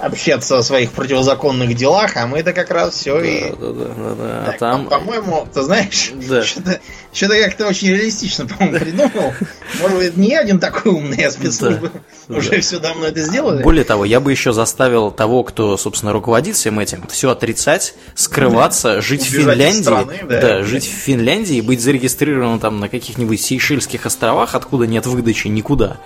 общаться 0.01 0.57
о 0.57 0.63
своих 0.63 0.91
противозаконных 0.91 1.76
делах, 1.76 2.18
а 2.18 2.26
мы 2.26 2.39
это 2.39 2.53
как 2.53 2.72
раз 2.72 2.95
все 2.95 3.19
да, 3.19 3.26
и... 3.26 3.49
Да, 3.51 3.55
да, 3.72 3.85
да, 3.85 4.15
да. 4.15 4.45
Так, 4.45 4.55
а 4.55 4.57
там... 4.57 4.88
По-моему, 4.88 5.47
ты 5.53 5.61
знаешь, 5.61 6.11
да. 6.27 6.43
что-то, 6.43 6.80
что-то 7.13 7.39
как-то 7.43 7.68
очень 7.68 7.89
реалистично, 7.89 8.47
по-моему, 8.47 8.80
придумал. 8.80 9.34
Может 9.80 9.97
быть, 9.97 10.18
не 10.18 10.35
один 10.35 10.59
такой 10.59 10.91
умный, 10.91 11.23
а 11.23 11.31
спецслужбы 11.31 11.91
да, 11.93 11.99
уже 12.37 12.61
все 12.61 12.79
давно 12.79 13.07
это 13.07 13.21
сделали. 13.21 13.63
Более 13.63 13.83
того, 13.83 14.05
я 14.05 14.19
бы 14.19 14.31
еще 14.31 14.53
заставил 14.53 15.11
того, 15.11 15.43
кто, 15.43 15.77
собственно, 15.77 16.13
руководит 16.13 16.55
всем 16.55 16.79
этим, 16.79 17.05
все 17.07 17.29
отрицать, 17.29 17.95
скрываться, 18.15 19.01
жить 19.01 19.23
в 19.23 19.29
Финляндии. 19.29 19.81
Страны, 19.81 20.19
да. 20.27 20.41
да, 20.41 20.63
жить 20.63 20.85
в 20.85 20.93
Финляндии 20.93 21.57
и 21.57 21.61
быть 21.61 21.81
зарегистрированным 21.81 22.59
там 22.59 22.79
на 22.79 22.89
каких-нибудь 22.89 23.41
Сейшельских 23.41 24.05
островах, 24.05 24.55
откуда 24.55 24.87
нет 24.87 25.05
выдачи 25.05 25.47
никуда. 25.47 25.97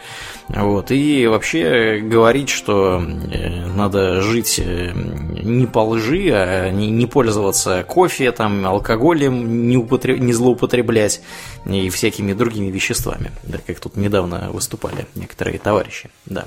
Вот, 0.48 0.92
и 0.92 1.26
вообще 1.26 2.00
говорить, 2.04 2.50
что 2.50 3.02
э, 3.02 3.66
надо 3.66 4.22
жить 4.22 4.60
э, 4.60 4.92
не 4.94 5.66
по 5.66 5.80
лжи, 5.80 6.30
а 6.32 6.70
не, 6.70 6.92
не 6.92 7.08
пользоваться 7.08 7.84
кофе, 7.84 8.32
там, 8.32 8.66
алкоголем, 8.66 9.68
не, 9.68 9.76
употреб... 9.76 10.20
не 10.20 10.34
злоупотреблять 10.34 11.22
и 11.66 11.90
всякими 11.90 12.34
другими 12.34 12.70
веществами, 12.70 13.32
да, 13.44 13.58
как 13.66 13.80
тут 13.80 13.96
недавно 13.96 14.52
выступали 14.52 15.08
некоторые 15.16 15.58
товарищи, 15.58 16.12
да. 16.28 16.46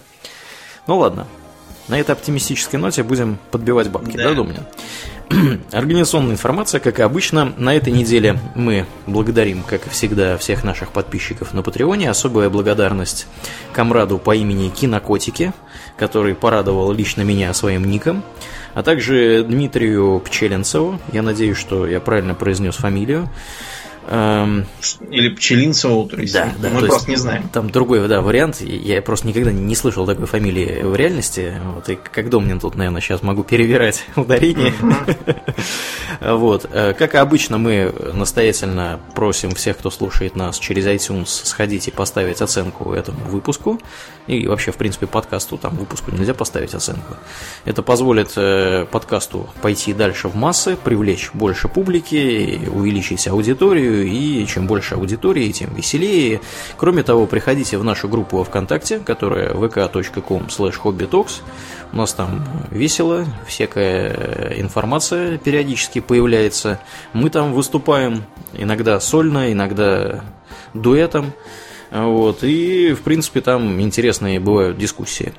Ну 0.87 0.99
ладно, 0.99 1.27
на 1.89 1.99
этой 1.99 2.13
оптимистической 2.13 2.79
ноте 2.79 3.03
будем 3.03 3.39
подбивать 3.51 3.91
бабки, 3.91 4.17
да, 4.17 4.29
да 4.29 4.35
Думнин? 4.35 4.65
Организационная 5.73 6.33
информация, 6.33 6.81
как 6.81 6.99
и 6.99 7.03
обычно, 7.03 7.53
на 7.57 7.75
этой 7.75 7.93
неделе 7.93 8.39
мы 8.55 8.87
благодарим, 9.07 9.63
как 9.63 9.87
и 9.87 9.91
всегда, 9.91 10.39
всех 10.39 10.65
наших 10.65 10.93
подписчиков 10.93 11.53
на 11.53 11.63
Патреоне. 11.63 12.09
Особая 12.09 12.49
благодарность 12.49 13.27
комраду 13.73 14.19
по 14.19 14.35
имени 14.35 14.71
Кинокотики, 14.71 15.53
который 15.97 16.35
порадовал 16.35 16.93
лично 16.93 17.23
меня 17.23 17.53
своим 17.53 17.85
ником, 17.85 18.23
а 18.73 18.83
также 18.83 19.45
Дмитрию 19.45 20.21
Пчеленцеву, 20.21 20.99
я 21.13 21.23
надеюсь, 21.23 21.59
что 21.59 21.87
я 21.87 22.01
правильно 22.01 22.35
произнес 22.35 22.77
фамилию, 22.77 23.29
Эм... 24.11 24.65
Или 25.11 25.29
Пчелинцеву, 25.35 26.09
то 26.09 26.17
есть 26.17 26.33
да, 26.33 26.53
да, 26.59 26.71
мы 26.71 26.81
то 26.81 26.87
просто 26.87 26.97
есть, 26.97 27.09
не 27.09 27.17
знаем. 27.17 27.49
Там 27.53 27.69
другой 27.69 28.07
да, 28.09 28.23
вариант. 28.23 28.61
Я 28.63 29.03
просто 29.03 29.27
никогда 29.27 29.53
не 29.53 29.75
слышал 29.75 30.07
такой 30.07 30.27
фамилии 30.27 30.83
в 30.83 30.97
реальности. 30.97 31.61
Вот, 31.75 31.89
и 31.91 31.97
как 31.97 32.31
Домнин 32.31 32.59
тут, 32.59 32.75
наверное, 32.77 33.03
сейчас 33.03 33.23
могу 33.23 33.45
перевирать 33.45 34.05
ударение. 34.17 34.73
вот. 36.21 36.69
Э, 36.73 36.95
как 36.95 37.17
обычно, 37.17 37.59
мы 37.59 37.93
настоятельно 38.15 38.99
просим 39.15 39.51
всех, 39.51 39.77
кто 39.77 39.91
слушает 39.91 40.37
нас 40.37 40.59
через 40.59 40.87
iTunes, 40.87 41.27
сходить 41.27 41.89
и 41.89 41.91
поставить 41.91 42.41
оценку 42.41 42.95
этому 42.95 43.19
выпуску. 43.27 43.79
И 44.27 44.47
вообще, 44.47 44.73
в 44.73 44.77
принципе, 44.77 45.07
подкасту, 45.07 45.59
там 45.59 45.77
выпуску 45.77 46.13
нельзя 46.13 46.33
поставить 46.33 46.75
оценку. 46.75 47.17
Это 47.67 47.83
позволит 47.83 48.33
э, 48.37 48.87
подкасту 48.91 49.49
пойти 49.61 49.93
дальше 49.93 50.29
в 50.29 50.35
массы, 50.35 50.77
привлечь 50.77 51.31
больше 51.35 51.69
публики, 51.69 52.61
увеличить 52.73 53.27
аудиторию 53.99 54.07
и 54.07 54.47
чем 54.47 54.67
больше 54.67 54.95
аудитории, 54.95 55.51
тем 55.53 55.75
веселее. 55.75 56.41
Кроме 56.77 57.03
того, 57.03 57.27
приходите 57.27 57.79
в 57.79 57.85
нашу 57.85 58.09
группу 58.09 58.43
ВКонтакте, 58.45 58.99
которая 58.99 59.53
vk.com 59.53 60.47
slash 60.49 60.75
hobbytalks. 60.83 61.43
У 61.93 61.97
нас 61.97 62.13
там 62.13 62.45
весело, 62.71 63.27
всякая 63.47 64.55
информация 64.59 65.39
периодически 65.39 66.01
появляется. 66.01 66.81
Мы 67.13 67.31
там 67.31 67.53
выступаем 67.53 68.25
иногда 68.55 69.01
сольно, 69.01 69.53
иногда 69.53 70.25
дуэтом. 70.75 71.33
Вот, 71.91 72.45
и, 72.45 72.93
в 72.93 73.01
принципе, 73.01 73.41
там 73.41 73.81
интересные 73.81 74.41
бывают 74.41 74.77
дискуссии. 74.77 75.33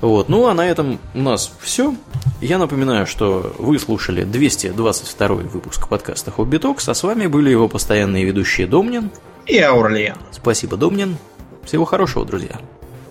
Вот. 0.00 0.28
Ну 0.28 0.46
а 0.46 0.54
на 0.54 0.66
этом 0.66 0.98
у 1.14 1.20
нас 1.20 1.52
все. 1.60 1.94
Я 2.40 2.58
напоминаю, 2.58 3.06
что 3.06 3.54
вы 3.58 3.78
слушали 3.78 4.24
222 4.24 5.28
выпуск 5.28 5.88
подкаста 5.88 6.30
Хобби 6.30 6.58
Токс, 6.58 6.88
а 6.88 6.94
с 6.94 7.02
вами 7.02 7.26
были 7.26 7.50
его 7.50 7.68
постоянные 7.68 8.24
ведущие 8.24 8.66
Домнин 8.66 9.10
и 9.46 9.58
Аурлиен. 9.58 10.16
Спасибо, 10.32 10.76
Домнин. 10.76 11.16
Всего 11.64 11.84
хорошего, 11.84 12.24
друзья. 12.24 12.60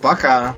Пока. 0.00 0.54